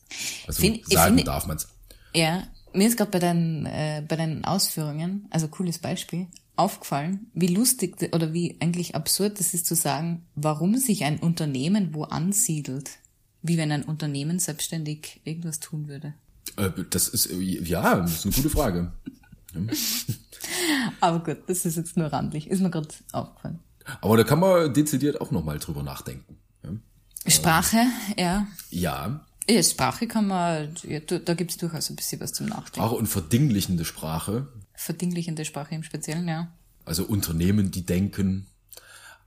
Also 0.48 0.62
find, 0.62 0.86
sagen 0.88 1.16
find, 1.16 1.28
darf 1.28 1.46
man's. 1.46 1.68
Ja, 2.14 2.48
mir 2.74 2.88
ist 2.88 2.98
gerade 2.98 3.12
bei 3.12 3.20
deinen 3.20 3.66
äh, 3.66 4.04
bei 4.08 4.16
deinen 4.16 4.46
Ausführungen, 4.46 5.28
also 5.30 5.48
cooles 5.48 5.80
Beispiel, 5.80 6.28
aufgefallen, 6.56 7.28
wie 7.34 7.48
lustig 7.48 8.14
oder 8.14 8.34
wie 8.34 8.58
eigentlich 8.60 8.96
absurd 8.96 9.40
das 9.40 9.54
ist 9.54 9.66
zu 9.66 9.76
sagen, 9.76 10.26
warum 10.36 10.78
sich 10.78 11.04
ein 11.04 11.20
Unternehmen 11.20 11.94
wo 11.94 12.04
ansiedelt. 12.04 12.92
Wie 13.42 13.58
wenn 13.58 13.72
ein 13.72 13.84
Unternehmen 13.84 14.38
selbstständig 14.38 15.22
irgendwas 15.24 15.62
tun 15.62 15.88
würde. 15.88 16.14
Äh, 16.58 16.72
das 16.90 17.08
ist, 17.08 17.28
äh, 17.28 17.38
ja, 17.38 17.96
das 18.02 18.12
ist 18.14 18.26
eine 18.26 18.36
gute 18.36 18.50
Frage. 18.50 18.92
Aber 21.02 21.24
gut, 21.24 21.44
das 21.48 21.66
ist 21.66 21.78
jetzt 21.78 21.98
nur 21.98 22.08
randlich. 22.08 22.50
Ist 22.50 22.62
mir 22.62 22.70
gerade 22.70 22.90
aufgefallen. 23.12 23.60
Aber 24.02 24.18
da 24.18 24.24
kann 24.24 24.40
man 24.40 24.74
dezidiert 24.74 25.20
auch 25.20 25.32
nochmal 25.32 25.60
drüber 25.60 25.84
nachdenken. 25.84 26.40
Sprache, 27.28 27.86
ja. 28.18 28.48
Ja. 28.70 29.26
Ja, 29.50 29.64
Sprache 29.64 30.08
kann 30.08 30.28
man, 30.28 30.76
ja, 30.84 31.00
da 31.00 31.34
gibt's 31.34 31.58
durchaus 31.58 31.90
ein 31.90 31.96
bisschen 31.96 32.22
was 32.22 32.34
zum 32.34 32.48
Nachdenken. 32.48 32.76
Sprache 32.76 32.96
und 32.96 33.08
verdinglichende 33.08 33.84
Sprache. 33.84 34.48
Verdinglichende 34.76 35.44
Sprache 35.44 35.76
im 35.76 35.84
Speziellen, 35.84 36.28
ja. 36.28 36.52
Also 36.86 37.04
Unternehmen, 37.04 37.72
die 37.72 37.86
denken, 37.86 38.48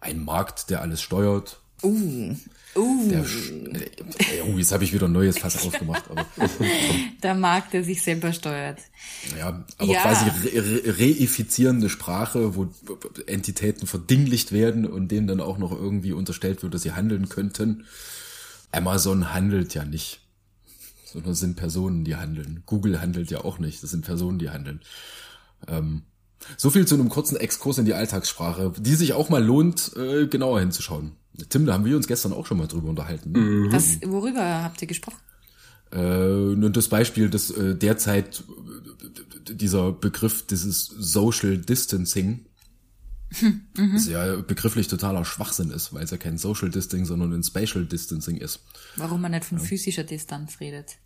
ein 0.01 0.25
Markt, 0.25 0.71
der 0.71 0.81
alles 0.81 1.03
steuert. 1.03 1.61
Uh, 1.83 2.35
Uh. 2.75 3.11
Der, 3.11 3.25
oh, 4.47 4.57
jetzt 4.57 4.73
habe 4.73 4.85
ich 4.85 4.95
wieder 4.95 5.07
ein 5.07 5.13
neues 5.13 5.39
Fass 5.39 5.63
aufgemacht. 5.63 6.05
Aber, 6.11 6.25
der 7.23 7.35
Markt, 7.35 7.75
der 7.75 7.85
sich 7.85 8.03
selber 8.03 8.33
steuert. 8.33 8.79
Ja, 9.39 9.65
aber 9.77 9.93
ja. 9.93 10.01
quasi 10.01 10.31
re 10.59 10.83
reifizierende 10.99 11.91
Sprache, 11.91 12.57
wo 12.57 12.69
Entitäten 13.27 13.87
verdinglicht 13.87 14.53
werden 14.53 14.87
und 14.87 15.09
denen 15.09 15.27
dann 15.27 15.41
auch 15.41 15.59
noch 15.59 15.73
irgendwie 15.73 16.13
unterstellt 16.13 16.63
wird, 16.63 16.73
dass 16.73 16.83
sie 16.83 16.93
handeln 16.93 17.29
könnten. 17.29 17.85
Amazon 18.71 19.35
handelt 19.35 19.75
ja 19.75 19.85
nicht, 19.85 20.21
sondern 21.05 21.35
sind 21.35 21.57
Personen, 21.57 22.05
die 22.05 22.17
handeln. 22.17 22.63
Google 22.65 23.03
handelt 23.03 23.31
ja 23.31 23.45
auch 23.45 23.59
nicht, 23.59 23.83
das 23.83 23.91
sind 23.91 24.07
Personen, 24.07 24.39
die 24.39 24.49
handeln. 24.49 24.81
Ähm, 25.69 26.05
so 26.57 26.71
viel 26.71 26.87
zu 26.87 26.95
einem 26.95 27.11
kurzen 27.11 27.37
Exkurs 27.37 27.77
in 27.77 27.85
die 27.85 27.95
Alltagssprache, 27.95 28.73
die 28.79 28.95
sich 28.95 29.13
auch 29.13 29.29
mal 29.29 29.45
lohnt, 29.45 29.93
äh, 29.95 30.27
genauer 30.27 30.61
hinzuschauen. 30.61 31.17
Tim, 31.49 31.67
da 31.67 31.75
haben 31.75 31.85
wir 31.85 31.97
uns 31.97 32.07
gestern 32.07 32.33
auch 32.33 32.47
schon 32.47 32.59
mal 32.59 32.67
drüber 32.67 32.89
unterhalten. 32.89 33.33
Mhm. 33.33 33.73
Was, 33.73 34.01
worüber 34.03 34.63
habt 34.63 34.83
ihr 34.83 34.89
gesprochen? 34.89 35.19
Äh, 35.91 36.71
das 36.71 36.89
Beispiel, 36.89 37.31
dass 37.31 37.51
äh, 37.51 37.75
derzeit 37.75 38.45
äh, 39.49 39.55
dieser 39.55 39.93
Begriff 39.93 40.47
dieses 40.47 40.87
Social 40.87 41.59
Distancing 41.59 42.47
hm, 43.35 43.63
mhm. 43.77 43.97
ist 43.97 44.09
ja 44.09 44.37
begrifflich 44.37 44.89
totaler 44.89 45.25
Schwachsinn 45.25 45.71
ist, 45.71 45.95
weil 45.95 46.05
es 46.05 46.11
ja 46.11 46.19
kein 46.19 46.37
Social 46.39 46.71
Distancing, 46.71 47.07
sondern 47.07 47.33
ein 47.33 47.43
Spatial 47.43 47.87
Distancing 47.87 48.37
ist. 48.37 48.61
Warum 48.97 49.23
man 49.23 49.33
nicht 49.33 49.45
von 49.45 49.59
ja. 49.59 49.65
physischer 49.65 50.05
Distanz 50.05 50.61
redet. 50.61 50.97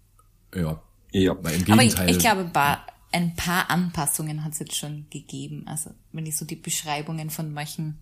Ja. 0.54 0.82
Ja. 1.12 1.36
Weil 1.42 1.54
im 1.54 1.64
Gegenteil, 1.64 1.72
Aber 1.72 2.08
ich, 2.08 2.16
ich 2.16 2.18
glaube, 2.18 2.50
ein 3.12 3.36
paar 3.36 3.70
Anpassungen 3.70 4.44
hat 4.44 4.52
es 4.52 4.58
jetzt 4.58 4.76
schon 4.76 5.06
gegeben. 5.10 5.64
Also 5.66 5.90
wenn 6.12 6.26
ich 6.26 6.36
so 6.36 6.44
die 6.44 6.56
Beschreibungen 6.56 7.30
von 7.30 7.52
manchen 7.52 7.98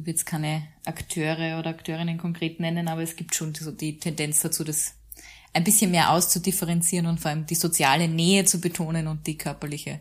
ich 0.00 0.06
will 0.06 0.14
jetzt 0.14 0.24
keine 0.24 0.66
Akteure 0.86 1.58
oder 1.58 1.68
Akteurinnen 1.70 2.16
konkret 2.16 2.58
nennen, 2.58 2.88
aber 2.88 3.02
es 3.02 3.16
gibt 3.16 3.34
schon 3.34 3.54
so 3.54 3.70
die 3.70 3.98
Tendenz 3.98 4.40
dazu, 4.40 4.64
das 4.64 4.94
ein 5.52 5.62
bisschen 5.62 5.90
mehr 5.90 6.10
auszudifferenzieren 6.10 7.06
und 7.06 7.20
vor 7.20 7.30
allem 7.30 7.44
die 7.44 7.54
soziale 7.54 8.08
Nähe 8.08 8.46
zu 8.46 8.60
betonen 8.60 9.08
und 9.08 9.26
die 9.26 9.36
körperliche 9.36 10.00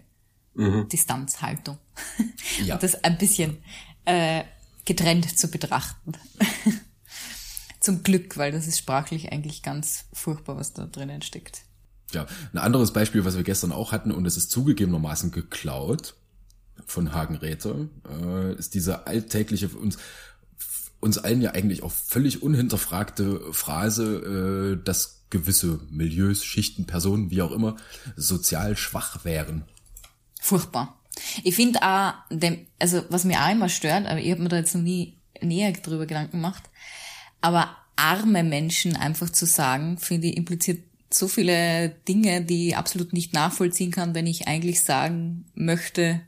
mhm. 0.54 0.88
Distanzhaltung. 0.90 1.78
Ja. 2.66 2.76
Und 2.76 2.84
das 2.84 3.04
ein 3.04 3.18
bisschen 3.18 3.58
äh, 4.06 4.44
getrennt 4.84 5.38
zu 5.38 5.50
betrachten. 5.50 6.14
Zum 7.80 8.04
Glück, 8.04 8.38
weil 8.38 8.52
das 8.52 8.68
ist 8.68 8.80
sprachlich 8.80 9.32
eigentlich 9.32 9.64
ganz 9.64 10.06
furchtbar, 10.12 10.58
was 10.58 10.74
da 10.74 10.86
drinnen 10.86 11.22
steckt. 11.22 11.62
Ja, 12.12 12.26
ein 12.54 12.58
anderes 12.58 12.92
Beispiel, 12.92 13.24
was 13.24 13.38
wir 13.38 13.44
gestern 13.44 13.72
auch 13.72 13.92
hatten, 13.92 14.12
und 14.12 14.26
es 14.26 14.36
ist 14.36 14.52
zugegebenermaßen 14.52 15.32
geklaut, 15.32 16.16
von 16.86 17.14
Hagen 17.14 17.36
Räther 17.36 17.88
äh, 18.10 18.54
ist 18.56 18.74
diese 18.74 19.08
alltägliche 19.08 19.70
uns 19.70 19.98
uns 21.02 21.18
allen 21.18 21.42
ja 21.42 21.52
eigentlich 21.52 21.84
auch 21.84 21.92
völlig 21.92 22.44
unhinterfragte 22.44 23.54
Phrase, 23.54 24.78
äh, 24.80 24.84
dass 24.84 25.22
gewisse 25.30 25.80
Milieus, 25.90 26.44
Schichten, 26.44 26.86
Personen, 26.86 27.32
wie 27.32 27.42
auch 27.42 27.52
immer, 27.52 27.78
sozial 28.16 28.76
schwach 28.76 29.24
wären. 29.24 29.64
Furchtbar. 30.42 31.00
Ich 31.44 31.56
finde 31.56 31.82
auch, 31.84 32.14
dem, 32.32 32.66
also 32.80 33.04
was 33.10 33.26
mir 33.26 33.42
auch 33.42 33.52
immer 33.52 33.70
stört, 33.70 34.08
aber 34.08 34.20
ich 34.20 34.32
habe 34.32 34.42
mir 34.42 34.50
da 34.50 34.58
jetzt 34.58 34.76
noch 34.76 34.82
nie 34.82 35.18
näher 35.42 35.72
drüber 35.72 36.06
Gedanken 36.06 36.38
gemacht, 36.38 36.64
aber 37.42 37.76
arme 37.96 38.44
Menschen 38.44 38.96
einfach 38.96 39.30
zu 39.30 39.46
sagen, 39.46 39.98
finde 39.98 40.28
ich, 40.28 40.38
impliziert 40.38 40.84
so 41.12 41.28
viele 41.28 41.90
Dinge, 42.08 42.44
die 42.44 42.70
ich 42.70 42.78
absolut 42.78 43.14
nicht 43.14 43.34
nachvollziehen 43.34 43.92
kann, 43.92 44.14
wenn 44.14 44.28
ich 44.28 44.48
eigentlich 44.48 44.84
sagen 44.84 45.46
möchte, 45.56 46.22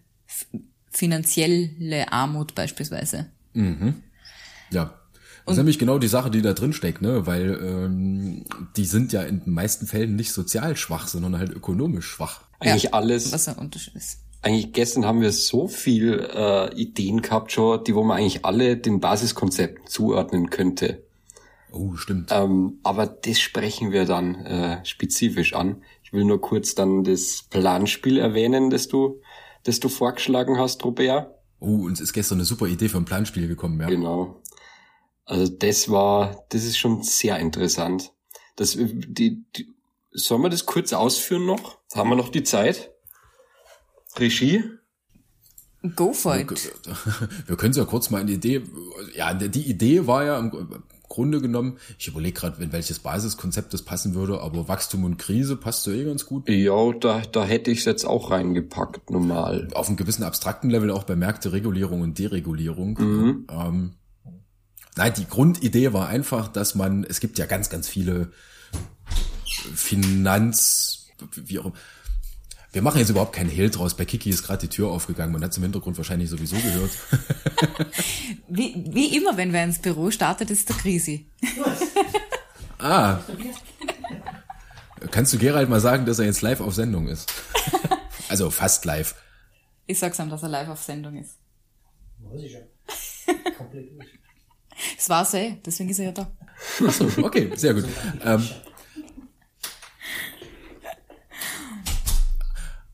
finanzielle 0.90 2.12
Armut 2.12 2.56
beispielsweise. 2.56 3.28
Mhm. 3.54 4.04
Ja. 4.72 4.98
Das 5.46 5.54
ist 5.54 5.58
nämlich 5.58 5.80
genau 5.80 5.98
die 5.98 6.08
Sache, 6.08 6.30
die 6.30 6.42
da 6.42 6.54
drin 6.54 6.72
steckt, 6.72 7.02
ne? 7.02 7.26
Weil 7.26 7.60
ähm, 7.62 8.46
die 8.78 8.86
sind 8.86 9.12
ja 9.12 9.24
in 9.24 9.44
den 9.44 9.54
meisten 9.54 9.88
Fällen 9.88 10.16
nicht 10.16 10.32
sozial 10.32 10.78
schwach, 10.78 11.08
sondern 11.08 11.38
halt 11.38 11.52
ökonomisch 11.52 12.06
schwach. 12.06 12.42
Eigentlich 12.60 12.84
ja, 12.84 12.94
alles. 12.94 13.32
Was 13.32 13.48
ein 13.48 13.56
Unterschied 13.56 13.96
ist. 13.96 14.20
Eigentlich 14.44 14.72
gestern 14.72 15.06
haben 15.06 15.22
wir 15.22 15.32
so 15.32 15.68
viel 15.68 16.28
äh, 16.34 16.74
Ideen 16.76 17.22
gehabt 17.22 17.52
schon, 17.52 17.84
die 17.84 17.96
wo 17.96 18.04
man 18.04 18.18
eigentlich 18.18 18.46
alle 18.46 18.78
den 18.78 19.00
Basiskonzepten 19.00 19.88
zuordnen 19.88 20.50
könnte. 20.52 21.04
Oh, 21.72 21.96
stimmt. 21.96 22.32
Ähm, 22.32 22.80
aber 22.84 23.08
das 23.08 23.40
sprechen 23.40 23.92
wir 23.92 24.06
dann 24.06 24.46
äh, 24.46 24.86
spezifisch 24.86 25.54
an. 25.54 25.84
Ich 26.04 26.14
will 26.14 26.26
nur 26.26 26.42
kurz 26.42 26.76
dann 26.76 27.04
das 27.04 27.46
Planspiel 27.50 28.18
erwähnen, 28.18 28.70
das 28.70 28.88
du 28.88 29.22
das 29.64 29.80
du 29.80 29.90
vorgeschlagen 29.90 30.58
hast, 30.58 30.84
Robert. 30.84 31.34
Oh, 31.60 31.86
uns 31.86 32.02
ist 32.02 32.14
gestern 32.14 32.40
eine 32.40 32.46
super 32.46 32.68
Idee 32.68 32.90
für 32.90 32.98
ein 32.98 33.06
Planspiel 33.06 33.48
gekommen, 33.48 33.80
ja. 33.80 33.88
Genau. 33.88 34.42
Also 35.26 35.48
das 35.48 35.90
war, 35.90 36.46
das 36.50 36.64
ist 36.64 36.78
schon 36.78 37.04
sehr 37.04 37.38
interessant. 37.40 38.12
Das, 38.56 38.76
die, 38.76 39.44
die, 39.56 39.74
sollen 40.12 40.42
wir 40.42 40.50
das 40.50 40.66
kurz 40.66 40.94
ausführen 40.94 41.46
noch? 41.46 41.80
Haben 41.94 42.10
wir 42.10 42.16
noch 42.16 42.30
die 42.30 42.44
Zeit? 42.44 42.92
Regie? 44.18 44.64
Go 45.96 46.14
for 46.14 46.38
it. 46.38 46.50
Wir 47.48 47.58
können 47.58 47.72
es 47.72 47.78
ja 47.78 47.86
kurz 47.86 48.12
mal 48.12 48.22
in 48.22 48.28
die 48.28 48.34
Idee, 48.34 48.62
ja, 49.16 49.34
die 49.34 49.68
Idee 49.68 50.06
war 50.06 50.24
ja 50.24 50.52
Grunde 51.12 51.42
genommen, 51.42 51.78
ich 52.00 52.08
überlege 52.08 52.40
gerade, 52.40 52.64
in 52.64 52.72
welches 52.72 53.00
Basiskonzept 53.00 53.74
das 53.74 53.82
passen 53.82 54.16
würde, 54.16 54.40
aber 54.40 54.70
Wachstum 54.70 55.04
und 55.04 55.18
Krise 55.18 55.58
passt 55.58 55.84
so 55.84 55.92
eh 55.92 56.06
ganz 56.06 56.26
gut. 56.26 56.48
Ja, 56.48 56.94
da, 56.94 57.22
da 57.22 57.44
hätte 57.44 57.70
ich 57.70 57.80
es 57.80 57.86
jetzt 57.86 58.06
auch 58.06 58.32
reingepackt, 58.32 59.10
normal. 59.10 59.68
Auf 59.74 59.90
einem 59.90 59.98
gewissen 59.98 60.24
abstrakten 60.24 60.70
Level 60.70 60.90
auch 60.90 61.04
bei 61.04 61.18
Märkte 61.18 61.52
Regulierung 61.52 62.00
und 62.00 62.18
Deregulierung. 62.18 62.98
Mhm. 62.98 63.48
Ähm, 63.52 63.92
nein, 64.96 65.14
die 65.18 65.28
Grundidee 65.28 65.92
war 65.92 66.08
einfach, 66.08 66.48
dass 66.48 66.76
man, 66.76 67.04
es 67.04 67.20
gibt 67.20 67.38
ja 67.38 67.46
ganz, 67.46 67.70
ganz 67.70 67.90
viele 67.90 68.32
Finanz, 69.46 71.08
wie 71.36 71.60
auch 71.60 71.74
Wir 72.74 72.82
machen 72.82 73.00
jetzt 73.00 73.10
überhaupt 73.10 73.34
keinen 73.34 73.50
Hehl 73.50 73.70
draus. 73.70 73.96
Bei 73.96 74.06
Kiki 74.06 74.30
ist 74.30 74.44
gerade 74.44 74.60
die 74.60 74.70
Tür 74.70 74.92
aufgegangen. 74.92 75.34
Man 75.34 75.44
hat 75.44 75.52
es 75.52 75.58
im 75.58 75.64
Hintergrund 75.64 75.98
wahrscheinlich 75.98 76.30
sowieso 76.30 76.56
gehört. 76.56 76.92
Wie, 78.48 78.84
wie 78.88 79.16
immer, 79.16 79.38
wenn 79.38 79.54
wer 79.54 79.64
ins 79.64 79.80
Büro 79.80 80.12
startet, 80.12 80.50
ist 80.52 80.68
der 80.68 80.76
Krisi. 80.76 81.26
ah. 82.80 83.20
Kannst 85.10 85.34
du 85.34 85.38
Gerald 85.38 85.70
mal 85.70 85.80
sagen, 85.80 86.06
dass 86.06 86.20
er 86.20 86.26
jetzt 86.26 86.42
live 86.42 86.60
auf 86.60 86.76
Sendung 86.76 87.08
ist? 87.08 87.32
also 88.30 88.50
fast 88.50 88.84
live. 88.84 89.16
Ich 89.88 90.00
sag's 90.00 90.20
ihm, 90.20 90.30
dass 90.30 90.44
er 90.44 90.50
live 90.50 90.68
auf 90.68 90.84
Sendung 90.84 91.16
ist. 91.18 91.38
Weiß 92.20 92.42
ich 92.42 92.52
schon. 92.52 93.54
Komplett 93.58 93.92
durch. 93.92 94.08
Das 94.98 95.10
war's 95.10 95.34
eh, 95.34 95.58
deswegen 95.66 95.90
ist 95.90 96.00
er 96.00 96.06
ja 96.06 96.12
da. 96.12 96.32
Achso, 96.86 97.08
okay, 97.24 97.52
sehr 97.56 97.74
gut. 97.74 97.86
Ähm, 98.26 98.50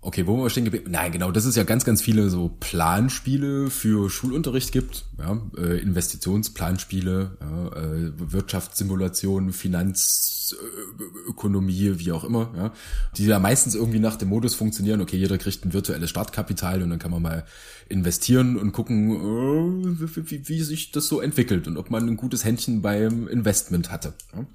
Okay, 0.07 0.25
wo 0.25 0.41
wir 0.41 0.49
stehen 0.49 0.63
geblieben? 0.63 0.89
Nein, 0.89 1.11
genau, 1.11 1.31
das 1.31 1.43
ist 1.43 1.57
ja 1.57 1.65
ganz, 1.65 1.83
ganz 1.83 2.01
viele 2.01 2.29
so 2.29 2.55
Planspiele 2.61 3.69
für 3.69 4.09
Schulunterricht 4.09 4.71
gibt, 4.71 5.03
ja, 5.19 5.41
äh, 5.57 5.81
Investitionsplanspiele, 5.81 7.35
ja, 7.41 7.67
äh, 7.75 8.13
Wirtschaftssimulation, 8.15 9.51
Finanzökonomie, 9.51 11.99
wie 11.99 12.13
auch 12.13 12.23
immer, 12.23 12.53
ja, 12.55 12.71
die 13.17 13.25
ja 13.25 13.37
meistens 13.37 13.75
irgendwie 13.75 13.99
nach 13.99 14.15
dem 14.15 14.29
Modus 14.29 14.55
funktionieren, 14.55 15.01
okay, 15.01 15.17
jeder 15.17 15.37
kriegt 15.37 15.65
ein 15.65 15.73
virtuelles 15.73 16.09
Startkapital 16.09 16.81
und 16.81 16.89
dann 16.89 16.99
kann 16.99 17.11
man 17.11 17.21
mal 17.21 17.43
investieren 17.89 18.55
und 18.55 18.71
gucken, 18.71 19.11
äh, 19.11 19.97
wie, 20.31 20.47
wie 20.47 20.61
sich 20.61 20.91
das 20.91 21.09
so 21.09 21.19
entwickelt 21.19 21.67
und 21.67 21.75
ob 21.75 21.91
man 21.91 22.07
ein 22.07 22.15
gutes 22.15 22.45
Händchen 22.45 22.81
beim 22.81 23.27
Investment 23.27 23.91
hatte. 23.91 24.13
Ja. 24.33 24.45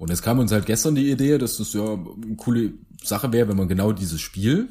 Und 0.00 0.10
es 0.10 0.22
kam 0.22 0.38
uns 0.38 0.50
halt 0.50 0.64
gestern 0.64 0.94
die 0.94 1.10
Idee, 1.10 1.36
dass 1.36 1.58
das 1.58 1.74
ja 1.74 1.92
eine 1.92 2.36
coole 2.38 2.72
Sache 3.04 3.34
wäre, 3.34 3.48
wenn 3.48 3.56
man 3.58 3.68
genau 3.68 3.92
dieses 3.92 4.18
Spiel 4.18 4.70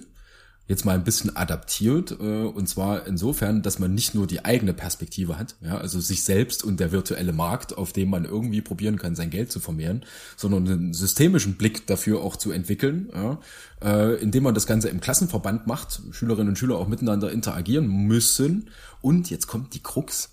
jetzt 0.67 0.85
mal 0.85 0.95
ein 0.95 1.03
bisschen 1.03 1.35
adaptiert. 1.35 2.17
Äh, 2.19 2.45
und 2.45 2.67
zwar 2.67 3.05
insofern, 3.05 3.61
dass 3.61 3.77
man 3.77 3.93
nicht 3.93 4.15
nur 4.15 4.25
die 4.25 4.43
eigene 4.43 4.73
Perspektive 4.73 5.37
hat, 5.37 5.55
ja, 5.61 5.77
also 5.77 5.99
sich 5.99 6.23
selbst 6.23 6.63
und 6.63 6.79
der 6.79 6.91
virtuelle 6.91 7.31
Markt, 7.31 7.77
auf 7.77 7.93
dem 7.93 8.09
man 8.09 8.25
irgendwie 8.25 8.61
probieren 8.61 8.97
kann, 8.97 9.13
sein 9.13 9.29
Geld 9.29 9.51
zu 9.51 9.59
vermehren, 9.59 10.03
sondern 10.35 10.67
einen 10.67 10.93
systemischen 10.95 11.57
Blick 11.57 11.85
dafür 11.85 12.21
auch 12.21 12.35
zu 12.35 12.51
entwickeln, 12.51 13.11
ja, 13.13 13.39
äh, 13.83 14.15
indem 14.15 14.41
man 14.41 14.55
das 14.55 14.65
Ganze 14.65 14.89
im 14.89 14.99
Klassenverband 14.99 15.67
macht, 15.67 16.01
Schülerinnen 16.09 16.49
und 16.49 16.57
Schüler 16.57 16.79
auch 16.79 16.87
miteinander 16.87 17.31
interagieren 17.31 17.87
müssen. 17.87 18.71
Und 19.01 19.29
jetzt 19.29 19.45
kommt 19.45 19.75
die 19.75 19.83
Krux, 19.83 20.31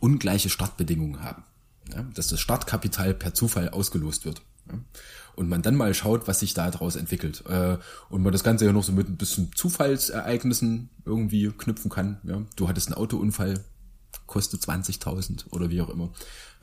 ungleiche 0.00 0.50
Startbedingungen 0.50 1.22
haben 1.22 1.44
ja, 1.92 2.02
dass 2.14 2.28
das 2.28 2.40
Startkapital 2.40 3.14
per 3.14 3.34
Zufall 3.34 3.68
ausgelost 3.70 4.24
wird. 4.24 4.42
Ja, 4.70 4.78
und 5.36 5.48
man 5.48 5.62
dann 5.62 5.74
mal 5.74 5.94
schaut, 5.94 6.28
was 6.28 6.40
sich 6.40 6.54
da 6.54 6.70
daraus 6.70 6.96
entwickelt. 6.96 7.44
Äh, 7.48 7.78
und 8.08 8.22
man 8.22 8.32
das 8.32 8.44
Ganze 8.44 8.64
ja 8.64 8.72
noch 8.72 8.84
so 8.84 8.92
mit 8.92 9.08
ein 9.08 9.16
bisschen 9.16 9.50
Zufallsereignissen 9.54 10.90
irgendwie 11.04 11.50
knüpfen 11.50 11.90
kann. 11.90 12.18
Ja, 12.24 12.42
du 12.56 12.68
hattest 12.68 12.88
einen 12.88 12.96
Autounfall, 12.96 13.64
kostet 14.26 14.62
20.000 14.62 15.50
oder 15.50 15.70
wie 15.70 15.82
auch 15.82 15.88
immer. 15.90 16.12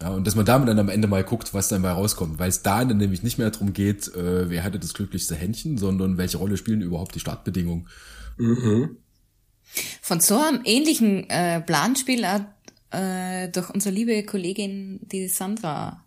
Ja, 0.02 0.10
und 0.10 0.26
dass 0.26 0.36
man 0.36 0.46
damit 0.46 0.68
dann 0.68 0.80
am 0.80 0.90
Ende 0.90 1.08
mal 1.08 1.24
guckt, 1.24 1.54
was 1.54 1.68
dann 1.68 1.82
mal 1.82 1.92
rauskommt, 1.92 2.40
weil 2.40 2.50
es 2.50 2.64
da 2.64 2.84
dann 2.84 2.98
nämlich 2.98 3.24
nicht 3.24 3.38
mehr 3.38 3.52
darum 3.52 3.74
geht, 3.74 4.14
äh, 4.16 4.50
wer 4.50 4.64
hatte 4.64 4.80
das 4.80 4.94
glücklichste 4.94 5.36
Händchen, 5.36 5.78
sondern 5.78 6.18
welche 6.18 6.38
Rolle 6.38 6.58
spielen 6.58 6.82
überhaupt 6.82 7.14
die 7.14 7.20
Startbedingungen. 7.20 7.88
Mhm. 8.38 8.98
Von 10.02 10.20
so 10.20 10.40
einem 10.40 10.62
ähnlichen 10.66 11.30
äh, 11.30 11.62
Planspiel 11.62 12.28
hat 12.28 12.46
äh, 12.92 13.50
durch 13.50 13.70
unsere 13.70 13.94
liebe 13.94 14.24
Kollegin, 14.24 15.00
die 15.04 15.28
Sandra, 15.28 16.04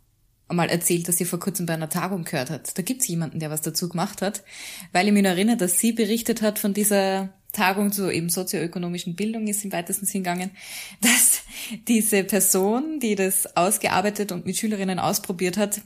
einmal 0.48 0.68
erzählt, 0.68 1.08
dass 1.08 1.16
sie 1.16 1.24
vor 1.24 1.40
kurzem 1.40 1.66
bei 1.66 1.74
einer 1.74 1.88
Tagung 1.88 2.24
gehört 2.24 2.50
hat. 2.50 2.76
Da 2.76 2.82
gibt's 2.82 3.08
jemanden, 3.08 3.40
der 3.40 3.50
was 3.50 3.62
dazu 3.62 3.88
gemacht 3.88 4.22
hat, 4.22 4.44
weil 4.92 5.06
ich 5.06 5.12
mich 5.12 5.24
erinnere, 5.24 5.56
dass 5.56 5.78
sie 5.78 5.92
berichtet 5.92 6.42
hat 6.42 6.58
von 6.58 6.74
dieser 6.74 7.30
Tagung 7.52 7.92
zur 7.92 8.12
eben 8.12 8.28
sozioökonomischen 8.28 9.14
Bildung 9.14 9.46
ist 9.46 9.64
im 9.64 9.72
weitesten 9.72 10.06
Sinn 10.06 10.24
gegangen, 10.24 10.50
dass 11.00 11.42
diese 11.88 12.24
Person, 12.24 13.00
die 13.00 13.14
das 13.14 13.56
ausgearbeitet 13.56 14.32
und 14.32 14.44
mit 14.44 14.56
Schülerinnen 14.56 14.98
ausprobiert 14.98 15.56
hat, 15.56 15.80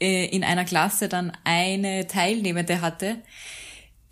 äh, 0.00 0.26
in 0.26 0.44
einer 0.44 0.64
Klasse 0.64 1.08
dann 1.08 1.32
eine 1.44 2.06
Teilnehmende 2.06 2.80
hatte, 2.80 3.18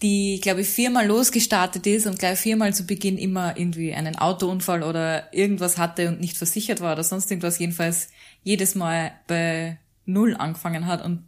die, 0.02 0.40
glaube 0.40 0.62
ich, 0.62 0.68
viermal 0.68 1.06
losgestartet 1.06 1.86
ist 1.86 2.06
und 2.06 2.18
gleich 2.18 2.38
viermal 2.38 2.74
zu 2.74 2.84
Beginn 2.84 3.18
immer 3.18 3.56
irgendwie 3.56 3.92
einen 3.92 4.16
Autounfall 4.16 4.82
oder 4.82 5.32
irgendwas 5.34 5.76
hatte 5.78 6.08
und 6.08 6.20
nicht 6.20 6.36
versichert 6.36 6.80
war 6.80 6.94
oder 6.94 7.04
sonst 7.04 7.30
irgendwas, 7.30 7.58
jedenfalls 7.58 8.08
jedes 8.42 8.74
Mal 8.74 9.12
bei 9.26 9.78
Null 10.06 10.34
angefangen 10.36 10.86
hat 10.86 11.04
und 11.04 11.24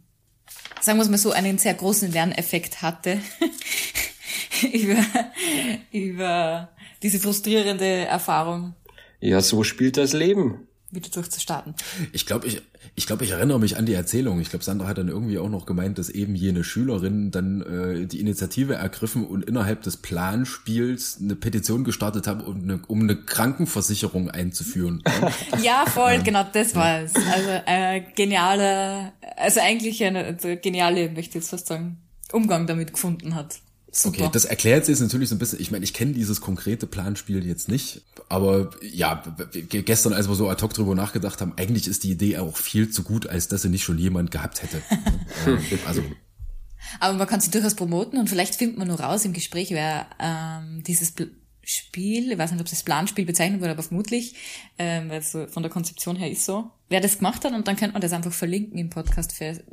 sagen 0.81 0.97
wir 0.97 1.03
es 1.03 1.09
mal 1.09 1.17
so, 1.17 1.31
einen 1.31 1.57
sehr 1.57 1.73
großen 1.73 2.11
Lerneffekt 2.11 2.81
hatte 2.81 3.19
über, 4.73 5.05
über 5.91 6.69
diese 7.03 7.19
frustrierende 7.19 8.05
Erfahrung. 8.05 8.73
Ja, 9.19 9.39
so 9.41 9.63
spielt 9.63 9.97
das 9.97 10.13
Leben 10.13 10.67
wieder 10.93 11.09
durchzustarten. 11.09 11.75
Ich 12.11 12.25
glaube, 12.25 12.47
ich, 12.47 12.61
ich 12.95 13.07
glaube, 13.07 13.23
ich 13.23 13.31
erinnere 13.31 13.59
mich 13.59 13.77
an 13.77 13.85
die 13.85 13.93
Erzählung. 13.93 14.39
Ich 14.39 14.49
glaube, 14.49 14.63
Sandra 14.63 14.87
hat 14.87 14.97
dann 14.97 15.07
irgendwie 15.07 15.39
auch 15.39 15.49
noch 15.49 15.65
gemeint, 15.65 15.97
dass 15.97 16.09
eben 16.09 16.35
jene 16.35 16.63
Schülerin 16.63 17.31
dann 17.31 17.61
äh, 17.61 18.05
die 18.05 18.19
Initiative 18.19 18.75
ergriffen 18.75 19.25
und 19.25 19.45
innerhalb 19.45 19.81
des 19.81 19.97
Planspiels 19.97 21.19
eine 21.21 21.35
Petition 21.35 21.83
gestartet 21.83 22.27
haben, 22.27 22.41
um 22.41 22.61
eine, 22.61 22.79
um 22.87 23.01
eine 23.01 23.15
Krankenversicherung 23.15 24.29
einzuführen. 24.29 25.03
ja, 25.63 25.85
voll, 25.85 26.21
genau, 26.23 26.45
das 26.51 26.75
war 26.75 27.01
es. 27.01 27.13
Also 27.15 27.49
äh, 27.65 28.01
geniale, 28.15 29.13
also 29.37 29.59
eigentlich 29.59 30.03
eine 30.03 30.25
also 30.25 30.55
geniale, 30.61 31.09
möchte 31.09 31.29
ich 31.29 31.35
jetzt 31.35 31.49
fast 31.49 31.67
sagen, 31.67 31.97
Umgang 32.31 32.67
damit 32.67 32.93
gefunden 32.93 33.35
hat. 33.35 33.59
Super. 33.95 34.23
Okay, 34.23 34.29
das 34.33 34.45
erklärt 34.45 34.87
sich 34.87 34.99
natürlich 34.99 35.29
so 35.29 35.35
ein 35.35 35.37
bisschen. 35.37 35.61
Ich 35.61 35.69
meine, 35.69 35.83
ich 35.83 35.93
kenne 35.93 36.13
dieses 36.13 36.41
konkrete 36.41 36.87
Planspiel 36.87 37.45
jetzt 37.45 37.69
nicht, 37.69 38.01
aber 38.27 38.71
ja, 38.81 39.23
gestern, 39.69 40.13
als 40.13 40.27
wir 40.27 40.33
so 40.33 40.49
ad 40.49 40.63
hoc 40.63 40.73
drüber 40.73 40.95
nachgedacht 40.95 41.39
haben, 41.41 41.53
eigentlich 41.57 41.87
ist 41.87 42.03
die 42.03 42.09
Idee 42.09 42.39
auch 42.39 42.57
viel 42.57 42.89
zu 42.89 43.03
gut, 43.03 43.27
als 43.27 43.49
dass 43.49 43.61
sie 43.61 43.69
nicht 43.69 43.83
schon 43.83 43.99
jemand 43.99 44.31
gehabt 44.31 44.63
hätte. 44.63 44.81
also. 45.85 46.03
Aber 46.99 47.17
man 47.19 47.27
kann 47.27 47.39
sie 47.39 47.51
durchaus 47.51 47.75
promoten 47.75 48.17
und 48.17 48.29
vielleicht 48.31 48.55
findet 48.55 48.79
man 48.79 48.87
nur 48.87 48.99
raus 48.99 49.25
im 49.25 49.33
Gespräch, 49.33 49.69
wer 49.69 50.07
ähm, 50.19 50.81
dieses 50.83 51.13
Spiel, 51.61 52.31
ich 52.31 52.37
weiß 52.37 52.51
nicht, 52.51 52.61
ob 52.61 52.65
es 52.65 52.71
das 52.71 52.83
Planspiel 52.83 53.25
bezeichnet 53.25 53.61
wurde, 53.61 53.71
aber 53.71 53.83
vermutlich, 53.83 54.33
ähm, 54.79 55.09
weil 55.09 55.19
es 55.19 55.31
so 55.31 55.45
von 55.45 55.61
der 55.61 55.71
Konzeption 55.71 56.15
her 56.15 56.31
ist 56.31 56.45
so, 56.45 56.71
wer 56.89 56.99
das 56.99 57.19
gemacht 57.19 57.45
hat 57.45 57.53
und 57.53 57.67
dann 57.67 57.75
könnte 57.75 57.93
man 57.93 58.01
das 58.01 58.11
einfach 58.11 58.33
verlinken 58.33 58.79
im 58.79 58.89
Podcast 58.89 59.33
für, 59.33 59.63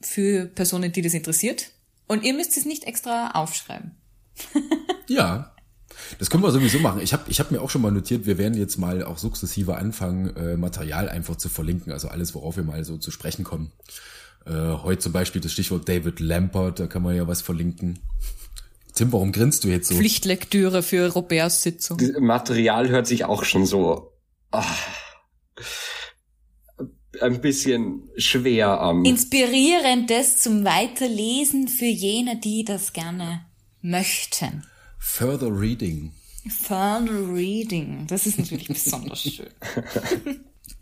für 0.00 0.46
Personen, 0.46 0.92
die 0.92 1.02
das 1.02 1.14
interessiert 1.14 1.72
und 2.08 2.24
ihr 2.24 2.34
müsst 2.34 2.56
es 2.56 2.64
nicht 2.64 2.84
extra 2.84 3.30
aufschreiben. 3.32 3.92
ja. 5.08 5.54
Das 6.18 6.30
können 6.30 6.42
wir 6.42 6.50
sowieso 6.50 6.78
machen. 6.78 7.00
Ich 7.00 7.12
habe 7.12 7.24
ich 7.28 7.40
hab 7.40 7.50
mir 7.50 7.60
auch 7.60 7.70
schon 7.70 7.82
mal 7.82 7.90
notiert, 7.90 8.24
wir 8.26 8.38
werden 8.38 8.56
jetzt 8.56 8.78
mal 8.78 9.02
auch 9.02 9.18
sukzessive 9.18 9.76
anfangen, 9.76 10.34
äh, 10.36 10.56
Material 10.56 11.08
einfach 11.08 11.36
zu 11.36 11.48
verlinken, 11.48 11.92
also 11.92 12.08
alles, 12.08 12.34
worauf 12.34 12.56
wir 12.56 12.62
mal 12.62 12.84
so 12.84 12.96
zu 12.98 13.10
sprechen 13.10 13.44
kommen. 13.44 13.72
Äh, 14.46 14.52
heute 14.52 15.00
zum 15.00 15.12
Beispiel 15.12 15.40
das 15.40 15.52
Stichwort 15.52 15.88
David 15.88 16.20
Lampert, 16.20 16.80
da 16.80 16.86
kann 16.86 17.02
man 17.02 17.16
ja 17.16 17.26
was 17.26 17.42
verlinken. 17.42 17.98
Tim, 18.94 19.12
warum 19.12 19.32
grinst 19.32 19.64
du 19.64 19.68
jetzt 19.68 19.88
so? 19.88 19.96
Pflichtlektüre 19.96 20.82
für 20.82 21.12
Roberts 21.12 21.62
Sitzung. 21.62 21.98
Das 21.98 22.12
Material 22.18 22.88
hört 22.88 23.06
sich 23.06 23.24
auch 23.24 23.44
schon 23.44 23.66
so. 23.66 24.12
Oh 24.52 24.62
ein 27.22 27.40
bisschen 27.40 28.08
schwer 28.16 28.80
am. 28.80 29.04
Inspirierendes 29.04 30.38
zum 30.38 30.64
Weiterlesen 30.64 31.68
für 31.68 31.84
jene, 31.84 32.36
die 32.36 32.64
das 32.64 32.92
gerne 32.92 33.44
möchten. 33.82 34.64
Further 34.98 35.48
Reading. 35.50 36.12
Further 36.48 37.34
Reading. 37.34 38.06
Das 38.06 38.26
ist 38.26 38.38
natürlich 38.38 38.68
besonders 38.68 39.22
schön. 39.22 39.48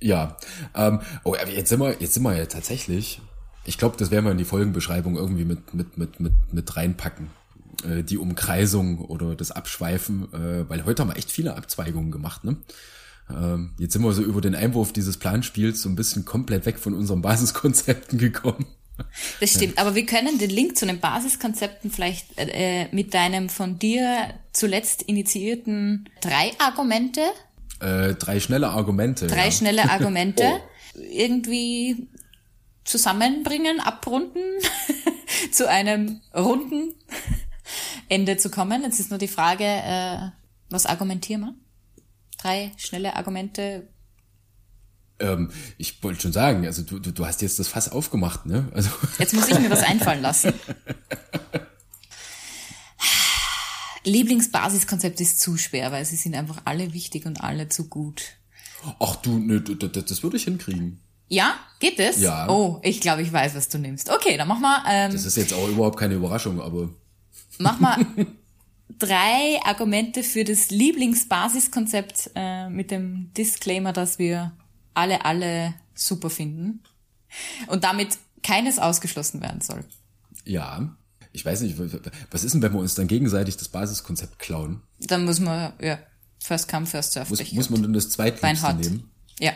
Ja. 0.01 0.37
Ähm, 0.75 1.01
oh, 1.25 1.35
jetzt 1.35 1.69
sind 1.69 1.81
wir, 1.81 1.97
jetzt 2.01 2.15
sind 2.15 2.23
wir 2.23 2.37
ja 2.37 2.47
tatsächlich. 2.47 3.21
Ich 3.65 3.79
glaube, 3.79 3.97
das 3.97 4.11
werden 4.11 4.25
wir 4.25 4.33
in 4.33 4.39
die 4.39 4.45
Folgenbeschreibung 4.45 5.17
irgendwie 5.17 5.45
mit, 5.45 5.75
mit, 5.75 5.99
mit, 5.99 6.21
mit, 6.21 6.33
mit 6.53 6.77
reinpacken. 6.77 7.31
Äh, 7.85 8.03
die 8.03 8.19
Umkreisung 8.19 9.01
oder 9.01 9.35
das 9.35 9.51
Abschweifen, 9.51 10.33
äh, 10.33 10.69
weil 10.69 10.85
heute 10.85 11.03
haben 11.03 11.11
wir 11.11 11.17
echt 11.17 11.31
viele 11.31 11.57
Abzweigungen 11.57 12.11
gemacht, 12.11 12.45
ne? 12.45 12.57
Ähm, 13.31 13.75
jetzt 13.79 13.93
sind 13.93 14.03
wir 14.03 14.13
so 14.13 14.23
über 14.23 14.41
den 14.41 14.55
Einwurf 14.55 14.93
dieses 14.93 15.17
Planspiels 15.17 15.83
so 15.83 15.89
ein 15.89 15.97
bisschen 15.97 16.25
komplett 16.25 16.67
weg 16.67 16.79
von 16.79 16.95
unseren 16.95 17.23
Basiskonzepten 17.23 18.19
gekommen. 18.19 18.67
Das 19.41 19.51
stimmt, 19.51 19.79
aber 19.79 19.95
wir 19.95 20.07
können 20.07 20.39
den 20.39 20.49
Link 20.49 20.79
zu 20.79 20.87
den 20.87 21.01
Basiskonzepten 21.01 21.91
vielleicht 21.91 22.29
äh, 22.39 22.89
mit 22.93 23.13
deinem 23.13 23.51
von 23.51 23.79
dir 23.79 24.33
zuletzt 24.53 25.03
initiierten 25.03 26.09
drei 26.23 26.53
Argumente. 26.59 27.21
Äh, 27.81 28.15
drei 28.15 28.41
schnelle 28.41 28.71
Argumente. 28.71 29.27
Drei 29.27 29.47
ja. 29.47 29.51
schnelle 29.51 29.91
Argumente 29.91 30.45
oh. 30.45 31.01
irgendwie 31.13 32.09
zusammenbringen, 32.85 33.81
abrunden, 33.81 34.43
zu 35.51 35.69
einem 35.69 36.23
runden 36.35 36.95
Ende 38.09 38.39
zu 38.39 38.51
kommen. 38.51 38.83
Jetzt 38.83 39.01
ist 39.01 39.11
nur 39.11 39.19
die 39.19 39.29
Frage, 39.29 39.65
äh, 39.65 40.19
was 40.71 40.87
argumentieren 40.87 41.41
wir? 41.43 41.55
Drei 42.47 42.73
schnelle 42.77 43.17
Argumente? 43.17 43.89
Ähm, 45.19 45.51
ich 45.79 46.03
wollte 46.03 46.21
schon 46.21 46.33
sagen, 46.33 46.67
also 46.67 46.83
du, 46.83 46.99
du, 46.99 47.11
du 47.13 47.27
hast 47.27 47.43
jetzt 47.43 47.59
das 47.59 47.69
Fass 47.69 47.89
aufgemacht, 47.89 48.47
ne? 48.47 48.69
Also 48.75 48.91
jetzt 49.19 49.35
muss 49.35 49.49
ich 49.49 49.59
mir 49.59 49.71
was 49.71 49.83
einfallen 49.83 50.23
lassen. 50.23 50.53
Lieblingsbasiskonzept 54.05 55.21
ist 55.21 55.41
zu 55.41 55.57
schwer, 55.57 55.91
weil 55.91 56.05
sie 56.05 56.17
sind 56.17 56.35
einfach 56.37 56.59
alle 56.65 56.93
wichtig 56.93 57.27
und 57.27 57.43
alle 57.43 57.69
zu 57.69 57.89
gut. 57.89 58.23
Ach 59.01 59.17
du, 59.17 59.39
ne, 59.39 59.61
d- 59.61 59.75
d- 59.75 59.89
das 60.03 60.23
würde 60.23 60.37
ich 60.37 60.45
hinkriegen. 60.45 61.01
Ja, 61.29 61.57
geht 61.81 61.99
es? 61.99 62.21
Ja. 62.21 62.49
Oh, 62.49 62.79
ich 62.85 63.01
glaube, 63.01 63.23
ich 63.23 63.33
weiß, 63.33 63.57
was 63.57 63.69
du 63.69 63.79
nimmst. 63.79 64.11
Okay, 64.11 64.37
dann 64.37 64.47
mach 64.47 64.61
mal, 64.61 64.85
ähm, 64.89 65.11
Das 65.11 65.25
ist 65.25 65.37
jetzt 65.37 65.53
auch 65.53 65.67
überhaupt 65.69 65.99
keine 65.99 66.15
Überraschung, 66.15 66.61
aber 66.61 66.89
mach 67.59 67.81
mal 67.81 67.99
drei 68.89 69.61
Argumente 69.65 70.23
für 70.23 70.45
das 70.45 70.71
Lieblingsbasiskonzept 70.71 72.31
äh, 72.35 72.69
mit 72.69 72.91
dem 72.91 73.33
Disclaimer, 73.35 73.93
dass 73.93 74.19
wir 74.19 74.53
alle, 74.95 75.25
alle 75.25 75.75
super 75.95 76.31
finden 76.31 76.83
und 77.67 77.85
damit 77.85 78.19
keines 78.43 78.79
ausgeschlossen 78.79 79.41
werden 79.41 79.61
soll. 79.61 79.85
ja. 80.45 80.97
Ich 81.33 81.45
weiß 81.45 81.61
nicht, 81.61 81.77
was 82.31 82.45
ist 82.45 82.55
denn, 82.55 82.63
wenn 82.63 82.73
wir 82.73 82.81
uns 82.81 82.95
dann 82.95 83.09
gegenseitig 83.09 83.59
das 83.59 83.69
Basiskonzept 83.69 84.39
klauen? 84.39 84.81
Dann 85.01 85.27
muss 85.27 85.39
man, 85.39 85.75
ja, 85.83 85.99
first 86.39 86.67
come, 86.67 86.87
first 86.87 87.13
serve. 87.13 87.29
Muss, 87.29 87.53
muss 87.53 87.69
man 87.69 87.83
denn 87.83 87.93
das 87.93 88.09
zweitliebste 88.09 88.73
nehmen? 88.73 89.11
Ja, 89.39 89.53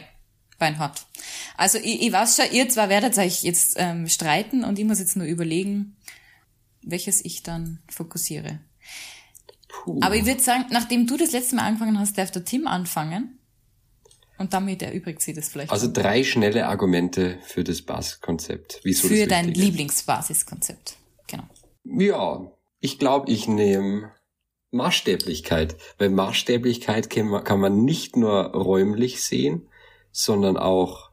beinhart. 0.58 1.06
Also 1.56 1.78
ich, 1.78 2.02
ich 2.02 2.12
weiß 2.12 2.36
schon, 2.36 2.52
ihr 2.52 2.68
zwei 2.68 2.90
werdet 2.90 3.16
euch 3.16 3.44
jetzt 3.44 3.76
ähm, 3.78 4.08
streiten 4.08 4.62
und 4.62 4.78
ich 4.78 4.84
muss 4.84 4.98
jetzt 4.98 5.16
nur 5.16 5.26
überlegen, 5.26 5.96
welches 6.82 7.24
ich 7.24 7.42
dann 7.42 7.78
fokussiere. 7.88 8.60
Puh. 9.82 9.98
Aber 10.02 10.14
ich 10.14 10.26
würde 10.26 10.40
sagen, 10.40 10.66
nachdem 10.70 11.06
du 11.06 11.16
das 11.16 11.32
letzte 11.32 11.56
Mal 11.56 11.62
angefangen 11.62 11.98
hast, 11.98 12.18
darf 12.18 12.30
der 12.30 12.44
Tim 12.44 12.66
anfangen. 12.66 13.38
Und 14.36 14.52
damit 14.52 14.82
erübrigt 14.82 15.20
sie 15.20 15.34
das 15.34 15.48
vielleicht 15.48 15.70
Also 15.70 15.90
drei 15.90 16.22
schnelle 16.24 16.66
Argumente 16.66 17.38
für 17.42 17.62
das 17.64 17.82
Basiskonzept. 17.82 18.80
Wieso 18.84 19.08
für 19.08 19.26
das 19.26 19.28
dein. 19.28 19.52
Lieblingsbasiskonzept. 19.52 20.96
Genau. 21.26 21.44
Ja, 21.84 22.50
ich 22.80 22.98
glaube, 22.98 23.30
ich 23.30 23.48
nehme 23.48 24.12
Maßstäblichkeit. 24.70 25.76
Weil 25.98 26.10
Maßstäblichkeit 26.10 27.10
kann 27.10 27.28
man, 27.28 27.44
kann 27.44 27.60
man 27.60 27.84
nicht 27.84 28.16
nur 28.16 28.52
räumlich 28.52 29.22
sehen, 29.22 29.68
sondern 30.10 30.56
auch 30.56 31.10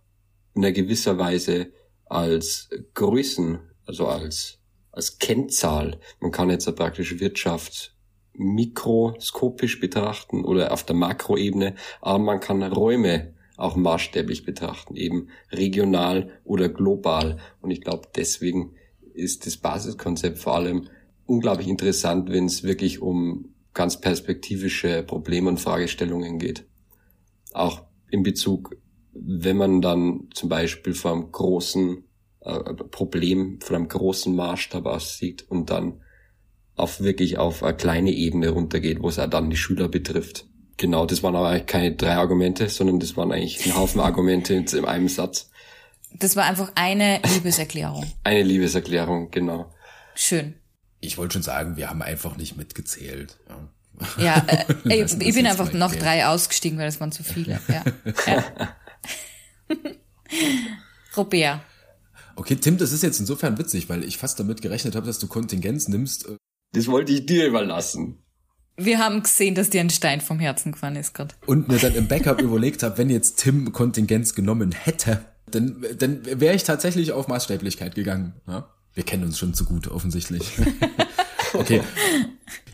in 0.55 0.63
einer 0.63 0.73
gewisser 0.73 1.17
Weise 1.17 1.71
als 2.05 2.69
Größen, 2.93 3.59
also 3.85 4.07
als, 4.07 4.59
als 4.91 5.19
Kennzahl. 5.19 5.99
Man 6.19 6.31
kann 6.31 6.49
jetzt 6.49 6.65
ja 6.65 6.71
praktisch 6.71 7.19
Wirtschaft 7.19 7.96
mikroskopisch 8.37 9.79
betrachten 9.79 10.45
oder 10.45 10.71
auf 10.71 10.83
der 10.83 10.95
Makroebene, 10.95 11.75
aber 12.01 12.19
man 12.19 12.39
kann 12.39 12.63
Räume 12.63 13.33
auch 13.57 13.75
maßstäblich 13.75 14.45
betrachten, 14.45 14.95
eben 14.95 15.29
regional 15.51 16.29
oder 16.43 16.69
global. 16.69 17.39
Und 17.59 17.71
ich 17.71 17.81
glaube, 17.81 18.07
deswegen 18.15 18.75
ist 19.13 19.47
das 19.47 19.57
Basiskonzept 19.57 20.37
vor 20.37 20.55
allem 20.55 20.87
unglaublich 21.25 21.67
interessant, 21.67 22.29
wenn 22.29 22.45
es 22.45 22.63
wirklich 22.63 23.01
um 23.01 23.55
ganz 23.73 23.99
perspektivische 23.99 25.03
Probleme 25.03 25.49
und 25.49 25.59
Fragestellungen 25.59 26.39
geht. 26.39 26.65
Auch 27.53 27.83
in 28.09 28.23
Bezug, 28.23 28.77
wenn 29.13 29.57
man 29.57 29.81
dann 29.81 30.29
zum 30.33 30.49
Beispiel 30.49 30.93
vor 30.93 31.13
einem 31.13 31.31
großen 31.31 32.03
äh, 32.41 32.73
Problem, 32.73 33.59
vor 33.61 33.75
einem 33.75 33.87
großen 33.87 34.35
Maßstab 34.35 34.85
aussieht 34.85 35.45
und 35.49 35.69
dann 35.69 36.01
auf 36.77 37.01
wirklich 37.01 37.37
auf 37.37 37.63
eine 37.63 37.75
kleine 37.75 38.11
Ebene 38.11 38.49
runtergeht, 38.49 39.01
wo 39.01 39.09
es 39.09 39.19
auch 39.19 39.29
dann 39.29 39.49
die 39.49 39.57
Schüler 39.57 39.89
betrifft. 39.89 40.45
Genau, 40.77 41.07
das 41.07 41.23
waren 41.23 41.35
aber 41.35 41.49
eigentlich 41.49 41.65
keine 41.65 41.95
drei 41.95 42.15
Argumente, 42.15 42.69
sondern 42.69 42.99
das 42.99 43.17
waren 43.17 43.31
eigentlich 43.31 43.65
ein 43.65 43.75
Haufen 43.75 43.99
Argumente 43.99 44.53
in 44.53 44.65
in 44.65 44.85
einem 44.85 45.09
Satz. 45.09 45.49
Das 46.13 46.35
war 46.35 46.45
einfach 46.45 46.71
eine 46.75 47.19
Liebeserklärung. 47.33 48.05
Eine 48.23 48.43
Liebeserklärung, 48.43 49.29
genau. 49.29 49.73
Schön. 50.15 50.55
Ich 51.01 51.17
wollte 51.17 51.33
schon 51.33 51.43
sagen, 51.43 51.75
wir 51.77 51.89
haben 51.89 52.01
einfach 52.01 52.37
nicht 52.37 52.57
mitgezählt. 52.57 53.37
Ja. 53.49 53.69
Ja, 54.17 54.45
äh, 54.47 54.65
ich, 55.03 55.19
ich 55.19 55.35
bin 55.35 55.45
einfach 55.47 55.73
noch 55.73 55.91
gehen. 55.91 55.99
drei 55.99 56.27
ausgestiegen, 56.27 56.77
weil 56.77 56.87
es 56.87 56.99
waren 56.99 57.11
zu 57.11 57.23
viele. 57.23 57.59
Ja. 57.67 57.83
ja. 58.27 58.75
Robert. 61.15 61.61
Okay, 62.35 62.55
Tim, 62.55 62.77
das 62.77 62.91
ist 62.91 63.03
jetzt 63.03 63.19
insofern 63.19 63.57
witzig, 63.57 63.89
weil 63.89 64.03
ich 64.03 64.17
fast 64.17 64.39
damit 64.39 64.61
gerechnet 64.61 64.95
habe, 64.95 65.07
dass 65.07 65.19
du 65.19 65.27
Kontingenz 65.27 65.87
nimmst. 65.87 66.27
Das 66.77 66.87
wollte 66.87 67.11
ich 67.11 67.25
dir 67.25 67.47
überlassen. 67.47 68.23
Wir 68.75 68.99
haben 68.99 69.23
gesehen, 69.23 69.55
dass 69.55 69.71
dir 69.71 69.81
ein 69.81 69.89
Stein 69.89 70.21
vom 70.21 70.37
Herzen 70.37 70.73
gefahren 70.73 70.95
ist 70.95 71.15
gerade. 71.15 71.33
Und 71.47 71.67
mir 71.67 71.79
dann 71.79 71.95
im 71.95 72.07
Backup 72.07 72.39
überlegt 72.39 72.83
habe, 72.83 72.99
wenn 72.99 73.09
jetzt 73.09 73.37
Tim 73.37 73.73
Kontingenz 73.73 74.35
genommen 74.35 74.73
hätte, 74.73 75.25
dann, 75.49 75.83
dann 75.97 76.23
wäre 76.39 76.53
ich 76.53 76.63
tatsächlich 76.63 77.13
auf 77.13 77.27
Maßstäblichkeit 77.27 77.95
gegangen. 77.95 78.35
Ja? 78.47 78.69
Wir 78.93 79.01
kennen 79.03 79.23
uns 79.23 79.39
schon 79.39 79.55
zu 79.55 79.65
gut, 79.65 79.87
offensichtlich. 79.87 80.51
okay. 81.53 81.81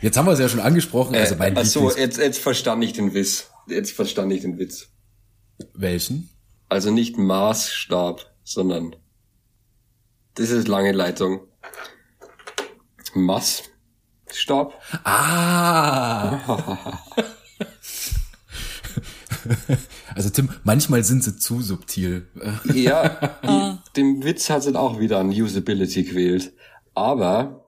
Jetzt 0.02 0.18
haben 0.18 0.26
wir 0.26 0.34
es 0.34 0.40
ja 0.40 0.50
schon 0.50 0.60
angesprochen. 0.60 1.16
Also 1.16 1.38
mein 1.38 1.56
äh, 1.56 1.60
ach 1.62 1.66
so, 1.66 1.88
Lieblings- 1.88 1.98
jetzt, 1.98 2.18
jetzt 2.18 2.40
verstand 2.40 2.84
ich 2.84 2.92
den 2.92 3.14
Witz. 3.14 3.52
Jetzt 3.70 3.94
verstand 3.94 4.34
ich 4.34 4.42
den 4.42 4.60
Witz. 4.60 4.90
Welchen? 5.74 6.30
Also 6.68 6.92
nicht 6.92 7.18
Maßstab, 7.18 8.36
sondern 8.44 8.98
das 10.34 10.50
ist 10.50 10.68
lange 10.68 10.92
Leitung. 10.92 11.48
Maßstab? 14.34 14.74
Ah! 15.04 16.40
also 20.16 20.30
Tim, 20.30 20.50
manchmal 20.64 21.04
sind 21.04 21.24
sie 21.24 21.38
zu 21.38 21.62
subtil. 21.62 22.28
Ja, 22.74 23.10
die, 23.44 23.78
dem 23.96 24.24
Witz 24.24 24.50
hat 24.50 24.66
es 24.66 24.74
auch 24.76 25.00
wieder 25.00 25.20
an 25.20 25.30
Usability 25.30 26.04
gewählt. 26.04 26.54
Aber 26.96 27.66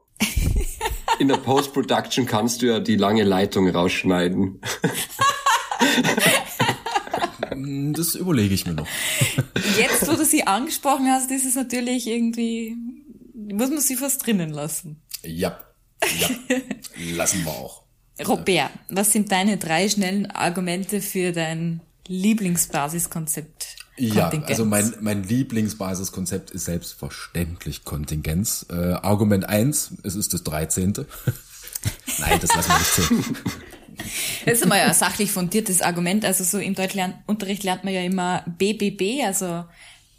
in 1.20 1.28
der 1.28 1.38
Post-Production 1.38 2.26
kannst 2.26 2.62
du 2.62 2.68
ja 2.68 2.80
die 2.80 2.96
lange 2.96 3.24
Leitung 3.24 3.70
rausschneiden. 3.70 4.62
Das 7.94 8.16
überlege 8.16 8.54
ich 8.54 8.66
mir 8.66 8.74
noch. 8.74 8.88
Jetzt, 9.78 10.08
wo 10.08 10.14
du 10.16 10.26
sie 10.26 10.46
angesprochen 10.46 11.08
hast, 11.08 11.32
ist 11.32 11.46
es 11.46 11.56
natürlich 11.56 12.06
irgendwie, 12.08 12.76
muss 13.34 13.70
man 13.70 13.80
sie 13.80 13.96
fast 13.96 14.26
drinnen 14.26 14.50
lassen. 14.50 15.02
Ja, 15.24 15.58
ja, 16.20 16.58
lassen 17.16 17.44
wir 17.44 17.52
auch. 17.52 17.84
Robert, 18.26 18.70
was 18.90 19.12
sind 19.12 19.32
deine 19.32 19.58
drei 19.58 19.90
schnellen 19.90 20.32
Argumente 20.32 21.02
für 21.02 21.32
dein 21.32 21.82
Lieblingsbasiskonzept? 22.08 23.76
Ja, 23.98 24.30
also 24.30 24.66
mein, 24.66 24.94
mein 25.02 25.24
Lieblingsbasiskonzept 25.24 26.52
ist 26.52 26.66
selbstverständlich 26.66 27.86
Kontingenz. 27.86 28.66
Äh, 28.70 28.94
Argument 28.94 29.48
eins: 29.48 29.92
es 30.04 30.16
ist 30.16 30.34
das 30.34 30.44
13. 30.44 30.94
Nein, 32.20 32.40
das 32.42 32.56
lassen 32.56 32.70
wir 32.70 32.78
nicht 32.80 32.94
zählen. 32.94 33.38
Das 34.44 34.56
ist 34.56 34.64
einmal 34.64 34.82
ein 34.82 34.94
sachlich 34.94 35.32
fundiertes 35.32 35.82
Argument. 35.82 36.26
Also 36.26 36.44
so 36.44 36.60
im 36.60 36.76
Deutschunterricht 36.76 37.64
lernt 37.64 37.86
man 37.86 37.94
ja 37.94 38.02
immer 38.02 38.44
BBB, 38.58 39.24
also 39.24 39.64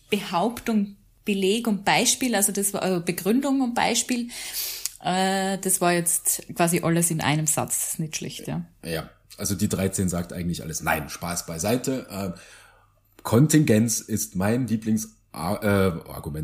Behauptung, 0.09 0.97
Beleg 1.26 1.66
und 1.66 1.84
Beispiel. 1.84 2.34
Also 2.34 2.53
das 2.53 2.72
war 2.72 2.82
also 2.82 3.01
Begründung 3.01 3.61
und 3.61 3.74
Beispiel. 3.74 4.28
Äh, 5.03 5.59
das 5.59 5.80
war 5.80 5.92
jetzt 5.92 6.42
quasi 6.55 6.80
alles 6.80 7.11
in 7.11 7.20
einem 7.20 7.47
Satz. 7.47 7.78
Das 7.78 7.88
ist 7.92 7.99
nicht 7.99 8.16
schlecht, 8.16 8.49
ja. 8.49 8.64
Ja, 8.84 9.11
also 9.36 9.55
die 9.55 9.68
13 9.68 10.09
sagt 10.09 10.32
eigentlich 10.32 10.62
alles. 10.62 10.82
Nein, 10.82 11.09
Spaß 11.09 11.47
beiseite. 11.47 12.07
Äh, 12.11 12.38
Kontingenz 13.22 14.01
ist 14.01 14.36
mein 14.36 14.66
Lieblings 14.66 15.16
äh, 15.36 15.90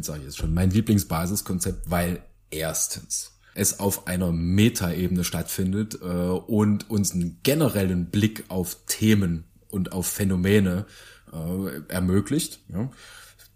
sage 0.02 0.18
ich 0.18 0.24
jetzt 0.24 0.36
schon, 0.36 0.52
mein 0.52 0.70
Lieblingsbasiskonzept, 0.70 1.90
weil 1.90 2.22
erstens 2.50 3.32
es 3.54 3.80
auf 3.80 4.06
einer 4.06 4.32
Metaebene 4.32 5.24
stattfindet 5.24 5.98
äh, 6.02 6.06
und 6.06 6.90
uns 6.90 7.12
einen 7.12 7.40
generellen 7.42 8.06
Blick 8.06 8.44
auf 8.48 8.76
Themen 8.86 9.44
und 9.68 9.92
auf 9.92 10.06
Phänomene 10.06 10.86
äh, 11.32 11.92
ermöglicht. 11.92 12.60
Ja. 12.68 12.90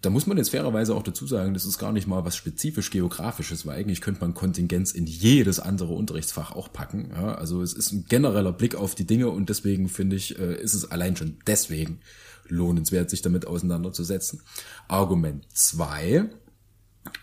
Da 0.07 0.11
muss 0.11 0.29
man 0.29 0.37
jetzt 0.37 0.51
fairerweise 0.51 0.95
auch 0.95 1.03
dazu 1.03 1.27
sagen, 1.27 1.53
das 1.53 1.65
ist 1.65 1.79
gar 1.79 1.91
nicht 1.91 2.07
mal 2.07 2.25
was 2.25 2.37
spezifisch 2.37 2.91
geografisches, 2.91 3.67
weil 3.67 3.77
eigentlich 3.77 4.01
könnte 4.01 4.21
man 4.21 4.35
Kontingenz 4.35 4.93
in 4.93 5.05
jedes 5.05 5.59
andere 5.59 5.95
Unterrichtsfach 5.95 6.53
auch 6.53 6.73
packen. 6.73 7.11
Ja, 7.13 7.35
also 7.35 7.61
es 7.61 7.73
ist 7.73 7.91
ein 7.91 8.05
genereller 8.09 8.53
Blick 8.53 8.77
auf 8.77 8.95
die 8.95 9.05
Dinge 9.05 9.31
und 9.31 9.49
deswegen 9.49 9.89
finde 9.89 10.15
ich, 10.15 10.39
äh, 10.39 10.63
ist 10.63 10.75
es 10.75 10.93
allein 10.93 11.17
schon 11.17 11.39
deswegen 11.49 11.99
lohnenswert, 12.47 13.11
sich 13.11 13.21
damit 13.21 13.49
auseinanderzusetzen. 13.49 14.43
Argument 14.87 15.45
zwei: 15.53 16.31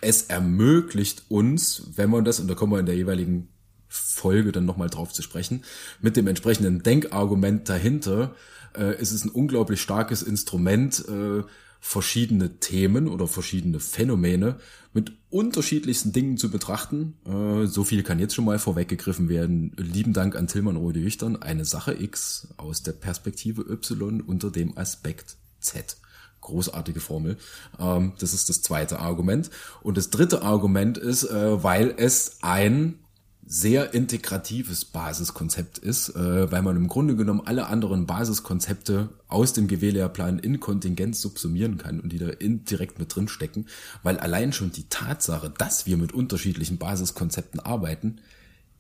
Es 0.02 0.24
ermöglicht 0.24 1.24
uns, 1.30 1.84
wenn 1.96 2.10
man 2.10 2.26
das, 2.26 2.42
und 2.42 2.50
da 2.50 2.54
kommen 2.54 2.74
wir 2.74 2.80
in 2.80 2.86
der 2.86 2.98
jeweiligen 2.98 3.48
Folge 3.88 4.52
dann 4.52 4.66
nochmal 4.66 4.90
drauf 4.90 5.14
zu 5.14 5.22
sprechen, 5.22 5.64
mit 6.02 6.18
dem 6.18 6.28
entsprechenden 6.28 6.84
Denkargument 6.84 7.70
dahinter, 7.70 8.36
äh, 8.78 9.00
ist 9.00 9.14
es 9.14 9.24
ein 9.24 9.30
unglaublich 9.30 9.82
starkes 9.82 10.22
Instrument, 10.22 11.06
äh, 11.08 11.44
verschiedene 11.86 12.60
Themen 12.60 13.10
oder 13.10 13.28
verschiedene 13.28 13.82
Phänomene 13.82 14.56
mit 14.94 15.12
unterschiedlichsten 15.30 16.14
Dingen 16.14 16.38
zu 16.38 16.50
betrachten. 16.50 17.18
Äh, 17.26 17.68
so 17.68 17.84
viel 17.84 18.04
kann 18.04 18.20
jetzt 18.20 18.34
schon 18.34 18.46
mal 18.46 18.58
vorweggegriffen 18.58 19.28
werden. 19.28 19.74
Lieben 19.76 20.14
Dank 20.14 20.38
an 20.38 20.48
Tillmann 20.48 20.78
Rode 20.78 21.02
Jüchtern. 21.02 21.42
Eine 21.42 21.66
Sache 21.66 21.94
X 22.02 22.48
aus 22.56 22.84
der 22.84 22.94
Perspektive 22.94 23.64
Y 23.64 24.22
unter 24.22 24.50
dem 24.50 24.78
Aspekt 24.78 25.36
Z. 25.60 25.98
Großartige 26.40 27.02
Formel. 27.02 27.36
Ähm, 27.78 28.14
das 28.18 28.34
ist 28.34 28.48
das 28.48 28.62
zweite 28.62 29.00
Argument. 29.00 29.50
Und 29.82 29.98
das 29.98 30.10
dritte 30.10 30.42
Argument 30.42 30.98
ist, 30.98 31.26
äh, 31.26 31.64
weil 31.64 31.94
es 31.98 32.38
ein 32.42 33.03
sehr 33.46 33.94
integratives 33.94 34.86
Basiskonzept 34.86 35.78
ist, 35.78 36.10
äh, 36.10 36.52
weil 36.52 36.62
man 36.62 36.78
im 36.78 36.88
Grunde 36.88 37.16
genommen 37.16 37.42
alle 37.46 37.68
anderen 37.68 38.06
Basiskonzepte 38.06 39.10
aus 39.28 39.54
dem 39.54 39.68
GW-Lehrplan 39.68 40.40
in 40.40 40.60
Kontingenz 40.60 41.22
subsumieren 41.22 41.78
kann 41.78 42.00
und 42.00 42.12
die 42.12 42.20
da 42.20 42.30
in, 42.30 42.64
direkt 42.66 43.00
mit 43.00 43.14
drin 43.14 43.28
stecken, 43.28 43.66
weil 44.02 44.18
allein 44.18 44.54
schon 44.54 44.72
die 44.72 44.88
Tatsache, 44.90 45.52
dass 45.58 45.86
wir 45.86 45.98
mit 45.98 46.14
unterschiedlichen 46.14 46.78
Basiskonzepten 46.78 47.60
arbeiten, 47.60 48.22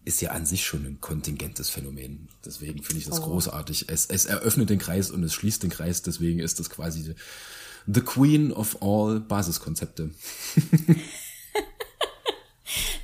ist 0.05 0.21
ja 0.21 0.31
an 0.31 0.45
sich 0.45 0.65
schon 0.65 0.85
ein 0.85 1.01
kontingentes 1.01 1.69
Phänomen. 1.69 2.27
Deswegen 2.45 2.83
finde 2.83 2.99
ich 2.99 3.05
das 3.05 3.21
oh. 3.21 3.25
großartig. 3.25 3.85
Es, 3.89 4.05
es 4.05 4.25
eröffnet 4.25 4.69
den 4.69 4.79
Kreis 4.79 5.11
und 5.11 5.23
es 5.23 5.33
schließt 5.33 5.63
den 5.63 5.69
Kreis, 5.69 6.01
deswegen 6.01 6.39
ist 6.39 6.59
das 6.59 6.69
quasi 6.69 7.15
the 7.85 8.01
queen 8.01 8.51
of 8.51 8.81
all 8.81 9.19
Basiskonzepte. 9.19 10.11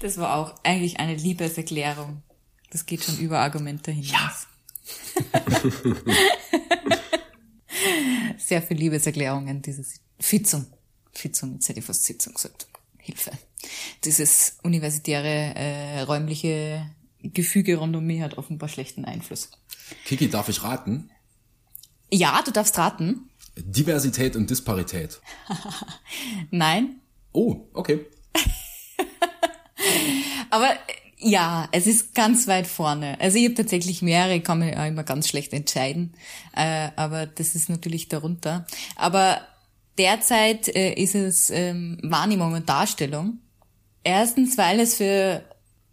Das 0.01 0.17
war 0.17 0.35
auch 0.35 0.55
eigentlich 0.63 0.99
eine 0.99 1.15
Liebeserklärung. 1.15 2.21
Das 2.71 2.85
geht 2.85 3.03
schon 3.03 3.17
über 3.17 3.39
Argumente 3.39 3.91
hinaus. 3.91 4.11
Ja. 4.11 4.31
Sehr 8.37 8.61
viel 8.61 8.77
Liebeserklärungen, 8.77 9.61
diese 9.61 9.85
Fitzung. 10.19 10.65
Fitzung, 11.11 11.55
jetzt 11.55 11.69
hätte 11.69 11.79
ich 11.79 11.85
fast 11.85 12.03
Sitzung 12.03 12.33
gesagt. 12.33 12.67
Hilfe. 12.97 13.31
Dieses 14.03 14.57
universitäre, 14.63 15.55
äh, 15.55 16.01
räumliche 16.01 16.89
Gefüge 17.21 17.77
rund 17.77 17.95
um 17.95 18.05
mich 18.05 18.21
hat 18.21 18.37
offenbar 18.37 18.69
schlechten 18.69 19.05
Einfluss. 19.05 19.51
Kiki, 20.05 20.29
darf 20.29 20.49
ich 20.49 20.63
raten? 20.63 21.09
Ja, 22.11 22.41
du 22.43 22.51
darfst 22.51 22.77
raten. 22.77 23.29
Diversität 23.57 24.35
und 24.35 24.49
Disparität. 24.49 25.19
Nein. 26.51 27.01
Oh, 27.31 27.67
okay. 27.73 28.05
Aber 30.49 30.71
ja, 31.17 31.67
es 31.71 31.85
ist 31.85 32.15
ganz 32.15 32.47
weit 32.47 32.65
vorne. 32.65 33.19
Also 33.19 33.37
ich 33.37 33.45
habe 33.45 33.55
tatsächlich 33.55 34.01
mehrere, 34.01 34.39
kann 34.39 34.59
man 34.59 34.69
ja 34.69 34.85
immer 34.85 35.03
ganz 35.03 35.27
schlecht 35.27 35.53
entscheiden. 35.53 36.13
Äh, 36.55 36.89
aber 36.95 37.25
das 37.25 37.55
ist 37.55 37.69
natürlich 37.69 38.07
darunter. 38.07 38.65
Aber 38.95 39.41
derzeit 39.97 40.69
äh, 40.69 40.93
ist 40.93 41.15
es 41.15 41.49
ähm, 41.49 41.97
Wahrnehmung 42.03 42.53
und 42.53 42.69
Darstellung. 42.69 43.39
Erstens, 44.03 44.57
weil 44.57 44.79
es 44.79 44.95
für 44.95 45.43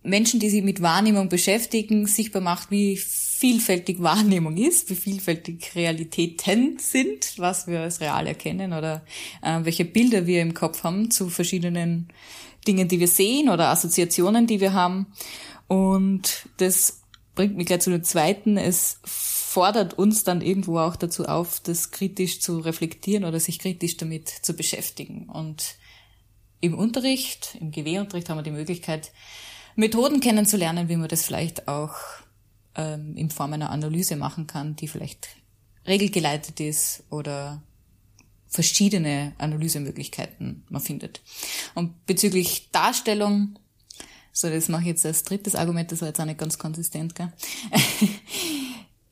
Menschen, 0.04 0.38
die 0.38 0.48
sich 0.48 0.62
mit 0.62 0.80
Wahrnehmung 0.80 1.28
beschäftigen, 1.28 2.06
sichtbar 2.06 2.40
macht, 2.40 2.70
wie 2.70 2.96
vielfältig 2.96 4.00
Wahrnehmung 4.00 4.56
ist, 4.56 4.88
wie 4.88 4.94
vielfältig 4.94 5.72
Realitäten 5.74 6.78
sind, 6.78 7.34
was 7.36 7.66
wir 7.66 7.80
als 7.80 8.00
real 8.00 8.26
erkennen 8.28 8.72
oder 8.72 9.04
äh, 9.42 9.58
welche 9.62 9.84
Bilder 9.84 10.26
wir 10.26 10.40
im 10.40 10.54
Kopf 10.54 10.84
haben 10.84 11.10
zu 11.10 11.28
verschiedenen 11.28 12.08
Dingen, 12.66 12.88
die 12.88 13.00
wir 13.00 13.08
sehen 13.08 13.48
oder 13.48 13.68
Assoziationen, 13.68 14.46
die 14.46 14.60
wir 14.60 14.72
haben. 14.72 15.06
Und 15.68 16.48
das 16.58 17.02
bringt 17.34 17.56
mich 17.56 17.66
gleich 17.66 17.80
zu 17.80 17.90
dem 17.90 18.04
zweiten. 18.04 18.56
Es 18.56 19.00
fordert 19.04 19.94
uns 19.94 20.24
dann 20.24 20.42
irgendwo 20.42 20.78
auch 20.78 20.96
dazu 20.96 21.26
auf, 21.26 21.60
das 21.60 21.90
kritisch 21.90 22.40
zu 22.40 22.58
reflektieren 22.58 23.24
oder 23.24 23.40
sich 23.40 23.58
kritisch 23.58 23.96
damit 23.96 24.28
zu 24.28 24.54
beschäftigen. 24.54 25.28
Und 25.28 25.76
im 26.60 26.74
Unterricht, 26.74 27.56
im 27.60 27.70
GW-Unterricht 27.70 28.28
haben 28.28 28.38
wir 28.38 28.42
die 28.42 28.50
Möglichkeit, 28.50 29.12
Methoden 29.76 30.20
kennenzulernen, 30.20 30.88
wie 30.88 30.96
man 30.96 31.08
das 31.08 31.24
vielleicht 31.24 31.68
auch 31.68 31.94
ähm, 32.74 33.14
in 33.16 33.30
Form 33.30 33.52
einer 33.52 33.70
Analyse 33.70 34.16
machen 34.16 34.46
kann, 34.46 34.76
die 34.76 34.88
vielleicht 34.88 35.28
regelgeleitet 35.86 36.60
ist 36.60 37.04
oder 37.10 37.62
verschiedene 38.56 39.34
Analysemöglichkeiten 39.36 40.64
man 40.70 40.80
findet. 40.80 41.20
Und 41.74 42.06
bezüglich 42.06 42.70
Darstellung, 42.72 43.58
so 44.32 44.48
das 44.48 44.68
mache 44.68 44.82
ich 44.82 44.88
jetzt 44.88 45.04
als 45.04 45.24
drittes 45.24 45.54
Argument, 45.54 45.92
das 45.92 46.00
war 46.00 46.08
jetzt 46.08 46.20
auch 46.20 46.24
nicht 46.24 46.38
ganz 46.38 46.56
konsistent, 46.56 47.14
gell? 47.14 47.32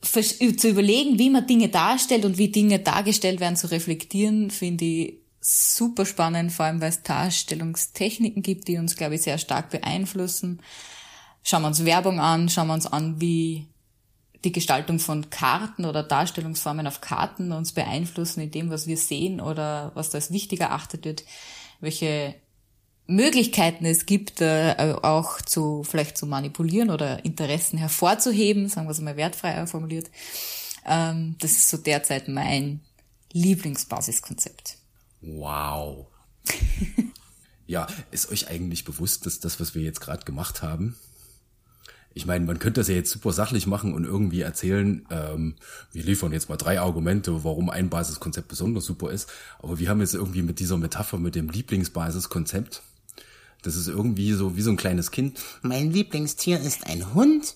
zu 0.57 0.69
überlegen, 0.69 1.19
wie 1.19 1.29
man 1.29 1.45
Dinge 1.45 1.69
darstellt 1.69 2.25
und 2.25 2.39
wie 2.39 2.49
Dinge 2.49 2.79
dargestellt 2.79 3.39
werden, 3.39 3.55
zu 3.55 3.69
reflektieren, 3.69 4.49
finde 4.49 4.85
ich 4.85 5.19
super 5.41 6.07
spannend, 6.07 6.51
vor 6.51 6.65
allem 6.65 6.81
weil 6.81 6.89
es 6.89 7.03
Darstellungstechniken 7.03 8.41
gibt, 8.41 8.67
die 8.67 8.77
uns, 8.77 8.95
glaube 8.95 9.15
ich, 9.15 9.21
sehr 9.21 9.37
stark 9.37 9.69
beeinflussen. 9.69 10.59
Schauen 11.43 11.61
wir 11.61 11.67
uns 11.67 11.85
Werbung 11.85 12.19
an, 12.19 12.49
schauen 12.49 12.67
wir 12.67 12.73
uns 12.73 12.87
an, 12.87 13.21
wie 13.21 13.67
die 14.45 14.51
Gestaltung 14.51 14.99
von 14.99 15.29
Karten 15.29 15.85
oder 15.85 16.03
Darstellungsformen 16.03 16.87
auf 16.87 17.01
Karten 17.01 17.51
uns 17.51 17.73
beeinflussen 17.73 18.41
in 18.41 18.51
dem, 18.51 18.69
was 18.69 18.87
wir 18.87 18.97
sehen 18.97 19.41
oder 19.41 19.91
was 19.95 20.11
da 20.11 20.17
als 20.17 20.31
wichtig 20.31 20.61
erachtet 20.61 21.03
wird, 21.05 21.25
welche 21.81 22.35
Möglichkeiten 23.07 23.85
es 23.85 24.05
gibt, 24.05 24.41
äh, 24.41 24.95
auch 25.01 25.41
zu 25.41 25.83
vielleicht 25.83 26.17
zu 26.17 26.25
manipulieren 26.25 26.89
oder 26.89 27.23
Interessen 27.25 27.77
hervorzuheben, 27.77 28.69
sagen 28.69 28.87
wir 28.87 28.91
es 28.91 29.01
mal 29.01 29.17
wertfrei 29.17 29.65
formuliert. 29.67 30.09
Ähm, 30.85 31.35
das 31.39 31.51
ist 31.51 31.69
so 31.69 31.77
derzeit 31.77 32.27
mein 32.27 32.81
Lieblingsbasiskonzept. 33.31 34.77
Wow. 35.21 36.07
ja, 37.67 37.87
ist 38.11 38.31
euch 38.31 38.47
eigentlich 38.47 38.85
bewusst, 38.85 39.25
dass 39.25 39.39
das, 39.39 39.59
was 39.59 39.75
wir 39.75 39.83
jetzt 39.83 40.01
gerade 40.01 40.25
gemacht 40.25 40.61
haben, 40.61 40.95
ich 42.15 42.25
meine, 42.25 42.45
man 42.45 42.59
könnte 42.59 42.79
das 42.79 42.87
ja 42.87 42.95
jetzt 42.95 43.11
super 43.11 43.33
sachlich 43.33 43.67
machen 43.67 43.93
und 43.93 44.05
irgendwie 44.05 44.39
erzählen, 44.39 45.05
ähm, 45.11 45.55
wir 45.91 46.01
liefern 46.01 46.31
jetzt 46.31 46.47
mal 46.47 46.55
drei 46.55 46.79
Argumente, 46.79 47.43
warum 47.43 47.69
ein 47.69 47.89
Basiskonzept 47.89 48.47
besonders 48.47 48.85
super 48.85 49.11
ist. 49.11 49.29
Aber 49.59 49.79
wir 49.79 49.89
haben 49.89 49.99
jetzt 49.99 50.15
irgendwie 50.15 50.41
mit 50.41 50.59
dieser 50.59 50.77
Metapher, 50.77 51.17
mit 51.17 51.35
dem 51.35 51.49
Lieblingsbasiskonzept, 51.49 52.81
das 53.63 53.75
ist 53.75 53.89
irgendwie 53.89 54.31
so 54.31 54.55
wie 54.55 54.61
so 54.61 54.69
ein 54.71 54.77
kleines 54.77 55.11
Kind. 55.11 55.39
Mein 55.61 55.91
Lieblingstier 55.91 56.61
ist 56.61 56.87
ein 56.87 57.13
Hund. 57.13 57.55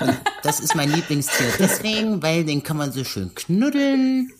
Und 0.00 0.20
das 0.44 0.60
ist 0.60 0.76
mein 0.76 0.92
Lieblingstier 0.92 1.46
deswegen, 1.58 2.22
weil 2.22 2.44
den 2.44 2.62
kann 2.62 2.76
man 2.76 2.92
so 2.92 3.02
schön 3.02 3.34
knuddeln. 3.34 4.30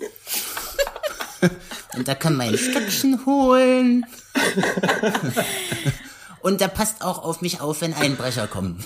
Und 1.96 2.06
da 2.06 2.14
kann 2.14 2.36
man 2.36 2.50
ein 2.50 2.58
Stöckchen 2.58 3.26
holen. 3.26 4.06
Und 6.40 6.60
der 6.60 6.68
passt 6.68 7.02
auch 7.02 7.24
auf 7.24 7.40
mich 7.40 7.60
auf, 7.60 7.80
wenn 7.80 7.94
Einbrecher 7.94 8.46
kommen. 8.46 8.84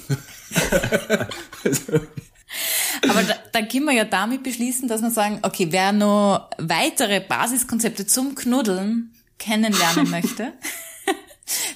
Aber 3.08 3.22
da, 3.22 3.34
dann 3.52 3.68
können 3.68 3.84
wir 3.86 3.92
ja 3.94 4.04
damit 4.04 4.42
beschließen, 4.42 4.88
dass 4.88 5.02
wir 5.02 5.10
sagen, 5.10 5.38
okay, 5.42 5.68
wer 5.70 5.92
noch 5.92 6.50
weitere 6.58 7.20
Basiskonzepte 7.20 8.06
zum 8.06 8.34
Knuddeln 8.34 9.14
kennenlernen 9.38 10.10
möchte, 10.10 10.52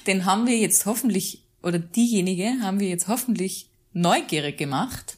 den 0.07 0.25
haben 0.25 0.47
wir 0.47 0.57
jetzt 0.57 0.85
hoffentlich, 0.85 1.43
oder 1.63 1.79
diejenige 1.79 2.57
haben 2.61 2.79
wir 2.79 2.87
jetzt 2.87 3.07
hoffentlich 3.07 3.69
neugierig 3.93 4.57
gemacht, 4.57 5.17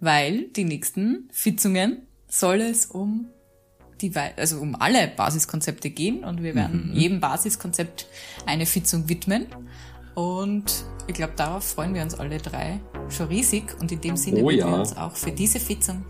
weil 0.00 0.48
die 0.48 0.64
nächsten 0.64 1.28
Fitzungen 1.32 2.06
soll 2.28 2.60
es 2.60 2.86
um 2.86 3.28
die, 4.00 4.12
also 4.36 4.60
um 4.60 4.74
alle 4.76 5.08
Basiskonzepte 5.08 5.90
gehen 5.90 6.24
und 6.24 6.42
wir 6.42 6.54
werden 6.54 6.90
mhm. 6.90 6.96
jedem 6.96 7.20
Basiskonzept 7.20 8.06
eine 8.46 8.66
Fitzung 8.66 9.08
widmen. 9.08 9.46
Und 10.20 10.84
ich 11.06 11.14
glaube, 11.14 11.32
darauf 11.36 11.64
freuen 11.64 11.94
wir 11.94 12.02
uns 12.02 12.14
alle 12.14 12.36
drei 12.36 12.78
schon 13.08 13.28
riesig. 13.28 13.74
Und 13.80 13.90
in 13.90 14.00
dem 14.02 14.16
Sinne 14.16 14.42
oh, 14.42 14.50
ja. 14.50 14.68
wir 14.68 14.78
uns 14.78 14.94
auch 14.96 15.16
für 15.16 15.32
diese 15.32 15.58
Fitzung 15.58 16.04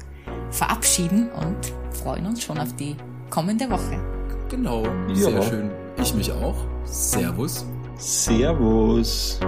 verabschieden 0.50 1.30
und 1.30 1.72
freuen 2.02 2.26
uns 2.26 2.42
schon 2.42 2.58
auf 2.58 2.74
die 2.74 2.96
kommende 3.30 3.70
Woche. 3.70 4.00
Genau, 4.48 4.84
ja. 5.08 5.14
sehr 5.14 5.42
schön. 5.42 5.70
Ich 5.96 6.12
mich 6.14 6.32
auch. 6.32 6.56
Servus. 6.84 7.64
Servus. 7.98 9.38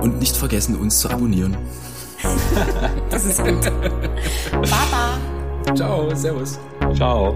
Und 0.00 0.20
nicht 0.20 0.36
vergessen, 0.36 0.76
uns 0.76 1.00
zu 1.00 1.10
abonnieren. 1.10 1.56
das 3.10 3.24
ist 3.24 3.42
gut. 3.42 3.64
Baba. 4.52 5.18
Ciao, 5.74 6.14
servus. 6.14 6.58
Ciao. 6.94 7.34